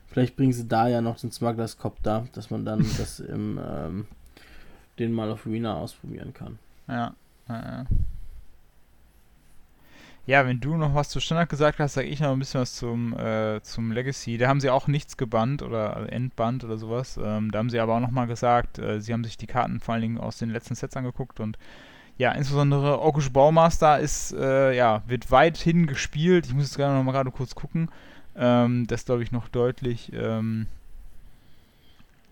vielleicht 0.08 0.36
bringen 0.36 0.54
sie 0.54 0.68
da 0.68 0.88
ja 0.88 1.00
noch 1.00 1.20
den 1.20 1.32
Smugglers 1.32 1.78
Copter, 1.78 2.28
dass 2.34 2.50
man 2.50 2.66
dann 2.66 2.80
das 2.98 3.20
im 3.20 3.60
ähm, 3.64 4.08
den 4.98 5.12
mal 5.12 5.30
auf 5.30 5.46
Arena 5.46 5.76
ausprobieren 5.76 6.34
kann. 6.34 6.58
Ja, 6.88 7.14
ja, 7.48 7.56
ja. 7.56 7.86
Ja, 10.28 10.46
wenn 10.46 10.60
du 10.60 10.76
noch 10.76 10.94
was 10.94 11.08
zu 11.08 11.22
Standard 11.22 11.48
gesagt 11.48 11.80
hast, 11.80 11.94
sage 11.94 12.10
ich 12.10 12.20
noch 12.20 12.34
ein 12.34 12.40
bisschen 12.40 12.60
was 12.60 12.76
zum, 12.76 13.18
äh, 13.18 13.62
zum 13.64 13.94
Legacy. 13.94 14.38
Da 14.38 14.50
haben 14.50 14.60
sie 14.60 14.70
auch 14.70 14.88
nichts 14.88 15.16
gebannt 15.16 15.62
oder 15.62 16.12
entbannt 16.12 16.66
oder 16.66 16.78
sowas. 16.78 17.18
Ähm, 17.18 17.50
da 17.50 17.60
haben 17.60 17.70
sie 17.70 17.80
aber 17.80 17.96
auch 17.96 18.02
nochmal 18.02 18.28
gesagt, 18.28 18.78
äh, 18.78 19.00
sie 19.00 19.14
haben 19.14 19.24
sich 19.24 19.38
die 19.38 19.48
Karten 19.48 19.80
vor 19.80 19.94
allen 19.94 20.02
Dingen 20.02 20.18
aus 20.18 20.38
den 20.38 20.50
letzten 20.50 20.76
Sets 20.76 20.98
angeguckt 20.98 21.40
und 21.40 21.58
ja, 22.18 22.34
insbesondere 22.34 23.00
Orkush 23.00 23.30
Baumaster 23.30 24.00
ist, 24.00 24.34
äh, 24.34 24.76
ja, 24.76 25.02
wird 25.08 25.32
weithin 25.32 25.88
gespielt. 25.88 26.48
Ich 26.48 26.54
muss 26.54 26.66
jetzt 26.66 26.78
gerade 26.78 26.94
noch 26.94 27.04
mal 27.04 27.14
gerade 27.14 27.32
kurz 27.32 27.56
gucken. 27.56 27.90
Ähm, 28.36 28.86
das 28.88 29.06
glaube 29.06 29.24
ich 29.24 29.32
noch 29.32 29.48
deutlich, 29.48 30.12
ähm, 30.14 30.68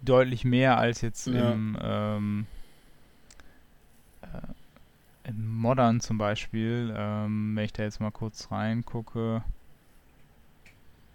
deutlich 0.02 0.44
mehr 0.44 0.78
als 0.80 1.00
jetzt 1.00 1.28
ja. 1.28 1.52
im, 1.52 1.78
ähm, 1.82 2.46
im 5.28 5.56
Modern 5.58 6.00
zum 6.00 6.18
Beispiel. 6.18 6.94
Ähm, 6.96 7.56
wenn 7.56 7.66
ich 7.66 7.74
da 7.74 7.84
jetzt 7.84 8.00
mal 8.00 8.12
kurz 8.12 8.52
reingucke. 8.52 9.44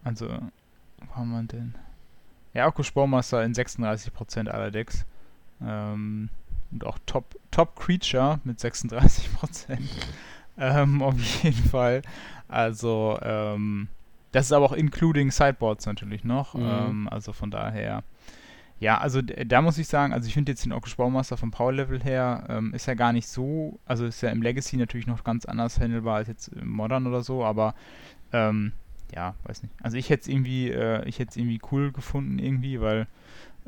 Also, 0.04 0.28
wo 0.28 1.16
haben 1.16 1.30
wir 1.30 1.42
denn? 1.44 1.74
Ja, 2.54 2.66
Akku 2.66 2.82
Spormaster 2.82 3.44
in 3.44 3.54
36% 3.54 4.48
aller 4.48 4.70
Decks. 4.70 5.04
Ähm, 5.62 6.30
und 6.70 6.86
auch 6.86 6.98
Top, 7.06 7.36
Top 7.50 7.76
Creature 7.76 8.40
mit 8.44 8.58
36%. 8.58 9.78
ähm, 10.58 11.02
auf 11.02 11.42
jeden 11.42 11.68
Fall. 11.68 12.02
Also, 12.48 13.18
ähm, 13.22 13.88
das 14.32 14.46
ist 14.46 14.52
aber 14.52 14.66
auch 14.66 14.72
including 14.72 15.30
Sideboards 15.30 15.86
natürlich 15.86 16.24
noch. 16.24 16.54
Mhm. 16.54 16.66
Ähm, 16.66 17.08
also 17.08 17.32
von 17.32 17.50
daher. 17.50 18.02
Ja, 18.80 18.96
also 18.96 19.20
da 19.20 19.60
muss 19.60 19.76
ich 19.76 19.88
sagen, 19.88 20.14
also 20.14 20.26
ich 20.26 20.32
finde 20.32 20.52
jetzt 20.52 20.64
den 20.64 20.72
Orkish 20.72 20.96
Baumaster 20.96 21.36
vom 21.36 21.50
Power 21.50 21.72
Level 21.72 22.02
her 22.02 22.44
ähm, 22.48 22.72
ist 22.72 22.86
ja 22.86 22.94
gar 22.94 23.12
nicht 23.12 23.28
so, 23.28 23.78
also 23.84 24.06
ist 24.06 24.22
ja 24.22 24.30
im 24.30 24.40
Legacy 24.40 24.78
natürlich 24.78 25.06
noch 25.06 25.22
ganz 25.22 25.44
anders 25.44 25.78
handelbar 25.78 26.16
als 26.16 26.28
jetzt 26.28 26.48
im 26.48 26.70
Modern 26.70 27.06
oder 27.06 27.22
so, 27.22 27.44
aber 27.44 27.74
ähm, 28.32 28.72
ja, 29.14 29.34
weiß 29.44 29.62
nicht. 29.64 29.74
Also 29.82 29.98
ich 29.98 30.08
hätte 30.08 30.22
es 30.22 30.28
irgendwie, 30.28 30.70
äh, 30.70 31.06
ich 31.06 31.18
hätte 31.18 31.38
irgendwie 31.38 31.60
cool 31.70 31.92
gefunden 31.92 32.38
irgendwie, 32.38 32.80
weil 32.80 33.06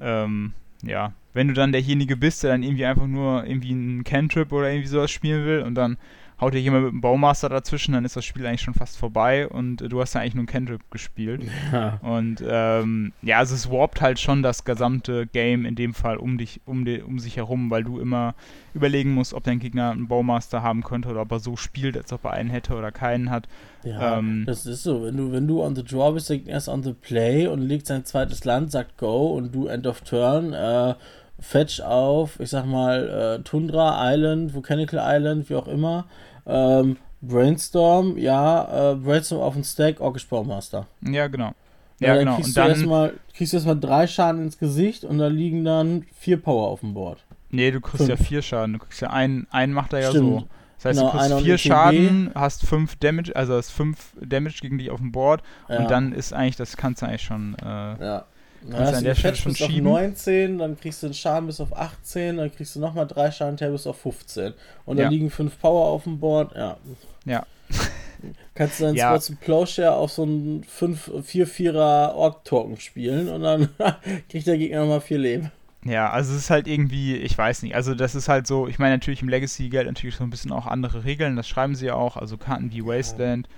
ähm, 0.01 0.55
ja, 0.83 1.13
wenn 1.35 1.49
du 1.49 1.55
dann 1.55 1.73
derjenige 1.73 2.17
bist, 2.17 2.43
der 2.43 2.53
dann 2.53 2.63
irgendwie 2.63 2.87
einfach 2.87 3.07
nur 3.07 3.45
irgendwie 3.45 3.73
einen 3.73 4.05
Cantrip 4.05 4.51
oder 4.51 4.71
irgendwie 4.71 4.89
sowas 4.89 5.11
spielen 5.11 5.45
will 5.45 5.61
und 5.61 5.75
dann 5.75 5.99
haut 6.41 6.55
dir 6.55 6.61
jemand 6.61 6.85
mit 6.85 6.93
dem 6.93 7.01
Baumaster 7.01 7.49
dazwischen, 7.49 7.93
dann 7.93 8.05
ist 8.05 8.17
das 8.17 8.25
Spiel 8.25 8.47
eigentlich 8.47 8.63
schon 8.63 8.75
fast 8.75 8.97
vorbei 8.97 9.49
und 9.49 9.83
äh, 9.83 9.89
du 9.89 10.01
hast 10.01 10.15
ja 10.15 10.21
eigentlich 10.21 10.35
nur 10.35 10.45
ein 10.45 10.49
Cantrip 10.49 10.91
gespielt. 10.91 11.43
Ja. 11.73 11.99
Und 12.03 12.43
ähm, 12.47 13.13
ja, 13.23 13.39
also 13.39 13.55
es 13.55 13.71
warpt 13.71 14.01
halt 14.01 14.19
schon 14.19 14.43
das 14.43 14.65
gesamte 14.65 15.27
Game 15.27 15.65
in 15.65 15.75
dem 15.75 15.95
Fall 15.95 16.17
um 16.17 16.39
dich, 16.39 16.61
um, 16.67 16.85
die, 16.85 17.01
um 17.01 17.19
sich 17.19 17.37
herum, 17.37 17.71
weil 17.71 17.85
du 17.85 18.01
immer 18.01 18.35
überlegen 18.75 19.15
musst, 19.15 19.35
ob 19.35 19.45
dein 19.45 19.59
Gegner 19.59 19.91
einen 19.91 20.09
Baumaster 20.09 20.63
haben 20.63 20.83
könnte 20.83 21.09
oder 21.09 21.23
ob 21.23 21.33
er 21.33 21.39
so 21.39 21.57
spielt, 21.57 21.97
als 21.97 22.13
ob 22.13 22.25
er 22.25 22.33
einen 22.33 22.51
hätte 22.51 22.75
oder 22.75 22.91
keinen 22.91 23.31
hat. 23.31 23.49
Ja, 23.85 24.19
ähm, 24.19 24.45
das 24.47 24.67
ist 24.67 24.83
so. 24.83 25.05
Wenn 25.05 25.17
du, 25.17 25.33
wenn 25.33 25.47
du 25.47 25.63
on 25.63 25.75
the 25.75 25.85
draw 25.85 26.13
bist, 26.13 26.27
sagt 26.27 26.49
erst 26.49 26.69
on 26.69 26.83
the 26.83 26.93
play 26.93 27.47
und 27.47 27.61
legt 27.61 27.87
sein 27.87 28.05
zweites 28.05 28.45
Land, 28.45 28.71
sagt 28.71 28.97
go 28.99 29.33
und 29.33 29.55
du 29.55 29.67
end 29.67 29.87
of 29.87 30.01
turn, 30.03 30.53
äh, 30.53 30.95
fetch 31.41 31.81
auf, 31.81 32.39
ich 32.41 32.51
sag 32.51 32.67
mal, 32.67 33.39
äh, 33.41 33.43
Tundra 33.43 34.13
Island, 34.13 34.55
Volcanical 34.55 35.01
Island, 35.03 35.51
wie 35.51 35.55
auch 35.55 35.69
immer 35.69 36.07
ähm, 36.47 36.97
Brainstorm, 37.21 38.19
ja, 38.19 38.93
äh, 38.93 38.97
Brainstorm 38.97 39.43
auf 39.43 39.55
den 39.55 39.65
Stack, 39.65 40.01
Orkish 40.01 40.27
Baumaster. 40.27 40.87
Ja, 41.03 41.29
genau. 41.29 41.53
Ja, 42.01 42.09
ja 42.09 42.17
genau. 42.17 42.37
Kriegst 42.37 42.51
und 42.51 42.57
dann 42.57 42.71
erstmal, 42.71 43.13
kriegst 43.35 43.53
du 43.53 43.57
erstmal 43.59 43.79
drei 43.79 44.07
Schaden 44.07 44.43
ins 44.43 44.59
Gesicht 44.59 45.05
und 45.05 45.19
da 45.19 45.29
liegen 45.29 45.65
dann 45.65 46.05
vier 46.19 46.41
Power 46.41 46.69
auf 46.69 46.81
dem 46.81 46.95
Board. 46.95 47.25
Nee, 47.51 47.71
du 47.71 47.81
kriegst 47.81 48.07
fünf. 48.07 48.09
ja 48.09 48.17
vier 48.17 48.43
Schaden. 48.43 48.73
Du 48.73 48.79
kriegst 48.81 49.01
ja 49.01 49.11
einen, 49.11 49.47
einen 49.51 49.73
macht 49.73 49.93
er 49.93 50.01
ja 50.01 50.11
Stimmt. 50.11 50.41
so. 50.41 50.49
Das 50.79 50.85
heißt, 50.87 51.01
genau, 51.01 51.13
du 51.13 51.19
kriegst 51.19 51.45
vier 51.45 51.59
Schaden, 51.59 52.31
hast 52.35 52.67
fünf 52.67 52.97
Damage, 52.97 53.37
also 53.37 53.55
hast 53.55 53.71
fünf 53.71 54.17
Damage 54.21 54.59
gegen 54.61 54.79
dich 54.79 54.91
auf 54.91 54.99
dem 54.99 55.13
Board 55.13 55.43
ja. 55.69 55.79
und 55.79 55.91
dann 55.91 56.13
ist 56.13 56.33
eigentlich, 56.33 56.57
das 56.57 56.77
kannst 56.77 57.03
du 57.03 57.07
eigentlich 57.07 57.23
schon. 57.23 57.55
Äh, 57.63 57.67
ja. 57.67 58.25
Dann 58.71 58.81
hast 58.81 58.95
an 58.95 59.05
der 59.05 59.15
Stelle 59.15 59.37
schon 59.37 59.53
bis 59.53 59.59
schieben. 59.59 59.87
auf 59.87 60.01
19, 60.01 60.59
dann 60.59 60.79
kriegst 60.79 61.03
du 61.03 61.07
einen 61.07 61.15
Schaden 61.15 61.47
bis 61.47 61.61
auf 61.61 61.77
18, 61.77 62.37
dann 62.37 62.55
kriegst 62.55 62.77
du 62.77 62.81
nochmal 62.81 63.07
drei 63.07 63.31
Schaden 63.31 63.57
bis 63.57 63.87
auf 63.87 64.01
15. 64.01 64.53
Und 64.85 64.97
dann 64.97 65.05
ja. 65.05 65.11
liegen 65.11 65.31
fünf 65.31 65.59
Power 65.59 65.87
auf 65.87 66.05
dem 66.05 66.19
Board, 66.19 66.55
ja. 66.55 66.77
Ja. 67.25 67.47
Kannst 68.55 68.81
du 68.81 68.85
dann 68.85 68.95
ja. 68.95 69.11
Spots 69.11 69.35
Plowshare 69.41 69.95
auf 69.95 70.13
so 70.13 70.23
einen 70.23 70.65
4-4er 70.65 72.13
Ork-Token 72.15 72.79
spielen 72.79 73.29
und 73.29 73.43
dann 73.43 73.69
kriegt 74.29 74.47
der 74.47 74.59
Gegner 74.59 74.81
nochmal 74.81 75.01
vier 75.01 75.19
Leben. 75.19 75.51
Ja, 75.85 76.11
also 76.11 76.33
es 76.33 76.43
ist 76.43 76.51
halt 76.51 76.69
irgendwie, 76.69 77.17
ich 77.17 77.37
weiß 77.37 77.63
nicht, 77.63 77.75
also 77.75 77.95
das 77.95 78.15
ist 78.15 78.29
halt 78.29 78.47
so, 78.47 78.69
ich 78.69 78.79
meine 78.79 78.95
natürlich 78.95 79.23
im 79.23 79.29
Legacy 79.29 79.69
gilt 79.69 79.87
natürlich 79.87 80.15
so 80.15 80.23
ein 80.23 80.31
bisschen 80.31 80.53
auch 80.53 80.69
andere 80.69 81.05
Regeln, 81.05 81.35
das 81.35 81.49
schreiben 81.49 81.75
sie 81.75 81.87
ja 81.87 81.95
auch, 81.95 82.17
also 82.17 82.37
Karten 82.37 82.71
wie 82.71 82.85
Wasteland, 82.85 83.49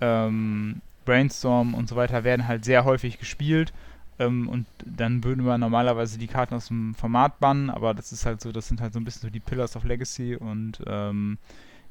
ähm, 0.00 0.80
Brainstorm 1.04 1.74
und 1.74 1.88
so 1.88 1.94
weiter 1.94 2.24
werden 2.24 2.48
halt 2.48 2.64
sehr 2.64 2.84
häufig 2.84 3.20
gespielt 3.20 3.72
ähm, 4.18 4.48
und 4.48 4.66
dann 4.84 5.24
würden 5.24 5.44
wir 5.44 5.58
normalerweise 5.58 6.18
die 6.18 6.26
Karten 6.26 6.54
aus 6.54 6.68
dem 6.68 6.94
Format 6.94 7.40
bannen, 7.40 7.70
aber 7.70 7.94
das 7.94 8.12
ist 8.12 8.26
halt 8.26 8.40
so, 8.40 8.52
das 8.52 8.68
sind 8.68 8.80
halt 8.80 8.92
so 8.92 9.00
ein 9.00 9.04
bisschen 9.04 9.22
so 9.22 9.30
die 9.30 9.40
Pillars 9.40 9.76
of 9.76 9.84
Legacy 9.84 10.36
und 10.36 10.80
ähm, 10.86 11.38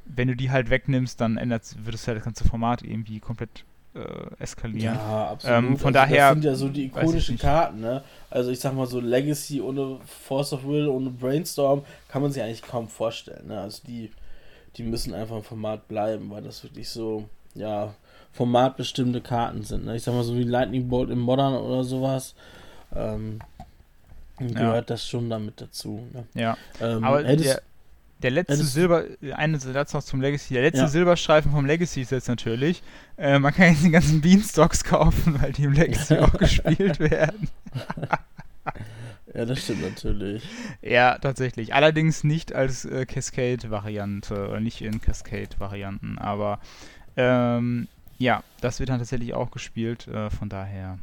wenn 0.06 0.28
du 0.28 0.36
die 0.36 0.52
halt 0.52 0.70
wegnimmst, 0.70 1.20
dann 1.20 1.38
ändert, 1.38 1.64
wird 1.84 1.96
es 1.96 2.08
halt 2.08 2.18
das 2.18 2.26
ganze 2.26 2.46
Format 2.46 2.82
irgendwie 2.82 3.20
komplett 3.20 3.66
äh, 3.94 4.42
eskalieren. 4.42 4.96
Ja, 4.96 5.30
absolut. 5.32 5.58
Ähm, 5.58 5.78
von 5.78 5.96
also 5.96 6.06
daher. 6.06 6.28
Das 6.28 6.34
sind 6.34 6.46
ja 6.46 6.56
so 6.56 6.70
die 6.70 6.86
ikonischen 6.86 7.38
Karten, 7.38 7.82
ne? 7.82 8.04
Also 8.30 8.52
ich 8.52 8.60
sag 8.60 8.74
mal 8.74 8.88
so 8.88 9.00
Legacy 9.00 9.62
ohne 9.62 10.00
Force 10.06 10.54
of 10.54 10.66
Will, 10.66 10.88
ohne 10.88 11.10
Brainstorm 11.10 11.84
kann 12.08 12.22
man 12.22 12.32
sich 12.32 12.42
eigentlich 12.42 12.62
kaum 12.62 12.88
vorstellen. 12.88 13.48
Ne? 13.48 13.60
Also 13.60 13.82
die, 13.88 14.12
die 14.76 14.84
müssen 14.84 15.14
einfach 15.14 15.38
im 15.38 15.44
Format 15.44 15.88
bleiben, 15.88 16.30
weil 16.30 16.44
das 16.44 16.64
wirklich 16.64 16.90
so, 16.90 17.28
ja, 17.56 17.94
formatbestimmte 18.38 19.20
Karten 19.20 19.64
sind. 19.64 19.86
Ne? 19.86 19.96
Ich 19.96 20.04
sag 20.04 20.14
mal 20.14 20.24
so 20.24 20.36
wie 20.36 20.44
Lightning 20.44 20.88
Bolt 20.88 21.10
im 21.10 21.20
Modern 21.20 21.56
oder 21.56 21.84
sowas. 21.84 22.36
Ähm, 22.96 23.40
gehört 24.38 24.76
ja. 24.76 24.82
das 24.82 25.08
schon 25.08 25.30
damit 25.30 25.60
dazu. 25.60 26.08
Ne? 26.14 26.26
Ja. 26.36 26.58
Ähm, 26.80 27.04
Aber 27.04 27.24
der, 27.24 27.62
der 28.22 28.32
letzte 28.32 28.58
Silber, 28.58 29.06
eine 29.34 29.60
Satz 29.60 29.94
noch 29.94 30.04
zum 30.04 30.22
Legacy. 30.22 30.54
Der 30.54 30.64
letzte 30.64 30.82
ja. 30.82 30.88
Silberstreifen 30.88 31.52
vom 31.52 31.66
Legacy 31.66 32.02
ist 32.02 32.12
jetzt 32.12 32.28
natürlich, 32.28 32.84
äh, 33.18 33.40
man 33.40 33.54
kann 33.54 33.72
jetzt 33.72 33.84
die 33.84 33.92
ganzen 33.92 34.22
Beanstocks 34.22 34.84
kaufen, 34.84 35.42
weil 35.42 35.52
die 35.54 35.64
im 35.64 35.74
Legacy 35.74 36.18
auch 36.20 36.34
gespielt 36.34 37.00
werden. 37.00 37.50
ja, 39.34 39.46
das 39.46 39.64
stimmt 39.64 39.82
natürlich. 39.82 40.44
Ja, 40.84 41.18
tatsächlich. 41.18 41.74
Allerdings 41.74 42.24
nicht 42.24 42.54
als 42.54 42.86
äh, 42.86 43.08
Cascade-Variante 43.08 44.48
oder 44.48 44.60
nicht 44.60 44.82
in 44.82 45.02
Cascade-Varianten, 45.02 46.20
aber 46.20 46.60
ähm, 47.16 47.88
ja, 48.18 48.44
das 48.62 48.80
wird 48.80 48.90
dann 48.90 49.00
tatsächlich 49.00 49.34
auch 49.34 49.52
gespielt, 49.52 50.08
äh, 50.08 50.30
von 50.30 50.50
daher. 50.50 50.98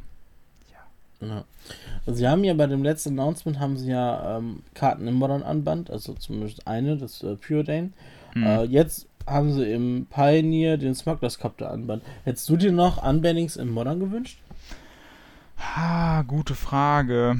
Ja. 0.71 1.27
ja. 1.27 1.43
Also 2.05 2.17
sie 2.17 2.27
haben 2.27 2.43
ja 2.43 2.53
bei 2.53 2.67
dem 2.67 2.83
letzten 2.83 3.19
Announcement 3.19 3.59
haben 3.59 3.77
sie 3.77 3.91
ja 3.91 4.37
ähm, 4.37 4.63
Karten 4.73 5.07
im 5.07 5.15
Modern 5.15 5.43
Anband, 5.43 5.89
also 5.89 6.13
zumindest 6.13 6.67
eine, 6.67 6.97
das 6.97 7.23
äh, 7.23 7.35
Pure 7.35 7.63
Dane. 7.63 7.91
Mhm. 8.33 8.43
Äh, 8.43 8.63
jetzt 8.63 9.07
haben 9.25 9.53
sie 9.53 9.71
im 9.71 10.07
Pioneer 10.09 10.77
den 10.77 10.93
Smugglers 10.93 11.39
Copter 11.39 11.71
Anband. 11.71 12.03
Hättest 12.25 12.47
du 12.49 12.57
dir 12.57 12.71
noch 12.71 13.01
Unbannings 13.03 13.55
im 13.55 13.71
Modern 13.71 13.99
gewünscht? 13.99 14.39
Ah, 15.57 16.21
gute 16.23 16.53
Frage. 16.53 17.39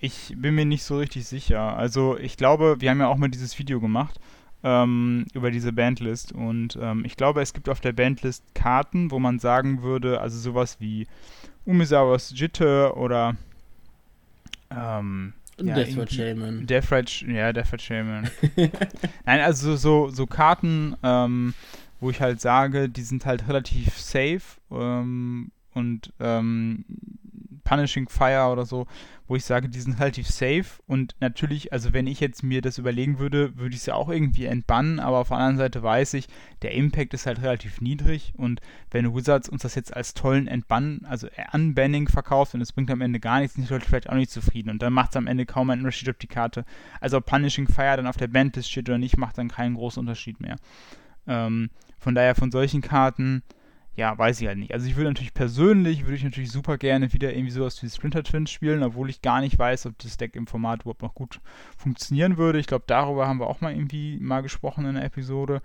Ich 0.00 0.34
bin 0.36 0.54
mir 0.54 0.64
nicht 0.64 0.84
so 0.84 0.98
richtig 0.98 1.26
sicher. 1.26 1.76
Also 1.76 2.16
ich 2.18 2.36
glaube, 2.36 2.76
wir 2.80 2.90
haben 2.90 3.00
ja 3.00 3.08
auch 3.08 3.16
mal 3.16 3.28
dieses 3.30 3.58
Video 3.58 3.80
gemacht 3.80 4.20
ähm, 4.64 5.26
über 5.34 5.50
diese 5.50 5.72
Bandlist. 5.72 6.32
Und 6.32 6.76
ähm, 6.80 7.04
ich 7.04 7.16
glaube, 7.16 7.42
es 7.42 7.52
gibt 7.52 7.68
auf 7.68 7.80
der 7.80 7.92
Bandlist 7.92 8.54
Karten, 8.54 9.10
wo 9.10 9.18
man 9.20 9.38
sagen 9.38 9.82
würde, 9.82 10.20
also 10.20 10.38
sowas 10.38 10.78
wie 10.80 11.06
Umisawas 11.66 12.32
Jitte 12.34 12.94
oder 12.96 13.36
ähm, 14.70 15.34
ja, 15.60 15.74
Deathrat 15.74 16.12
Shaman. 16.12 16.66
Deathrat, 16.66 17.20
ja, 17.22 17.52
Deathrat 17.52 17.82
Shaman. 17.82 18.30
Nein, 19.24 19.40
also 19.40 19.76
so, 19.76 20.08
so 20.08 20.26
Karten, 20.26 20.96
ähm, 21.02 21.54
wo 22.00 22.10
ich 22.10 22.20
halt 22.20 22.40
sage, 22.40 22.88
die 22.88 23.02
sind 23.02 23.24
halt 23.24 23.46
relativ 23.48 23.98
safe 23.98 24.42
ähm, 24.70 25.52
und 25.74 26.12
ähm, 26.20 26.84
Punishing 27.64 28.08
Fire 28.08 28.50
oder 28.50 28.66
so, 28.66 28.86
wo 29.26 29.36
ich 29.36 29.44
sage, 29.44 29.68
die 29.68 29.80
sind 29.80 29.98
relativ 30.00 30.28
safe. 30.28 30.64
Und 30.86 31.14
natürlich, 31.20 31.72
also 31.72 31.92
wenn 31.92 32.06
ich 32.06 32.20
jetzt 32.20 32.42
mir 32.42 32.60
das 32.60 32.78
überlegen 32.78 33.18
würde, 33.18 33.56
würde 33.56 33.74
ich 33.74 33.82
sie 33.82 33.94
auch 33.94 34.08
irgendwie 34.08 34.44
entbannen, 34.44 35.00
aber 35.00 35.18
auf 35.18 35.28
der 35.28 35.38
anderen 35.38 35.56
Seite 35.56 35.82
weiß 35.82 36.14
ich, 36.14 36.26
der 36.62 36.72
Impact 36.72 37.14
ist 37.14 37.26
halt 37.26 37.40
relativ 37.40 37.80
niedrig. 37.80 38.32
Und 38.36 38.60
wenn 38.90 39.14
Wizards 39.14 39.48
uns 39.48 39.62
das 39.62 39.74
jetzt 39.74 39.94
als 39.96 40.14
tollen 40.14 40.46
Entbannen, 40.46 41.06
also 41.06 41.28
Unbanning 41.52 42.08
verkauft 42.08 42.54
und 42.54 42.60
es 42.60 42.72
bringt 42.72 42.90
am 42.90 43.00
Ende 43.00 43.20
gar 43.20 43.40
nichts, 43.40 43.54
sind 43.54 43.68
die 43.68 43.72
Leute 43.72 43.86
vielleicht 43.86 44.10
auch 44.10 44.14
nicht 44.14 44.30
zufrieden. 44.30 44.70
Und 44.70 44.82
dann 44.82 44.92
macht 44.92 45.10
es 45.10 45.16
am 45.16 45.26
Ende 45.26 45.46
kaum 45.46 45.70
einen 45.70 45.82
Unterschied, 45.82 46.08
ob 46.08 46.18
die 46.18 46.26
Karte, 46.26 46.64
also 47.00 47.16
ob 47.16 47.26
Punishing 47.26 47.68
Fire 47.68 47.96
dann 47.96 48.06
auf 48.06 48.16
der 48.16 48.28
Bandlist 48.28 48.70
steht 48.70 48.88
oder 48.88 48.98
nicht, 48.98 49.16
macht 49.16 49.38
dann 49.38 49.48
keinen 49.48 49.74
großen 49.74 50.00
Unterschied 50.00 50.40
mehr. 50.40 50.56
Ähm, 51.26 51.70
von 51.98 52.14
daher 52.14 52.34
von 52.34 52.50
solchen 52.50 52.82
Karten 52.82 53.42
ja, 53.96 54.16
weiß 54.16 54.40
ich 54.40 54.48
halt 54.48 54.58
nicht. 54.58 54.72
Also 54.72 54.86
ich 54.86 54.96
würde 54.96 55.10
natürlich 55.10 55.34
persönlich, 55.34 56.02
würde 56.02 56.16
ich 56.16 56.24
natürlich 56.24 56.50
super 56.50 56.78
gerne 56.78 57.12
wieder 57.12 57.32
irgendwie 57.32 57.52
sowas 57.52 57.82
wie 57.82 57.88
Splinter 57.88 58.24
Twins 58.24 58.50
spielen, 58.50 58.82
obwohl 58.82 59.08
ich 59.08 59.22
gar 59.22 59.40
nicht 59.40 59.58
weiß, 59.58 59.86
ob 59.86 59.98
das 59.98 60.16
Deck 60.16 60.34
im 60.34 60.46
Format 60.46 60.82
überhaupt 60.82 61.02
noch 61.02 61.14
gut 61.14 61.40
funktionieren 61.76 62.36
würde. 62.36 62.58
Ich 62.58 62.66
glaube, 62.66 62.84
darüber 62.86 63.28
haben 63.28 63.38
wir 63.38 63.46
auch 63.46 63.60
mal 63.60 63.72
irgendwie 63.72 64.18
mal 64.18 64.42
gesprochen 64.42 64.86
in 64.86 64.94
der 64.94 65.04
Episode. 65.04 65.62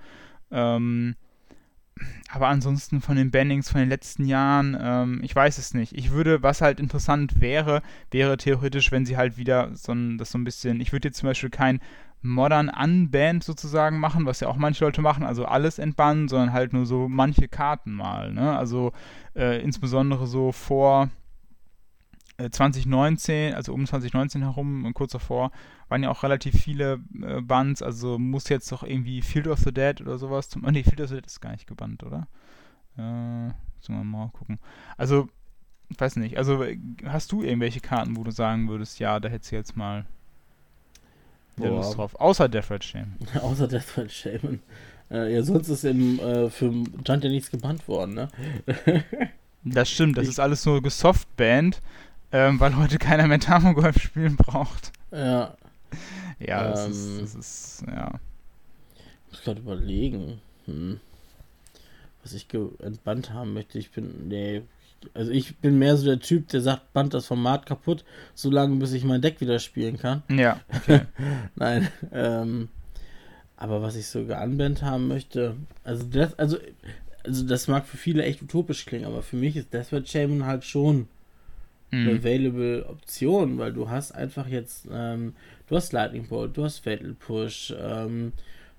Ähm, 0.51 1.15
aber 2.31 2.47
ansonsten 2.47 3.01
von 3.01 3.17
den 3.17 3.31
Bannings 3.31 3.69
von 3.69 3.79
den 3.79 3.89
letzten 3.89 4.25
Jahren, 4.25 4.77
ähm, 4.79 5.21
ich 5.23 5.35
weiß 5.35 5.57
es 5.57 5.73
nicht. 5.73 5.93
Ich 5.97 6.11
würde, 6.11 6.43
was 6.43 6.61
halt 6.61 6.79
interessant 6.79 7.41
wäre, 7.41 7.81
wäre 8.11 8.37
theoretisch, 8.37 8.91
wenn 8.91 9.05
sie 9.05 9.17
halt 9.17 9.37
wieder 9.37 9.75
so 9.75 9.91
ein, 9.91 10.17
das 10.17 10.31
so 10.31 10.37
ein 10.37 10.43
bisschen, 10.43 10.79
ich 10.81 10.91
würde 10.91 11.07
jetzt 11.07 11.17
zum 11.17 11.27
Beispiel 11.27 11.49
kein 11.49 11.79
Modern 12.21 12.69
Unbanned 12.69 13.43
sozusagen 13.43 13.99
machen, 13.99 14.25
was 14.25 14.41
ja 14.41 14.49
auch 14.49 14.57
manche 14.57 14.83
Leute 14.83 15.01
machen, 15.01 15.23
also 15.23 15.45
alles 15.45 15.79
entbannen, 15.79 16.27
sondern 16.27 16.51
halt 16.51 16.73
nur 16.73 16.85
so 16.85 17.07
manche 17.07 17.47
Karten 17.47 17.93
mal, 17.93 18.33
ne? 18.33 18.57
Also 18.57 18.91
äh, 19.35 19.61
insbesondere 19.61 20.27
so 20.27 20.51
vor 20.51 21.09
2019, 22.51 23.53
also 23.53 23.73
um 23.73 23.85
2019 23.85 24.41
herum 24.41 24.85
und 24.85 24.93
kurz 24.93 25.11
davor, 25.11 25.51
waren 25.89 26.03
ja 26.03 26.09
auch 26.09 26.23
relativ 26.23 26.55
viele 26.55 26.99
äh, 27.21 27.41
Bands, 27.41 27.81
also 27.81 28.17
muss 28.17 28.47
jetzt 28.47 28.71
doch 28.71 28.83
irgendwie 28.83 29.21
Field 29.21 29.47
of 29.47 29.59
the 29.59 29.73
Dead 29.73 29.99
oder 29.99 30.17
sowas 30.17 30.49
zum. 30.49 30.63
Oh 30.65 30.71
nee, 30.71 30.83
Field 30.83 31.01
of 31.01 31.09
the 31.09 31.15
Dead 31.15 31.25
ist 31.25 31.41
gar 31.41 31.51
nicht 31.51 31.67
gebannt, 31.67 32.03
oder? 32.03 32.27
Äh, 32.97 33.47
müssen 33.77 33.95
wir 33.95 34.03
mal 34.03 34.29
gucken. 34.29 34.59
Also, 34.97 35.27
weiß 35.97 36.15
nicht, 36.17 36.37
also 36.37 36.63
hast 37.05 37.31
du 37.31 37.43
irgendwelche 37.43 37.81
Karten, 37.81 38.15
wo 38.15 38.23
du 38.23 38.31
sagen 38.31 38.69
würdest, 38.69 38.99
ja, 38.99 39.19
da 39.19 39.27
hättest 39.27 39.51
du 39.51 39.55
jetzt 39.55 39.75
mal 39.75 40.05
Lust 41.67 41.97
drauf. 41.97 42.15
Außer 42.15 42.47
Death 42.47 42.71
Red 42.71 42.83
Shame. 42.83 43.15
Außer 43.41 43.67
Death 43.67 43.97
Red 43.97 44.11
Shame. 44.11 44.59
Äh, 45.11 45.33
ja, 45.33 45.43
sonst 45.43 45.69
ist 45.69 45.83
im 45.83 46.19
äh, 46.19 46.49
für 46.49 46.71
Giant 47.03 47.23
ja 47.23 47.29
nichts 47.29 47.51
gebannt 47.51 47.87
worden, 47.87 48.13
ne? 48.13 48.29
das 49.63 49.89
stimmt, 49.89 50.17
das 50.17 50.25
ich 50.25 50.29
ist 50.31 50.39
alles 50.39 50.65
nur 50.65 50.81
gesoftband 50.81 51.81
ähm, 52.31 52.59
weil 52.59 52.77
heute 52.77 52.97
keiner 52.97 53.27
mehr 53.27 53.39
Tamogolf 53.39 53.99
spielen 53.99 54.35
braucht. 54.35 54.91
Ja. 55.11 55.55
Ja, 56.39 56.69
das, 56.69 56.85
ähm, 56.85 56.91
ist, 56.91 57.21
das 57.21 57.35
ist, 57.35 57.83
ja. 57.87 58.19
Ich 59.25 59.31
muss 59.31 59.43
gerade 59.43 59.59
überlegen, 59.59 60.39
hm. 60.65 60.99
was 62.23 62.33
ich 62.33 62.47
entbannt 62.79 63.33
haben 63.33 63.53
möchte. 63.53 63.79
Ich 63.79 63.91
bin, 63.91 64.27
nee, 64.27 64.61
also 65.13 65.31
ich 65.31 65.57
bin 65.57 65.79
mehr 65.79 65.97
so 65.97 66.05
der 66.05 66.19
Typ, 66.19 66.47
der 66.49 66.61
sagt, 66.61 66.93
band 66.93 67.13
das 67.13 67.25
Format 67.25 67.65
kaputt, 67.65 68.03
solange 68.35 68.75
bis 68.77 68.93
ich 68.93 69.03
mein 69.03 69.21
Deck 69.21 69.41
wieder 69.41 69.59
spielen 69.59 69.97
kann. 69.97 70.23
Ja, 70.29 70.59
okay. 70.75 71.01
Nein, 71.55 71.87
ähm, 72.11 72.69
aber 73.57 73.81
was 73.81 73.95
ich 73.95 74.07
sogar 74.07 74.41
anband 74.41 74.81
haben 74.83 75.07
möchte, 75.07 75.55
also 75.83 76.05
das, 76.05 76.37
also, 76.39 76.57
also 77.23 77.45
das 77.45 77.67
mag 77.67 77.85
für 77.85 77.97
viele 77.97 78.23
echt 78.23 78.41
utopisch 78.41 78.85
klingen, 78.85 79.05
aber 79.05 79.21
für 79.21 79.35
mich 79.35 79.55
ist 79.55 79.73
Deathwatch 79.73 80.11
Shaman 80.11 80.45
halt 80.45 80.63
schon 80.63 81.07
mhm. 81.91 82.09
available 82.09 82.85
Option, 82.87 83.57
weil 83.57 83.73
du 83.73 83.89
hast 83.89 84.13
einfach 84.13 84.47
jetzt, 84.47 84.87
ähm, 84.91 85.33
du 85.67 85.75
hast 85.75 85.93
Lightning 85.93 86.27
Bolt, 86.27 86.55
du 86.55 86.63
hast 86.63 86.79
Fatal 86.79 87.13
Push, 87.13 87.73
ähm, 87.77 88.33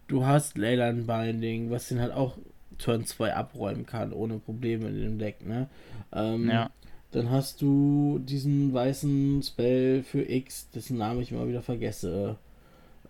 du 0.09 0.25
hast 0.25 0.59
Leyline 0.59 1.05
Binding, 1.05 1.71
was 1.71 1.89
den 1.89 2.01
halt 2.01 2.13
auch 2.13 2.37
Turn 2.81 3.05
2 3.05 3.35
abräumen 3.35 3.87
kann, 3.87 4.13
ohne 4.13 4.39
Probleme 4.39 4.89
in 4.89 5.01
dem 5.01 5.19
Deck, 5.19 5.47
ne? 5.47 5.69
Ähm, 6.13 6.49
ja. 6.49 6.71
Dann 7.13 7.31
hast 7.31 7.61
du 7.61 8.21
diesen 8.23 8.73
weißen 8.73 9.43
Spell 9.43 10.03
für 10.03 10.23
X, 10.23 10.71
dessen 10.71 10.99
Namen 10.99 11.21
ich 11.21 11.33
immer 11.33 11.49
wieder 11.49 11.63
vergesse, 11.63 12.37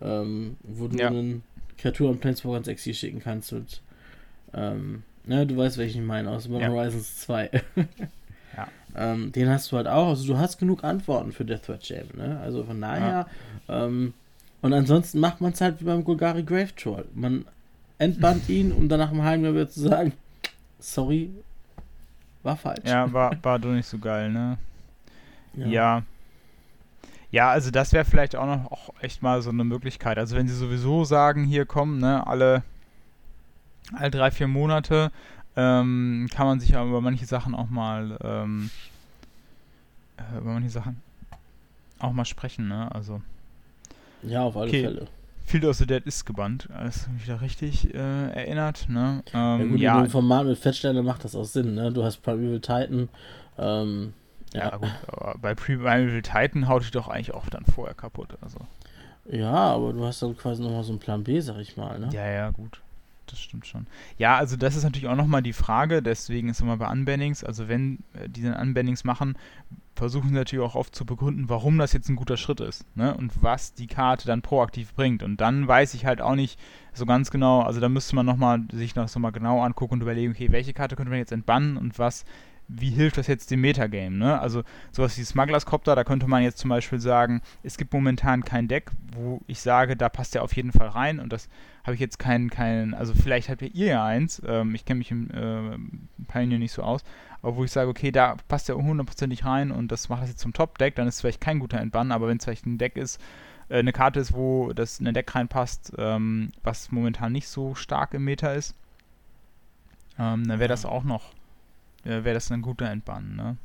ähm, 0.01 0.57
wo 0.63 0.87
du 0.87 0.97
ja. 0.97 1.07
einen 1.07 1.43
Kreatur 1.77 2.09
und 2.09 2.19
Planeswalker 2.19 2.57
ins 2.57 2.67
Exil 2.67 2.93
schicken 2.93 3.19
kannst 3.19 3.51
mit, 3.51 3.81
ähm, 4.53 5.03
ne, 5.25 5.45
du 5.45 5.55
weißt, 5.55 5.77
welchen 5.77 6.01
ich 6.01 6.07
meine, 6.07 6.31
aus 6.31 6.47
ja. 6.47 6.67
Horizons 6.67 7.21
2. 7.21 7.49
Ähm, 8.95 9.31
den 9.31 9.49
hast 9.49 9.71
du 9.71 9.77
halt 9.77 9.87
auch. 9.87 10.09
Also 10.09 10.27
du 10.27 10.37
hast 10.37 10.57
genug 10.57 10.83
Antworten 10.83 11.31
für 11.31 11.45
Death 11.45 11.63
Threat 11.63 11.87
Jam. 11.87 12.07
Ne? 12.15 12.39
Also 12.41 12.63
von 12.63 12.81
daher. 12.81 13.27
Ja. 13.67 13.85
Ähm, 13.85 14.13
und 14.61 14.73
ansonsten 14.73 15.19
macht 15.19 15.41
man 15.41 15.53
es 15.53 15.61
halt 15.61 15.79
wie 15.81 15.85
beim 15.85 16.03
Golgari 16.03 16.43
Grave 16.43 16.75
Troll. 16.75 17.05
Man 17.13 17.45
entbannt 18.01 18.49
ihn, 18.49 18.71
um 18.71 18.89
dann 18.89 18.99
nach 18.99 19.11
einem 19.11 19.21
halben 19.21 19.43
Jahr 19.43 19.53
wieder 19.53 19.69
zu 19.69 19.81
sagen, 19.81 20.13
sorry, 20.79 21.29
war 22.41 22.57
falsch. 22.57 22.83
Ja, 22.83 23.13
war, 23.13 23.31
war 23.43 23.59
doch 23.59 23.69
nicht 23.69 23.85
so 23.85 23.99
geil, 23.99 24.31
ne? 24.31 24.57
Ja. 25.53 25.67
Ja, 25.67 26.03
ja 27.29 27.49
also 27.51 27.69
das 27.69 27.93
wäre 27.93 28.03
vielleicht 28.03 28.35
auch 28.35 28.47
noch 28.47 28.71
auch 28.71 28.89
echt 29.01 29.21
mal 29.21 29.43
so 29.43 29.51
eine 29.51 29.63
Möglichkeit. 29.63 30.17
Also 30.17 30.35
wenn 30.35 30.47
sie 30.47 30.55
sowieso 30.55 31.03
sagen, 31.03 31.45
hier 31.45 31.67
kommen, 31.67 31.99
ne, 31.99 32.25
alle, 32.25 32.63
alle 33.93 34.09
drei, 34.09 34.31
vier 34.31 34.47
Monate 34.47 35.11
ähm, 35.55 36.27
kann 36.33 36.47
man 36.47 36.59
sich 36.59 36.69
ja 36.69 36.83
über 36.83 37.01
manche 37.01 37.27
Sachen 37.27 37.53
auch 37.53 37.69
mal 37.69 38.17
ähm, 38.23 38.71
äh, 40.17 40.39
über 40.39 40.53
manche 40.53 40.71
Sachen 40.71 40.99
auch 41.99 42.13
mal 42.13 42.25
sprechen, 42.25 42.67
ne? 42.67 42.89
Also. 42.95 43.21
Ja, 44.23 44.41
auf 44.41 44.57
alle 44.57 44.69
okay. 44.69 44.83
Fälle. 44.85 45.07
Field 45.45 45.65
of 45.65 45.75
the 45.75 45.85
Dead 45.85 46.05
ist 46.05 46.25
gebannt, 46.25 46.69
alles 46.73 47.09
wieder 47.17 47.41
richtig 47.41 47.93
äh, 47.93 47.97
erinnert, 48.31 48.87
ne? 48.89 49.23
Ähm, 49.33 49.59
ja, 49.59 49.65
gut, 49.65 49.79
ja. 49.79 49.99
Ein 49.99 50.09
Format 50.09 50.45
mit 50.45 50.57
Fettstelle 50.57 51.03
macht 51.03 51.23
das 51.23 51.35
auch 51.35 51.45
Sinn, 51.45 51.75
ne? 51.75 51.91
Du 51.91 52.03
hast 52.03 52.17
Primeval 52.17 52.59
Titan, 52.59 53.09
ähm, 53.57 54.13
ja. 54.53 54.69
ja. 54.69 54.77
gut, 54.77 54.91
aber 55.07 55.35
bei 55.39 55.55
Primeval 55.55 56.21
Titan 56.21 56.67
haut 56.67 56.83
dich 56.83 56.91
doch 56.91 57.07
eigentlich 57.07 57.33
auch 57.33 57.49
dann 57.49 57.65
vorher 57.65 57.95
kaputt, 57.95 58.37
also. 58.41 58.59
Ja, 59.29 59.51
aber 59.51 59.93
du 59.93 60.05
hast 60.05 60.21
dann 60.21 60.35
quasi 60.35 60.61
nochmal 60.61 60.83
so 60.83 60.91
einen 60.91 60.99
Plan 60.99 61.23
B, 61.23 61.39
sag 61.41 61.57
ich 61.57 61.77
mal, 61.77 61.99
ne? 61.99 62.09
Ja, 62.13 62.27
ja, 62.29 62.49
gut 62.51 62.81
das 63.31 63.39
stimmt 63.39 63.65
schon. 63.65 63.87
Ja, 64.17 64.37
also 64.37 64.57
das 64.57 64.75
ist 64.75 64.83
natürlich 64.83 65.07
auch 65.07 65.15
nochmal 65.15 65.41
die 65.41 65.53
Frage, 65.53 66.01
deswegen 66.01 66.49
ist 66.49 66.61
immer 66.61 66.77
bei 66.77 66.89
Unbannings, 66.89 67.43
also 67.43 67.67
wenn 67.67 67.99
äh, 68.13 68.29
die 68.29 68.43
dann 68.43 68.53
Unbannings 68.53 69.03
machen, 69.03 69.35
versuchen 69.95 70.29
sie 70.29 70.35
natürlich 70.35 70.65
auch 70.65 70.75
oft 70.75 70.95
zu 70.95 71.05
begründen, 71.05 71.49
warum 71.49 71.77
das 71.77 71.93
jetzt 71.93 72.09
ein 72.09 72.15
guter 72.15 72.37
Schritt 72.37 72.59
ist, 72.59 72.85
ne? 72.95 73.15
Und 73.15 73.43
was 73.43 73.73
die 73.73 73.87
Karte 73.87 74.25
dann 74.25 74.41
proaktiv 74.41 74.93
bringt. 74.93 75.21
Und 75.21 75.41
dann 75.41 75.67
weiß 75.67 75.93
ich 75.93 76.05
halt 76.05 76.21
auch 76.21 76.35
nicht 76.35 76.59
so 76.93 77.05
ganz 77.05 77.29
genau, 77.29 77.61
also 77.61 77.79
da 77.79 77.89
müsste 77.89 78.15
man 78.15 78.25
nochmal 78.25 78.61
sich 78.71 78.93
das 78.93 79.13
nochmal 79.15 79.31
genau 79.31 79.61
angucken 79.61 79.95
und 79.95 80.01
überlegen, 80.01 80.31
okay, 80.31 80.51
welche 80.51 80.73
Karte 80.73 80.95
könnte 80.95 81.11
man 81.11 81.19
jetzt 81.19 81.31
entbannen 81.31 81.77
und 81.77 81.99
was 81.99 82.25
wie 82.73 82.89
hilft 82.89 83.17
das 83.17 83.27
jetzt 83.27 83.51
dem 83.51 83.61
Metagame, 83.61 84.15
ne? 84.15 84.39
Also 84.39 84.63
sowas 84.91 85.17
wie 85.17 85.23
Smugglers 85.23 85.65
Copter, 85.65 85.95
da 85.95 86.03
könnte 86.03 86.27
man 86.27 86.43
jetzt 86.43 86.57
zum 86.57 86.69
Beispiel 86.69 86.99
sagen, 86.99 87.41
es 87.63 87.77
gibt 87.77 87.93
momentan 87.93 88.45
kein 88.45 88.67
Deck, 88.67 88.91
wo 89.13 89.41
ich 89.47 89.59
sage, 89.59 89.97
da 89.97 90.09
passt 90.09 90.35
er 90.35 90.43
auf 90.43 90.55
jeden 90.55 90.71
Fall 90.71 90.87
rein 90.87 91.19
und 91.19 91.33
das 91.33 91.49
habe 91.83 91.95
ich 91.95 91.99
jetzt 91.99 92.19
keinen, 92.19 92.49
keinen, 92.49 92.93
also 92.93 93.13
vielleicht 93.13 93.49
habt 93.49 93.61
ihr 93.61 93.85
ja 93.87 94.05
eins, 94.05 94.41
ähm, 94.45 94.75
ich 94.75 94.85
kenne 94.85 94.99
mich 94.99 95.11
im 95.11 95.29
äh, 95.31 96.23
Pioneer 96.31 96.59
nicht 96.59 96.71
so 96.71 96.83
aus, 96.83 97.03
aber 97.41 97.55
wo 97.55 97.63
ich 97.63 97.71
sage, 97.71 97.89
okay, 97.89 98.11
da 98.11 98.37
passt 98.47 98.69
er 98.69 98.75
hundertprozentig 98.75 99.45
rein 99.45 99.71
und 99.71 99.91
das 99.91 100.09
macht 100.09 100.21
das 100.21 100.29
jetzt 100.29 100.41
zum 100.41 100.53
Top-Deck, 100.53 100.95
dann 100.95 101.07
ist 101.07 101.15
es 101.15 101.21
vielleicht 101.21 101.41
kein 101.41 101.59
guter 101.59 101.79
Entbann, 101.79 102.11
aber 102.11 102.27
wenn 102.27 102.37
es 102.37 102.45
vielleicht 102.45 102.65
ein 102.65 102.77
Deck 102.77 102.95
ist, 102.97 103.19
äh, 103.69 103.79
eine 103.79 103.93
Karte 103.93 104.19
ist, 104.19 104.33
wo 104.33 104.71
das 104.73 104.99
in 104.99 105.07
ein 105.07 105.13
Deck 105.13 105.33
reinpasst, 105.33 105.93
ähm, 105.97 106.51
was 106.63 106.91
momentan 106.91 107.31
nicht 107.31 107.47
so 107.47 107.75
stark 107.75 108.13
im 108.13 108.23
Meta 108.23 108.53
ist, 108.53 108.75
ähm, 110.19 110.47
dann 110.47 110.59
wäre 110.59 110.69
das 110.69 110.85
auch 110.85 111.03
noch, 111.03 111.33
wäre 112.03 112.33
das 112.33 112.51
ein 112.51 112.61
guter 112.61 112.89
Entbann, 112.89 113.35
ne? 113.35 113.57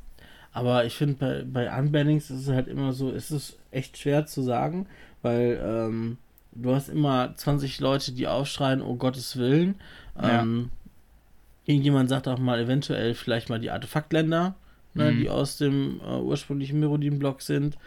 Aber 0.53 0.85
ich 0.85 0.95
finde, 0.95 1.15
bei, 1.15 1.43
bei 1.67 1.79
Unbannings 1.79 2.31
ist 2.31 2.47
es 2.47 2.49
halt 2.49 2.67
immer 2.67 2.93
so, 2.93 3.11
ist 3.11 3.31
es 3.31 3.57
echt 3.69 3.97
schwer 3.97 4.25
zu 4.25 4.41
sagen, 4.41 4.87
weil 5.21 5.61
ähm, 5.63 6.17
du 6.51 6.73
hast 6.73 6.89
immer 6.89 7.35
20 7.35 7.79
Leute, 7.79 8.11
die 8.11 8.27
aufschreien, 8.27 8.81
oh 8.81 8.95
Gottes 8.95 9.37
Willen. 9.37 9.75
Ja. 10.19 10.41
Ähm, 10.41 10.71
irgendjemand 11.65 12.09
sagt 12.09 12.27
auch 12.27 12.39
mal 12.39 12.59
eventuell 12.59 13.13
vielleicht 13.13 13.49
mal 13.49 13.59
die 13.59 13.69
Artefaktländer, 13.69 14.55
ne, 14.93 15.11
mhm. 15.11 15.19
die 15.19 15.29
aus 15.29 15.57
dem 15.57 16.01
äh, 16.01 16.17
ursprünglichen 16.17 16.79
Merodin-Block 16.79 17.41
sind. 17.41 17.77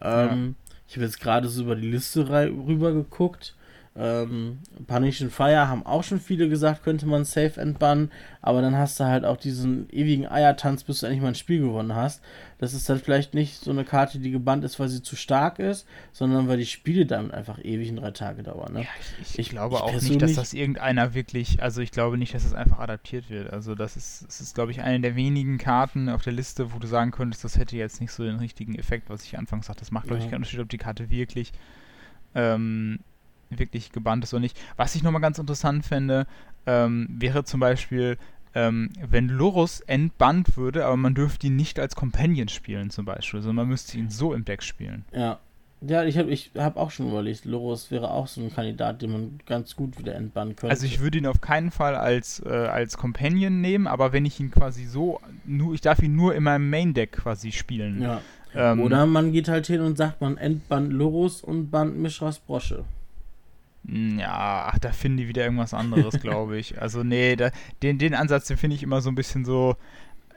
Ähm, 0.00 0.54
ja. 0.56 0.74
Ich 0.86 0.96
habe 0.96 1.06
jetzt 1.06 1.20
gerade 1.20 1.48
so 1.48 1.62
über 1.62 1.76
die 1.76 1.90
Liste 1.90 2.28
rüber 2.28 2.92
geguckt. 2.92 3.54
Ähm, 3.96 4.60
Punish 4.86 5.20
and 5.20 5.32
Fire 5.32 5.66
haben 5.66 5.84
auch 5.84 6.04
schon 6.04 6.20
viele 6.20 6.48
gesagt, 6.48 6.84
könnte 6.84 7.06
man 7.06 7.24
safe 7.24 7.60
entbannen, 7.60 8.12
aber 8.40 8.62
dann 8.62 8.76
hast 8.76 9.00
du 9.00 9.04
halt 9.04 9.24
auch 9.24 9.36
diesen 9.36 9.90
ewigen 9.90 10.28
Eiertanz, 10.28 10.84
bis 10.84 11.00
du 11.00 11.06
endlich 11.06 11.22
mal 11.22 11.28
ein 11.28 11.34
Spiel 11.34 11.60
gewonnen 11.60 11.96
hast. 11.96 12.22
Das 12.58 12.72
ist 12.72 12.88
halt 12.88 13.02
vielleicht 13.02 13.34
nicht 13.34 13.64
so 13.64 13.72
eine 13.72 13.84
Karte, 13.84 14.20
die 14.20 14.30
gebannt 14.30 14.62
ist, 14.62 14.78
weil 14.78 14.88
sie 14.88 15.02
zu 15.02 15.16
stark 15.16 15.58
ist, 15.58 15.88
sondern 16.12 16.46
weil 16.46 16.58
die 16.58 16.66
Spiele 16.66 17.04
damit 17.04 17.34
einfach 17.34 17.58
ewig 17.64 17.88
in 17.88 17.96
drei 17.96 18.12
Tage 18.12 18.44
dauern. 18.44 18.74
Ne? 18.74 18.82
Ja, 18.82 18.88
ich, 19.00 19.32
ich, 19.32 19.38
ich, 19.40 19.50
glaube 19.50 19.74
ich 19.74 19.80
auch 19.80 19.92
nicht, 19.92 20.22
dass 20.22 20.34
das 20.34 20.52
irgendeiner 20.54 21.12
wirklich, 21.14 21.60
also 21.60 21.80
ich 21.80 21.90
glaube 21.90 22.16
nicht, 22.16 22.32
dass 22.32 22.44
das 22.44 22.54
einfach 22.54 22.78
adaptiert 22.78 23.28
wird. 23.28 23.52
Also 23.52 23.74
das 23.74 23.96
ist, 23.96 24.24
das 24.24 24.40
ist 24.40 24.54
glaube 24.54 24.70
ich, 24.70 24.82
eine 24.82 25.00
der 25.00 25.16
wenigen 25.16 25.58
Karten 25.58 26.08
auf 26.08 26.22
der 26.22 26.32
Liste, 26.32 26.72
wo 26.72 26.78
du 26.78 26.86
sagen 26.86 27.10
könntest, 27.10 27.42
das 27.42 27.58
hätte 27.58 27.76
jetzt 27.76 28.00
nicht 28.00 28.12
so 28.12 28.22
den 28.22 28.36
richtigen 28.36 28.76
Effekt, 28.76 29.10
was 29.10 29.24
ich 29.24 29.36
anfangs 29.36 29.66
sagte. 29.66 29.80
Das 29.80 29.90
macht, 29.90 30.06
glaube 30.06 30.22
ich, 30.22 30.30
keinen 30.30 30.36
Unterschied, 30.36 30.60
ob 30.60 30.68
die 30.68 30.78
Karte 30.78 31.10
wirklich 31.10 31.52
ähm, 32.34 33.00
wirklich 33.50 33.92
gebannt 33.92 34.24
ist 34.24 34.34
oder 34.34 34.40
nicht. 34.40 34.58
Was 34.76 34.94
ich 34.94 35.02
nochmal 35.02 35.20
ganz 35.20 35.38
interessant 35.38 35.84
fände, 35.84 36.26
ähm, 36.66 37.08
wäre 37.10 37.44
zum 37.44 37.60
Beispiel, 37.60 38.16
ähm, 38.54 38.90
wenn 39.08 39.28
Lorus 39.28 39.80
entbannt 39.80 40.56
würde, 40.56 40.86
aber 40.86 40.96
man 40.96 41.14
dürfte 41.14 41.48
ihn 41.48 41.56
nicht 41.56 41.78
als 41.78 41.96
Companion 41.96 42.48
spielen 42.48 42.90
zum 42.90 43.04
Beispiel, 43.04 43.40
sondern 43.40 43.66
man 43.66 43.68
müsste 43.68 43.98
ihn 43.98 44.10
so 44.10 44.34
im 44.34 44.44
Deck 44.44 44.62
spielen. 44.62 45.04
Ja. 45.12 45.38
Ja, 45.82 46.04
ich 46.04 46.18
habe 46.18 46.30
ich 46.30 46.50
hab 46.58 46.76
auch 46.76 46.90
schon 46.90 47.08
überlegt, 47.08 47.46
Lorus 47.46 47.90
wäre 47.90 48.10
auch 48.10 48.26
so 48.26 48.42
ein 48.42 48.52
Kandidat, 48.52 49.00
den 49.00 49.12
man 49.12 49.40
ganz 49.46 49.76
gut 49.76 49.98
wieder 49.98 50.14
entbannen 50.14 50.54
könnte. 50.54 50.70
Also 50.70 50.84
ich 50.84 51.00
würde 51.00 51.16
ihn 51.16 51.26
auf 51.26 51.40
keinen 51.40 51.70
Fall 51.70 51.94
als, 51.94 52.42
äh, 52.44 52.50
als 52.50 52.98
Companion 52.98 53.62
nehmen, 53.62 53.86
aber 53.86 54.12
wenn 54.12 54.26
ich 54.26 54.38
ihn 54.40 54.50
quasi 54.50 54.84
so, 54.84 55.20
nur, 55.46 55.72
ich 55.72 55.80
darf 55.80 56.02
ihn 56.02 56.14
nur 56.14 56.34
in 56.34 56.42
meinem 56.42 56.68
Main-Deck 56.68 57.12
quasi 57.12 57.50
spielen. 57.50 58.02
Ja. 58.02 58.20
Ähm, 58.54 58.80
Oder 58.80 59.06
man 59.06 59.32
geht 59.32 59.48
halt 59.48 59.66
hin 59.68 59.80
und 59.80 59.96
sagt, 59.96 60.20
man 60.20 60.36
entbannt 60.36 60.92
Lorus 60.92 61.42
und 61.42 61.70
bannt 61.70 61.96
Mischras 61.96 62.38
Brosche. 62.38 62.84
Hm, 63.86 64.18
ja, 64.18 64.70
ach, 64.72 64.78
da 64.78 64.92
finden 64.92 65.18
die 65.18 65.28
wieder 65.28 65.44
irgendwas 65.44 65.74
anderes, 65.74 66.14
glaube 66.22 66.58
ich. 66.58 66.80
Also, 66.80 67.02
nee, 67.02 67.36
da, 67.36 67.50
den, 67.82 67.98
den 67.98 68.14
Ansatz, 68.14 68.46
den 68.46 68.56
finde 68.56 68.76
ich 68.76 68.82
immer 68.82 69.00
so 69.00 69.10
ein 69.10 69.14
bisschen 69.14 69.44
so. 69.44 69.76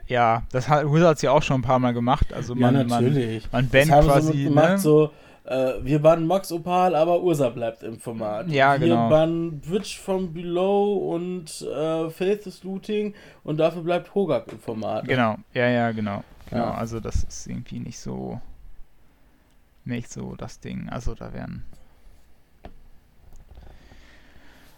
Ja, 0.06 0.42
das 0.52 0.68
hat 0.68 0.84
Wizards 0.84 1.22
ja 1.22 1.30
auch 1.30 1.42
schon 1.42 1.60
ein 1.60 1.62
paar 1.62 1.78
Mal 1.78 1.94
gemacht. 1.94 2.32
Also 2.34 2.54
man, 2.54 2.74
ja, 2.74 2.84
natürlich. 2.84 3.50
man, 3.50 3.68
man 3.70 3.70
bannt 3.70 4.04
quasi. 4.04 4.44
So 4.44 4.48
gemacht, 4.50 4.68
ne? 4.72 4.78
so, 4.78 5.10
äh, 5.44 5.74
wir 5.82 5.98
bannen 5.98 6.26
Max 6.26 6.50
Opal, 6.52 6.94
aber 6.94 7.22
Ursa 7.22 7.50
bleibt 7.50 7.82
im 7.82 7.98
Format. 7.98 8.48
Ja, 8.48 8.80
wir 8.80 8.88
genau. 8.88 9.08
Wir 9.08 9.10
bannen 9.10 9.60
Bridge 9.60 9.96
from 10.02 10.32
Below 10.32 11.14
und 11.14 11.62
äh, 11.62 12.10
Faith 12.10 12.46
is 12.46 12.64
Looting 12.64 13.14
und 13.44 13.58
dafür 13.58 13.82
bleibt 13.82 14.14
Hogak 14.14 14.50
im 14.52 14.58
Format. 14.58 15.06
Genau, 15.06 15.36
ja, 15.52 15.68
ja, 15.68 15.92
genau. 15.92 16.24
Genau, 16.48 16.64
ja. 16.64 16.74
also 16.74 17.00
das 17.00 17.24
ist 17.24 17.46
irgendwie 17.46 17.78
nicht 17.78 17.98
so 17.98 18.40
nicht 19.84 20.10
so 20.10 20.34
das 20.34 20.60
Ding. 20.60 20.88
Also 20.88 21.14
da 21.14 21.32
wären 21.34 21.64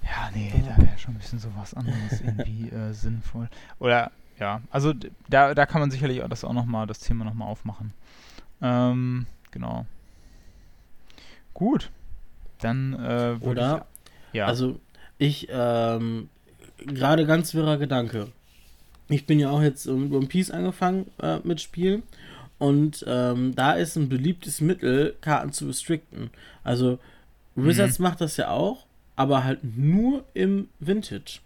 ja, 0.06 0.30
nee, 0.34 0.52
da 0.64 0.76
wäre 0.76 0.98
schon 0.98 1.14
ein 1.14 1.18
bisschen 1.18 1.38
sowas 1.38 1.74
anderes 1.74 2.20
irgendwie 2.20 2.68
äh, 2.70 2.92
sinnvoll. 2.92 3.48
Oder 3.78 4.10
ja, 4.38 4.60
also 4.70 4.92
da, 5.28 5.54
da 5.54 5.66
kann 5.66 5.80
man 5.80 5.90
sicherlich 5.90 6.22
das 6.28 6.44
auch 6.44 6.52
noch 6.52 6.66
mal, 6.66 6.86
das 6.86 7.00
Thema 7.00 7.24
nochmal 7.24 7.48
aufmachen. 7.48 7.92
Ähm, 8.62 9.26
genau. 9.50 9.86
Gut. 11.54 11.90
Dann 12.60 12.94
äh, 12.94 13.36
Oder, 13.40 13.86
ich, 14.32 14.38
ja. 14.38 14.46
also 14.46 14.78
ich, 15.18 15.48
ähm, 15.50 16.28
gerade 16.78 17.26
ganz 17.26 17.54
wirrer 17.54 17.78
Gedanke. 17.78 18.28
Ich 19.08 19.26
bin 19.26 19.38
ja 19.38 19.50
auch 19.50 19.62
jetzt 19.62 19.86
mit 19.86 20.12
One 20.12 20.26
Piece 20.26 20.50
angefangen 20.50 21.10
äh, 21.22 21.38
mit 21.44 21.60
Spielen 21.60 22.02
und 22.58 23.04
ähm, 23.06 23.54
da 23.54 23.72
ist 23.72 23.96
ein 23.96 24.08
beliebtes 24.08 24.60
Mittel, 24.60 25.16
Karten 25.20 25.52
zu 25.52 25.66
restricten. 25.66 26.30
Also 26.64 26.98
Wizards 27.54 27.98
mhm. 27.98 28.04
macht 28.04 28.20
das 28.20 28.36
ja 28.36 28.48
auch, 28.50 28.85
aber 29.16 29.44
halt 29.44 29.60
nur 29.76 30.24
im 30.34 30.68
Vintage. 30.78 31.40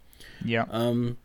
Ja. 0.45 0.67
Ähm, 0.71 1.17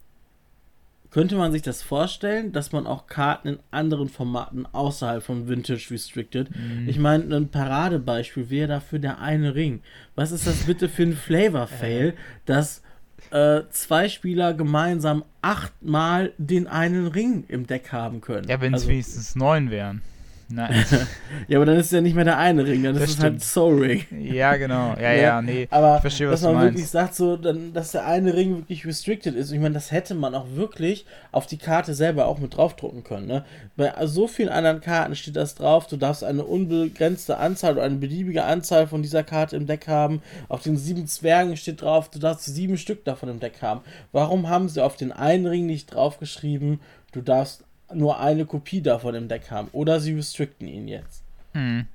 könnte 1.11 1.37
man 1.37 1.51
sich 1.51 1.63
das 1.63 1.83
vorstellen, 1.83 2.53
dass 2.53 2.73
man 2.73 2.87
auch 2.87 3.07
Karten 3.07 3.49
in 3.49 3.59
anderen 3.71 4.09
Formaten 4.09 4.67
außerhalb 4.67 5.23
von 5.23 5.49
Vintage 5.49 5.89
restricted? 5.91 6.51
Mhm. 6.51 6.89
Ich 6.89 6.99
meine, 6.99 7.35
ein 7.35 7.49
Paradebeispiel 7.49 8.51
wäre 8.51 8.69
dafür 8.69 8.99
der 8.99 9.19
eine 9.21 9.55
Ring. 9.55 9.81
Was 10.15 10.31
ist 10.31 10.47
das 10.47 10.65
bitte 10.65 10.89
für 10.89 11.05
ein 11.05 11.15
Flavor-Fail, 11.15 12.15
dass 12.45 12.83
äh, 13.31 13.63
zwei 13.71 14.09
Spieler 14.09 14.53
gemeinsam 14.53 15.25
achtmal 15.41 16.33
den 16.39 16.67
einen 16.67 17.07
Ring 17.07 17.45
im 17.49 17.67
Deck 17.67 17.93
haben 17.93 18.21
können? 18.21 18.47
Ja, 18.49 18.61
wenn 18.61 18.75
es 18.75 18.83
also, 18.83 18.89
wenigstens 18.91 19.37
neun 19.37 19.71
wären. 19.71 20.03
Nein. 20.49 20.85
ja, 21.49 21.59
aber 21.59 21.67
dann 21.67 21.77
ist 21.77 21.87
es 21.87 21.93
ja 21.93 22.01
nicht 22.01 22.15
mehr 22.15 22.25
der 22.25 22.39
eine 22.39 22.65
Ring, 22.65 22.85
dann 22.85 22.95
das 22.95 23.05
ist 23.05 23.19
es 23.19 23.23
halt 23.23 23.43
Soul 23.43 23.83
Ring. 23.83 24.05
Ja, 24.21 24.57
genau. 24.57 24.95
Ja, 24.95 25.13
ja, 25.13 25.13
ja 25.23 25.43
nee. 25.43 25.67
Aber 25.71 25.97
ich 25.97 26.01
verstehe, 26.03 26.31
was 26.31 26.41
dass 26.43 26.53
man 26.53 26.63
wirklich 26.63 26.87
sagt, 26.87 27.17
so, 27.17 27.37
dann, 27.37 27.73
dass 27.73 27.93
der 27.93 28.07
eine 28.07 28.33
Ring 28.35 28.59
wirklich 28.59 28.87
restricted 28.87 29.35
ist. 29.35 29.51
Ich 29.51 29.59
meine, 29.59 29.75
das 29.75 29.91
hätte 29.91 30.15
man 30.15 30.37
auch 30.37 30.47
wirklich 30.55 31.05
auf 31.33 31.47
die 31.47 31.57
Karte 31.57 31.95
selber 31.95 32.27
auch 32.27 32.39
mit 32.39 32.57
draufdrucken 32.57 33.03
können. 33.03 33.27
Ne? 33.27 33.45
Bei 33.77 33.93
so 34.07 34.29
vielen 34.29 34.49
anderen 34.49 34.81
Karten 34.81 35.17
steht 35.17 35.35
das 35.35 35.57
drauf, 35.57 35.89
du 35.89 35.97
darfst 35.97 36.23
eine 36.23 36.45
unbegrenzte 36.45 37.39
Anzahl 37.39 37.73
oder 37.73 37.83
eine 37.83 37.97
beliebige 37.97 38.45
Anzahl 38.45 38.87
von 38.87 39.03
dieser 39.03 39.25
Karte 39.25 39.57
im 39.57 39.67
Deck 39.67 39.89
haben. 39.89 40.23
Auf 40.49 40.63
den 40.63 40.77
sieben 40.77 41.09
Zwergen 41.09 41.57
steht 41.57 41.83
drauf, 41.83 42.09
du 42.09 42.21
darfst 42.21 42.47
sieben 42.47 42.79
Stück 42.79 43.05
davon 43.05 43.29
im 43.29 43.41
Deck 43.41 43.63
haben. 43.63 43.81
Warum 44.13 44.49
haben 44.49 44.69
sie 44.69 44.83
auf 44.83 44.97
den 44.97 45.11
einen 45.11 45.47
Ring 45.47 45.67
nicht 45.67 45.93
draufgeschrieben, 45.93 46.81
du 47.11 47.21
darfst 47.21 47.65
nur 47.95 48.21
eine 48.21 48.47
Kopie 48.47 48.83
davon 48.83 49.15
im 49.15 49.29
Deck 49.29 49.51
haben. 49.51 49.69
Oder 49.73 50.01
sie 50.01 50.15
restricten 50.15 50.69
ihn 50.69 50.89
jetzt. 50.89 51.23
Hm. 51.53 51.87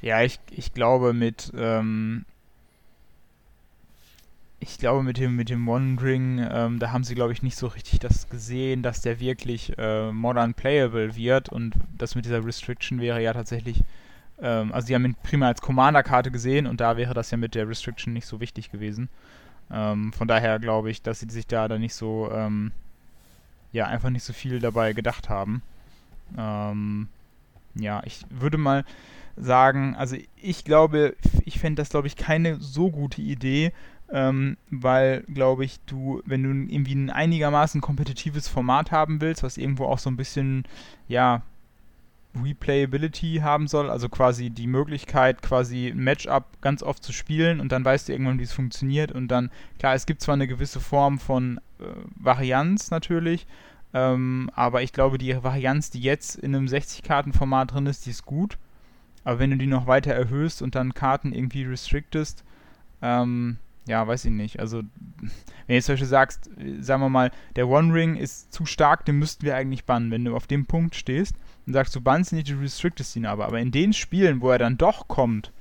Ja, 0.00 0.22
ich, 0.22 0.40
ich 0.50 0.74
glaube 0.74 1.12
mit, 1.12 1.52
ähm, 1.56 2.24
ich 4.62 4.78
glaube 4.78 5.02
mit 5.02 5.18
dem, 5.18 5.36
mit 5.36 5.48
dem 5.48 5.68
One 5.68 6.00
Ring, 6.00 6.44
ähm, 6.50 6.78
da 6.78 6.92
haben 6.92 7.04
sie, 7.04 7.14
glaube 7.14 7.32
ich, 7.32 7.42
nicht 7.42 7.56
so 7.56 7.66
richtig 7.66 8.00
das 8.00 8.28
gesehen, 8.28 8.82
dass 8.82 9.00
der 9.00 9.20
wirklich 9.20 9.72
äh, 9.78 10.12
modern 10.12 10.54
playable 10.54 11.16
wird 11.16 11.48
und 11.48 11.74
das 11.98 12.14
mit 12.14 12.24
dieser 12.24 12.44
Restriction 12.44 13.00
wäre 13.00 13.22
ja 13.22 13.32
tatsächlich, 13.32 13.82
ähm, 14.40 14.72
also 14.72 14.86
sie 14.86 14.94
haben 14.94 15.04
ihn 15.04 15.16
prima 15.22 15.48
als 15.48 15.60
Commander-Karte 15.60 16.30
gesehen 16.30 16.66
und 16.66 16.80
da 16.80 16.96
wäre 16.96 17.14
das 17.14 17.30
ja 17.30 17.36
mit 17.36 17.54
der 17.54 17.68
Restriction 17.68 18.12
nicht 18.12 18.26
so 18.26 18.40
wichtig 18.40 18.70
gewesen. 18.70 19.08
Ähm, 19.70 20.12
von 20.12 20.28
daher 20.28 20.58
glaube 20.58 20.90
ich, 20.90 21.02
dass 21.02 21.20
sie 21.20 21.30
sich 21.30 21.46
da 21.46 21.66
dann 21.66 21.80
nicht 21.80 21.94
so, 21.94 22.30
ähm, 22.32 22.72
ja 23.72 23.86
einfach 23.86 24.10
nicht 24.10 24.24
so 24.24 24.32
viel 24.32 24.60
dabei 24.60 24.92
gedacht 24.92 25.28
haben. 25.28 25.62
Ähm, 26.36 27.08
ja, 27.74 28.02
ich 28.04 28.24
würde 28.30 28.58
mal 28.58 28.84
sagen, 29.36 29.94
also 29.96 30.16
ich 30.36 30.64
glaube, 30.64 31.16
ich 31.44 31.58
fände 31.58 31.80
das, 31.80 31.88
glaube 31.88 32.06
ich, 32.06 32.16
keine 32.16 32.56
so 32.60 32.90
gute 32.90 33.22
Idee, 33.22 33.72
ähm, 34.10 34.58
weil, 34.70 35.22
glaube 35.22 35.64
ich, 35.64 35.80
du, 35.86 36.22
wenn 36.26 36.42
du 36.42 36.50
irgendwie 36.50 36.94
ein 36.94 37.10
einigermaßen 37.10 37.80
kompetitives 37.80 38.46
Format 38.46 38.90
haben 38.90 39.20
willst, 39.22 39.42
was 39.42 39.56
irgendwo 39.56 39.86
auch 39.86 39.98
so 39.98 40.10
ein 40.10 40.16
bisschen, 40.16 40.64
ja, 41.08 41.42
Replayability 42.40 43.40
haben 43.42 43.66
soll, 43.66 43.90
also 43.90 44.08
quasi 44.08 44.50
die 44.50 44.66
Möglichkeit, 44.66 45.42
quasi 45.42 45.92
Matchup 45.94 46.60
ganz 46.60 46.82
oft 46.82 47.02
zu 47.04 47.12
spielen 47.12 47.60
und 47.60 47.72
dann 47.72 47.84
weißt 47.84 48.08
du 48.08 48.12
irgendwann, 48.12 48.38
wie 48.38 48.44
es 48.44 48.52
funktioniert 48.52 49.12
und 49.12 49.28
dann, 49.28 49.50
klar, 49.78 49.94
es 49.94 50.06
gibt 50.06 50.22
zwar 50.22 50.34
eine 50.34 50.46
gewisse 50.46 50.80
Form 50.80 51.18
von 51.18 51.58
äh, 51.78 51.84
Varianz 52.16 52.90
natürlich, 52.90 53.46
ähm, 53.94 54.50
aber 54.54 54.82
ich 54.82 54.92
glaube, 54.92 55.18
die 55.18 55.42
Varianz, 55.42 55.90
die 55.90 56.00
jetzt 56.00 56.36
in 56.36 56.54
einem 56.54 56.66
60-Karten-Format 56.66 57.72
drin 57.72 57.86
ist, 57.86 58.06
die 58.06 58.10
ist 58.10 58.24
gut. 58.24 58.58
Aber 59.24 59.38
wenn 59.38 59.50
du 59.50 59.56
die 59.56 59.66
noch 59.66 59.86
weiter 59.86 60.12
erhöhst 60.12 60.62
und 60.62 60.74
dann 60.74 60.94
Karten 60.94 61.32
irgendwie 61.32 61.64
restrictest, 61.64 62.44
ähm, 63.02 63.58
ja, 63.86 64.06
weiß 64.06 64.24
ich 64.24 64.30
nicht. 64.30 64.60
Also, 64.60 64.78
wenn 65.20 65.28
du 65.68 65.74
jetzt 65.74 65.86
zum 65.86 65.94
Beispiel 65.94 66.08
sagst, 66.08 66.50
äh, 66.58 66.80
sagen 66.80 67.02
wir 67.02 67.10
mal, 67.10 67.30
der 67.56 67.68
One 67.68 67.92
Ring 67.92 68.16
ist 68.16 68.52
zu 68.52 68.64
stark, 68.64 69.04
den 69.04 69.18
müssten 69.18 69.44
wir 69.44 69.56
eigentlich 69.56 69.84
bannen. 69.84 70.10
Wenn 70.10 70.24
du 70.24 70.34
auf 70.34 70.46
dem 70.46 70.64
Punkt 70.64 70.94
stehst 70.94 71.36
und 71.66 71.72
sagst, 71.72 71.94
du 71.94 72.00
bannst 72.00 72.32
ihn 72.32 72.36
nicht, 72.36 72.50
du 72.50 72.60
restrictest 72.60 73.16
ihn 73.16 73.26
aber. 73.26 73.46
Aber 73.46 73.60
in 73.60 73.70
den 73.70 73.92
Spielen, 73.92 74.40
wo 74.40 74.50
er 74.50 74.58
dann 74.58 74.78
doch 74.78 75.08
kommt, 75.08 75.52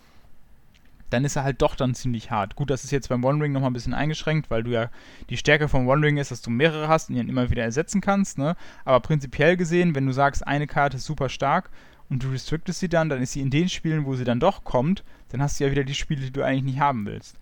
dann 1.11 1.25
ist 1.25 1.35
er 1.35 1.43
halt 1.43 1.61
doch 1.61 1.75
dann 1.75 1.93
ziemlich 1.93 2.31
hart. 2.31 2.55
Gut, 2.55 2.69
das 2.69 2.83
ist 2.83 2.91
jetzt 2.91 3.09
beim 3.09 3.23
One 3.23 3.43
Ring 3.43 3.51
nochmal 3.51 3.69
ein 3.69 3.73
bisschen 3.73 3.93
eingeschränkt, 3.93 4.49
weil 4.49 4.63
du 4.63 4.71
ja 4.71 4.89
die 5.29 5.37
Stärke 5.37 5.67
vom 5.67 5.87
One 5.87 6.05
Ring 6.05 6.17
ist, 6.17 6.31
dass 6.31 6.41
du 6.41 6.49
mehrere 6.49 6.87
hast 6.87 7.09
und 7.09 7.17
ihn 7.17 7.27
immer 7.27 7.49
wieder 7.49 7.63
ersetzen 7.63 8.01
kannst, 8.01 8.37
ne? 8.37 8.55
Aber 8.85 8.99
prinzipiell 9.01 9.57
gesehen, 9.57 9.93
wenn 9.93 10.05
du 10.05 10.13
sagst, 10.13 10.47
eine 10.47 10.67
Karte 10.67 10.97
ist 10.97 11.05
super 11.05 11.29
stark 11.29 11.69
und 12.09 12.23
du 12.23 12.29
restrictest 12.29 12.79
sie 12.79 12.89
dann, 12.89 13.09
dann 13.09 13.21
ist 13.21 13.33
sie 13.33 13.41
in 13.41 13.49
den 13.49 13.69
Spielen, 13.69 14.05
wo 14.05 14.15
sie 14.15 14.23
dann 14.23 14.39
doch 14.39 14.63
kommt, 14.63 15.03
dann 15.29 15.41
hast 15.41 15.59
du 15.59 15.65
ja 15.65 15.71
wieder 15.71 15.83
die 15.83 15.95
Spiele, 15.95 16.21
die 16.21 16.31
du 16.31 16.43
eigentlich 16.43 16.63
nicht 16.63 16.79
haben 16.79 17.05
willst. 17.05 17.35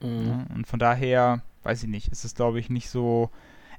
Mhm. 0.00 0.26
Ja? 0.26 0.46
Und 0.54 0.66
von 0.66 0.78
daher, 0.78 1.42
weiß 1.64 1.82
ich 1.82 1.88
nicht, 1.88 2.08
ist 2.08 2.24
es 2.24 2.34
glaube 2.34 2.60
ich 2.60 2.70
nicht 2.70 2.88
so. 2.88 3.30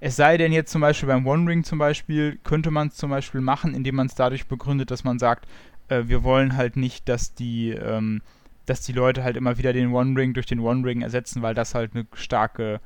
Es 0.05 0.17
sei 0.17 0.35
denn 0.35 0.51
jetzt 0.51 0.69
zum 0.69 0.81
Beispiel 0.81 1.07
beim 1.07 1.25
One 1.25 1.49
Ring 1.49 1.63
zum 1.63 1.79
Beispiel, 1.79 2.37
könnte 2.43 2.71
man 2.71 2.89
es 2.89 2.95
zum 2.95 3.09
Beispiel 3.09 3.39
machen, 3.39 3.73
indem 3.73 3.95
man 3.95 4.07
es 4.07 4.15
dadurch 4.15 4.47
begründet, 4.47 4.91
dass 4.91 5.05
man 5.05 5.17
sagt, 5.17 5.47
äh, 5.87 6.03
wir 6.07 6.25
wollen 6.25 6.57
halt 6.57 6.75
nicht, 6.75 7.07
dass 7.07 7.35
die, 7.35 7.69
ähm, 7.69 8.21
dass 8.65 8.81
die 8.81 8.91
Leute 8.91 9.23
halt 9.23 9.37
immer 9.37 9.57
wieder 9.57 9.71
den 9.71 9.93
One 9.93 10.19
Ring 10.19 10.33
durch 10.33 10.45
den 10.45 10.59
One 10.59 10.85
Ring 10.85 11.03
ersetzen, 11.03 11.41
weil 11.41 11.53
das 11.53 11.73
halt 11.73 11.95
eine 11.95 12.05
starke, 12.15 12.81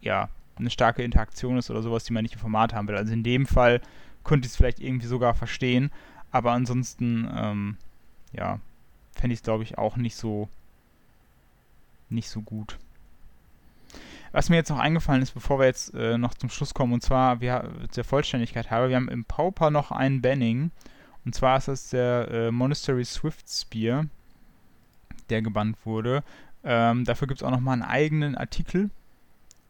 ja, 0.00 0.28
eine 0.56 0.70
starke 0.70 1.04
Interaktion 1.04 1.56
ist 1.56 1.70
oder 1.70 1.82
sowas, 1.82 2.02
die 2.02 2.12
man 2.12 2.24
nicht 2.24 2.34
im 2.34 2.40
Format 2.40 2.74
haben 2.74 2.88
will. 2.88 2.96
Also 2.96 3.12
in 3.12 3.22
dem 3.22 3.46
Fall 3.46 3.80
könnte 4.24 4.46
ich 4.46 4.50
es 4.50 4.56
vielleicht 4.56 4.80
irgendwie 4.80 5.06
sogar 5.06 5.34
verstehen, 5.34 5.92
aber 6.32 6.50
ansonsten, 6.50 7.30
ähm, 7.32 7.76
ja, 8.32 8.58
fände 9.12 9.34
ich 9.34 9.38
es 9.38 9.44
glaube 9.44 9.62
ich 9.62 9.78
auch 9.78 9.96
nicht 9.96 10.16
so, 10.16 10.48
nicht 12.08 12.28
so 12.28 12.42
gut. 12.42 12.76
Was 14.32 14.48
mir 14.48 14.56
jetzt 14.56 14.70
noch 14.70 14.78
eingefallen 14.78 15.22
ist, 15.22 15.32
bevor 15.32 15.58
wir 15.58 15.66
jetzt 15.66 15.94
äh, 15.94 16.18
noch 16.18 16.34
zum 16.34 16.50
Schluss 16.50 16.74
kommen, 16.74 16.92
und 16.92 17.02
zwar, 17.02 17.40
wir, 17.40 17.70
der 17.94 18.04
Vollständigkeit 18.04 18.70
halber, 18.70 18.88
wir 18.88 18.96
haben 18.96 19.08
im 19.08 19.24
Pauper 19.24 19.70
noch 19.70 19.90
einen 19.90 20.20
Banning, 20.20 20.70
und 21.24 21.34
zwar 21.34 21.58
ist 21.58 21.68
das 21.68 21.90
der 21.90 22.28
äh, 22.30 22.50
Monastery 22.50 23.04
Swift 23.04 23.48
Spear 23.48 24.06
der 25.30 25.42
gebannt 25.42 25.76
wurde. 25.84 26.22
Ähm, 26.64 27.04
dafür 27.04 27.28
gibt 27.28 27.40
es 27.40 27.46
auch 27.46 27.50
nochmal 27.50 27.74
einen 27.74 27.82
eigenen 27.82 28.34
Artikel, 28.34 28.90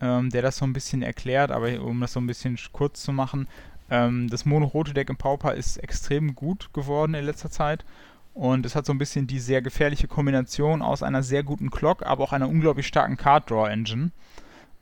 ähm, 0.00 0.30
der 0.30 0.42
das 0.42 0.56
so 0.56 0.64
ein 0.64 0.72
bisschen 0.72 1.02
erklärt, 1.02 1.50
aber 1.50 1.80
um 1.82 2.00
das 2.00 2.12
so 2.12 2.20
ein 2.20 2.26
bisschen 2.26 2.58
kurz 2.72 3.02
zu 3.02 3.12
machen, 3.12 3.48
ähm, 3.90 4.28
das 4.28 4.44
monorote 4.44 4.94
Deck 4.94 5.10
im 5.10 5.16
Pauper 5.16 5.54
ist 5.54 5.76
extrem 5.78 6.34
gut 6.34 6.72
geworden 6.72 7.14
in 7.14 7.24
letzter 7.24 7.50
Zeit 7.50 7.84
und 8.34 8.66
es 8.66 8.74
hat 8.74 8.86
so 8.86 8.92
ein 8.92 8.98
bisschen 8.98 9.26
die 9.26 9.38
sehr 9.38 9.62
gefährliche 9.62 10.08
Kombination 10.08 10.82
aus 10.82 11.02
einer 11.02 11.22
sehr 11.22 11.42
guten 11.42 11.70
Clock, 11.70 12.04
aber 12.04 12.24
auch 12.24 12.32
einer 12.32 12.48
unglaublich 12.48 12.86
starken 12.86 13.16
Card 13.16 13.50
Draw 13.50 13.70
Engine. 13.70 14.10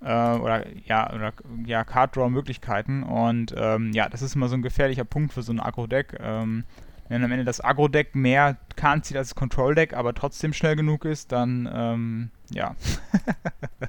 Äh, 0.04 0.36
oder 0.36 0.64
ja, 0.84 1.12
oder 1.14 1.32
ja, 1.64 1.82
Card 1.84 2.14
Draw 2.14 2.28
Möglichkeiten. 2.28 3.02
Und 3.02 3.54
ähm, 3.56 3.92
ja, 3.92 4.08
das 4.08 4.20
ist 4.22 4.36
immer 4.36 4.48
so 4.48 4.54
ein 4.54 4.62
gefährlicher 4.62 5.04
Punkt 5.04 5.32
für 5.32 5.42
so 5.42 5.52
ein 5.52 5.60
Agro-Deck. 5.60 6.18
Ähm, 6.20 6.64
wenn 7.08 7.24
am 7.24 7.32
Ende 7.32 7.44
das 7.44 7.62
Agro-Deck 7.62 8.14
mehr 8.14 8.58
Kahn 8.76 9.02
zieht 9.02 9.16
als 9.16 9.30
das 9.30 9.34
Control-Deck, 9.34 9.94
aber 9.94 10.14
trotzdem 10.14 10.52
schnell 10.52 10.76
genug 10.76 11.04
ist, 11.04 11.32
dann, 11.32 11.68
ähm, 11.72 12.30
ja. 12.50 12.76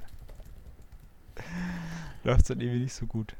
Läuft 2.24 2.42
es 2.42 2.48
dann 2.48 2.60
irgendwie 2.60 2.80
nicht 2.80 2.94
so 2.94 3.06
gut. 3.06 3.34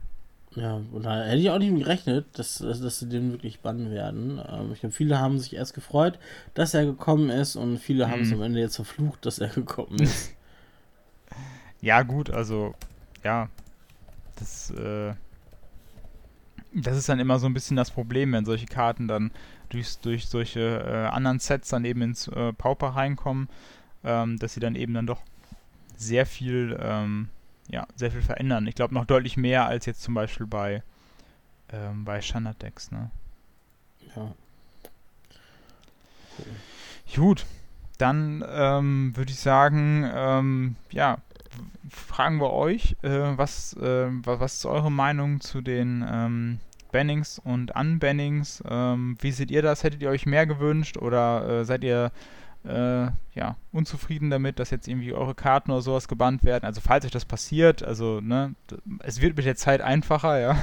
Ja, 0.54 0.80
und 0.92 1.02
da 1.04 1.24
hätte 1.24 1.38
ich 1.38 1.50
auch 1.50 1.58
nicht 1.58 1.74
gerechnet, 1.74 2.26
dass, 2.34 2.58
dass, 2.58 2.80
dass 2.80 2.98
sie 2.98 3.08
den 3.08 3.32
wirklich 3.32 3.60
bannen 3.60 3.90
werden. 3.90 4.40
Ähm, 4.50 4.72
ich 4.72 4.80
glaube, 4.80 4.94
viele 4.94 5.18
haben 5.18 5.38
sich 5.38 5.54
erst 5.56 5.74
gefreut, 5.74 6.18
dass 6.54 6.72
er 6.74 6.84
gekommen 6.84 7.30
ist 7.30 7.56
und 7.56 7.78
viele 7.78 8.06
mhm. 8.06 8.10
haben 8.10 8.22
es 8.22 8.32
am 8.32 8.42
Ende 8.42 8.60
jetzt 8.60 8.76
verflucht, 8.76 9.24
dass 9.26 9.38
er 9.38 9.48
gekommen 9.54 9.98
ist. 9.98 10.35
Ja, 11.80 12.02
gut, 12.02 12.30
also, 12.30 12.74
ja, 13.22 13.48
das, 14.36 14.70
äh, 14.70 15.14
das 16.72 16.96
ist 16.96 17.08
dann 17.08 17.20
immer 17.20 17.38
so 17.38 17.46
ein 17.46 17.54
bisschen 17.54 17.76
das 17.76 17.90
Problem, 17.90 18.32
wenn 18.32 18.44
solche 18.44 18.66
Karten 18.66 19.08
dann 19.08 19.30
durch, 19.70 19.98
durch 19.98 20.26
solche 20.26 20.60
äh, 20.60 21.06
anderen 21.06 21.38
Sets 21.38 21.70
dann 21.70 21.84
eben 21.84 22.02
ins 22.02 22.28
äh, 22.28 22.52
Pauper 22.52 22.88
reinkommen, 22.88 23.48
ähm, 24.04 24.38
dass 24.38 24.54
sie 24.54 24.60
dann 24.60 24.74
eben 24.74 24.94
dann 24.94 25.06
doch 25.06 25.22
sehr 25.96 26.26
viel, 26.26 26.78
ähm, 26.80 27.30
ja, 27.68 27.86
sehr 27.96 28.10
viel 28.10 28.22
verändern. 28.22 28.66
Ich 28.66 28.74
glaube 28.74 28.94
noch 28.94 29.06
deutlich 29.06 29.36
mehr 29.36 29.66
als 29.66 29.86
jetzt 29.86 30.02
zum 30.02 30.14
Beispiel 30.14 30.46
bei, 30.46 30.82
ähm, 31.72 32.04
bei 32.04 32.20
Standard-Decks, 32.20 32.90
ne? 32.90 33.10
Ja. 34.14 34.34
Cool. 36.38 36.46
Gut, 37.14 37.46
dann 37.98 38.44
ähm, 38.46 39.16
würde 39.16 39.32
ich 39.32 39.40
sagen, 39.40 40.08
ähm, 40.14 40.76
ja, 40.90 41.18
fragen 41.90 42.40
wir 42.40 42.52
euch, 42.52 42.96
äh, 43.02 43.36
was, 43.36 43.74
äh, 43.74 44.08
was 44.10 44.56
ist 44.56 44.66
eure 44.66 44.90
Meinung 44.90 45.40
zu 45.40 45.60
den 45.60 46.04
ähm, 46.08 46.60
Bannings 46.92 47.38
und 47.38 47.74
Unbannings? 47.74 48.62
Ähm, 48.68 49.16
wie 49.20 49.32
seht 49.32 49.50
ihr 49.50 49.62
das? 49.62 49.82
Hättet 49.82 50.02
ihr 50.02 50.10
euch 50.10 50.26
mehr 50.26 50.46
gewünscht 50.46 50.96
oder 50.96 51.60
äh, 51.60 51.64
seid 51.64 51.84
ihr 51.84 52.12
äh, 52.64 53.08
ja, 53.34 53.56
unzufrieden 53.72 54.30
damit, 54.30 54.58
dass 54.58 54.70
jetzt 54.70 54.88
irgendwie 54.88 55.12
eure 55.12 55.34
Karten 55.34 55.70
oder 55.70 55.82
sowas 55.82 56.08
gebannt 56.08 56.44
werden? 56.44 56.64
Also 56.64 56.80
falls 56.80 57.04
euch 57.04 57.10
das 57.10 57.24
passiert, 57.24 57.82
also 57.82 58.20
ne, 58.20 58.54
es 59.00 59.20
wird 59.20 59.36
mit 59.36 59.46
der 59.46 59.56
Zeit 59.56 59.80
einfacher, 59.80 60.38
ja. 60.40 60.58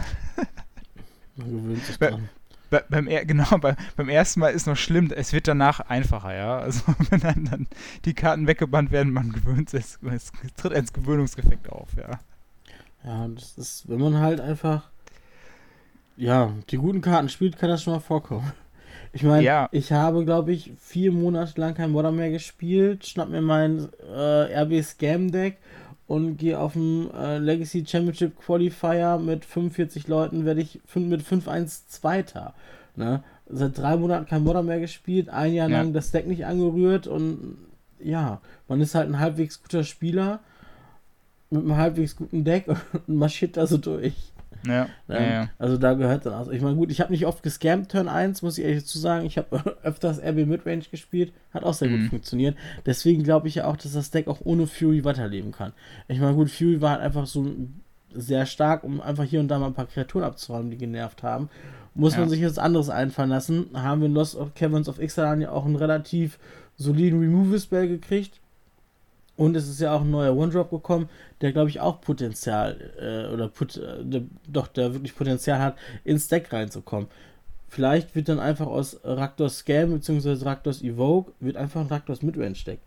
Man 1.36 1.52
gewöhnt 1.52 1.84
sich 1.84 1.98
dran 1.98 2.30
bei, 2.74 2.84
beim, 2.90 3.06
genau, 3.28 3.58
bei, 3.60 3.76
beim 3.96 4.10
ersten 4.10 4.40
Mal 4.40 4.50
ist 4.50 4.68
noch 4.68 4.76
schlimm, 4.76 5.12
es 5.16 5.32
wird 5.32 5.48
danach 5.48 5.80
einfacher, 5.80 6.36
ja. 6.36 6.58
Also 6.58 6.82
wenn 7.10 7.20
dann, 7.20 7.46
dann 7.46 7.68
die 8.06 8.14
Karten 8.14 8.48
weggebannt 8.48 8.92
werden, 8.92 9.14
man 9.14 9.32
gewöhnt 9.32 9.70
sich, 9.70 9.86
es 10.12 10.32
tritt 10.58 10.74
ins 10.74 10.94
Gewöhnungseffekt 10.94 11.70
auf, 11.70 11.90
ja. 11.96 12.20
Ja, 13.06 13.28
das 13.28 13.58
ist, 13.58 13.90
wenn 13.90 14.00
man 14.00 14.20
halt 14.20 14.40
einfach, 14.40 14.90
ja, 16.16 16.54
die 16.70 16.78
guten 16.78 17.02
Karten 17.02 17.30
spielt, 17.30 17.58
kann 17.58 17.70
das 17.70 17.84
schon 17.84 17.94
mal 17.94 18.00
vorkommen. 18.00 18.52
Ich 19.16 19.22
meine, 19.22 19.44
ja. 19.44 19.70
ich 19.72 19.92
habe, 19.92 20.26
glaube 20.26 20.54
ich, 20.54 20.72
vier 20.80 21.12
Monate 21.12 21.62
lang 21.62 21.76
kein 21.76 21.92
Modern 21.92 22.16
mehr 22.16 22.32
gespielt, 22.32 23.06
schnapp 23.06 23.30
mir 23.30 23.44
mein 23.44 23.90
äh, 24.12 24.60
RB 24.60 24.84
Scam 24.84 25.32
Deck 25.32 25.60
und 26.14 26.38
gehe 26.38 26.60
auf 26.60 26.74
dem 26.74 27.10
äh, 27.18 27.40
Legacy 27.40 27.84
Championship 27.88 28.38
Qualifier 28.40 29.18
mit 29.18 29.46
45 29.46 30.08
Leuten, 30.08 30.46
werde 30.46 30.62
ich 30.62 30.80
mit 30.94 31.24
5-1 31.24 31.88
Zweiter. 31.88 32.54
Ne? 32.96 33.24
Seit 33.50 33.80
drei 33.80 33.98
Monaten 33.98 34.28
kein 34.28 34.44
Modder 34.44 34.62
mehr 34.62 34.80
gespielt, 34.80 35.30
ein 35.30 35.54
Jahr 35.54 35.70
ja. 35.70 35.80
lang 35.80 35.92
das 35.92 36.12
Deck 36.12 36.28
nicht 36.28 36.46
angerührt 36.46 37.08
und 37.08 37.58
ja, 38.00 38.42
man 38.68 38.80
ist 38.80 38.94
halt 38.94 39.10
ein 39.10 39.18
halbwegs 39.18 39.64
guter 39.64 39.84
Spieler 39.84 40.42
mit 41.50 41.64
einem 41.64 41.78
halbwegs 41.78 42.16
guten 42.16 42.44
Deck 42.44 42.68
und 43.08 43.16
marschiert 43.16 43.58
da 43.58 43.66
so 43.66 43.78
durch. 43.78 44.33
Ja, 44.66 44.88
ähm, 45.10 45.32
ja, 45.32 45.50
Also 45.60 45.78
da 45.78 45.94
gehört 45.94 46.26
dann 46.26 46.34
aus. 46.34 46.48
Ich 46.50 46.62
meine, 46.62 46.76
gut, 46.76 46.92
ich 46.92 47.02
habe 47.02 47.12
nicht 47.12 47.26
oft 47.26 47.44
gescampt, 47.44 47.92
Turn 47.92 48.08
1, 48.08 48.42
muss 48.42 48.58
ich 48.58 48.64
ehrlich 48.64 48.84
dazu 48.84 48.98
sagen. 48.98 49.26
Ich 49.26 49.38
habe 49.38 49.78
öfters 49.84 50.20
RB 50.20 50.46
Midrange 50.46 50.84
gespielt, 50.90 51.34
hat 51.54 51.64
auch 51.64 51.74
sehr 51.74 51.90
mhm. 51.90 52.02
gut 52.02 52.10
funktioniert. 52.10 52.56
Deswegen 52.86 53.24
glaube 53.24 53.48
ich 53.48 53.56
ja 53.56 53.66
auch, 53.66 53.78
dass 53.78 53.94
das 53.94 54.12
Deck 54.12 54.28
auch 54.28 54.40
ohne 54.44 54.68
Fury 54.68 55.04
weiterleben 55.04 55.52
kann. 55.52 55.74
Ich 56.08 56.20
meine, 56.20 56.36
gut, 56.36 56.50
Fury 56.50 56.82
war 56.82 56.92
halt 56.92 57.02
einfach 57.02 57.26
so 57.26 57.46
sehr 58.14 58.46
stark, 58.46 58.84
um 58.84 59.02
einfach 59.02 59.24
hier 59.24 59.40
und 59.40 59.48
da 59.48 59.60
mal 59.60 59.68
ein 59.68 59.74
paar 59.74 59.88
Kreaturen 59.88 60.24
abzuräumen, 60.24 60.72
die 60.72 60.78
genervt 60.78 61.24
haben. 61.24 61.50
Muss 61.96 62.14
ja. 62.14 62.22
man 62.22 62.30
sich 62.30 62.40
jetzt 62.40 62.60
anderes 62.60 62.90
einfallen 62.90 63.30
lassen. 63.30 63.68
Haben 63.74 64.02
wir 64.02 64.08
in 64.08 64.14
Lost 64.14 64.36
of 64.36 64.54
Caverns 64.56 64.90
of 64.90 65.00
Ixalan 65.00 65.42
ja 65.42 65.52
auch 65.52 65.66
einen 65.66 65.76
relativ 65.76 66.40
soliden 66.76 67.20
Removal-Spell 67.20 67.88
gekriegt 67.88 68.40
und 69.44 69.58
es 69.58 69.68
ist 69.68 69.82
ja 69.82 69.94
auch 69.94 70.02
ein 70.02 70.10
neuer 70.10 70.36
One-Drop 70.36 70.70
gekommen, 70.70 71.10
der 71.42 71.52
glaube 71.52 71.70
ich 71.70 71.82
auch 71.82 72.00
Potenzial, 72.00 72.94
äh, 72.98 73.34
oder 73.34 73.50
put, 73.50 73.76
äh, 73.76 74.04
der, 74.04 74.22
doch, 74.48 74.68
der 74.68 74.94
wirklich 74.94 75.16
Potenzial 75.16 75.60
hat, 75.60 75.78
ins 76.06 76.30
Deck 76.30 76.54
reinzukommen. 76.54 77.10
Vielleicht 77.68 78.16
wird 78.16 78.30
dann 78.30 78.40
einfach 78.40 78.68
aus 78.68 79.02
Raktors 79.04 79.60
Scam 79.60 79.92
bzw. 79.92 80.46
Raktors 80.46 80.82
Evoke 80.82 81.34
wird 81.42 81.58
einfach 81.58 81.82
ein 81.82 81.88
Raktors 81.88 82.22
Midrange 82.22 82.64
Deck. 82.66 82.80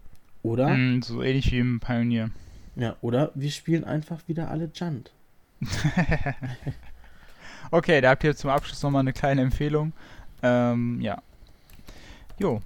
Oder? 0.42 0.68
Mm, 0.68 1.02
so 1.02 1.22
ähnlich 1.22 1.52
wie 1.52 1.58
im 1.58 1.80
Pioneer. 1.80 2.30
Ja, 2.76 2.96
oder 3.02 3.32
wir 3.34 3.50
spielen 3.50 3.84
einfach 3.84 4.20
wieder 4.26 4.48
alle 4.48 4.70
Junt. 4.72 5.10
okay, 7.70 8.00
da 8.00 8.10
habt 8.10 8.24
ihr 8.24 8.36
zum 8.36 8.50
Abschluss 8.50 8.82
nochmal 8.82 9.00
eine 9.00 9.12
kleine 9.12 9.42
Empfehlung. 9.42 9.92
Ähm, 10.42 11.00
ja. 11.00 11.20
Jo, 12.38 12.62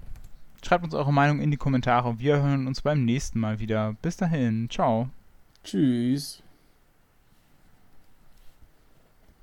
Schreibt 0.63 0.85
uns 0.85 0.95
eure 0.95 1.13
Meinung 1.13 1.41
in 1.41 1.51
die 1.51 1.57
Kommentare. 1.57 2.19
Wir 2.19 2.43
hören 2.43 2.67
uns 2.67 2.83
beim 2.83 3.05
nächsten 3.05 3.41
Mal 3.41 3.59
wieder. 3.59 3.95
Bis 4.03 4.17
dahin. 4.17 4.69
Ciao. 4.71 5.09
Tschüss. 5.65 6.43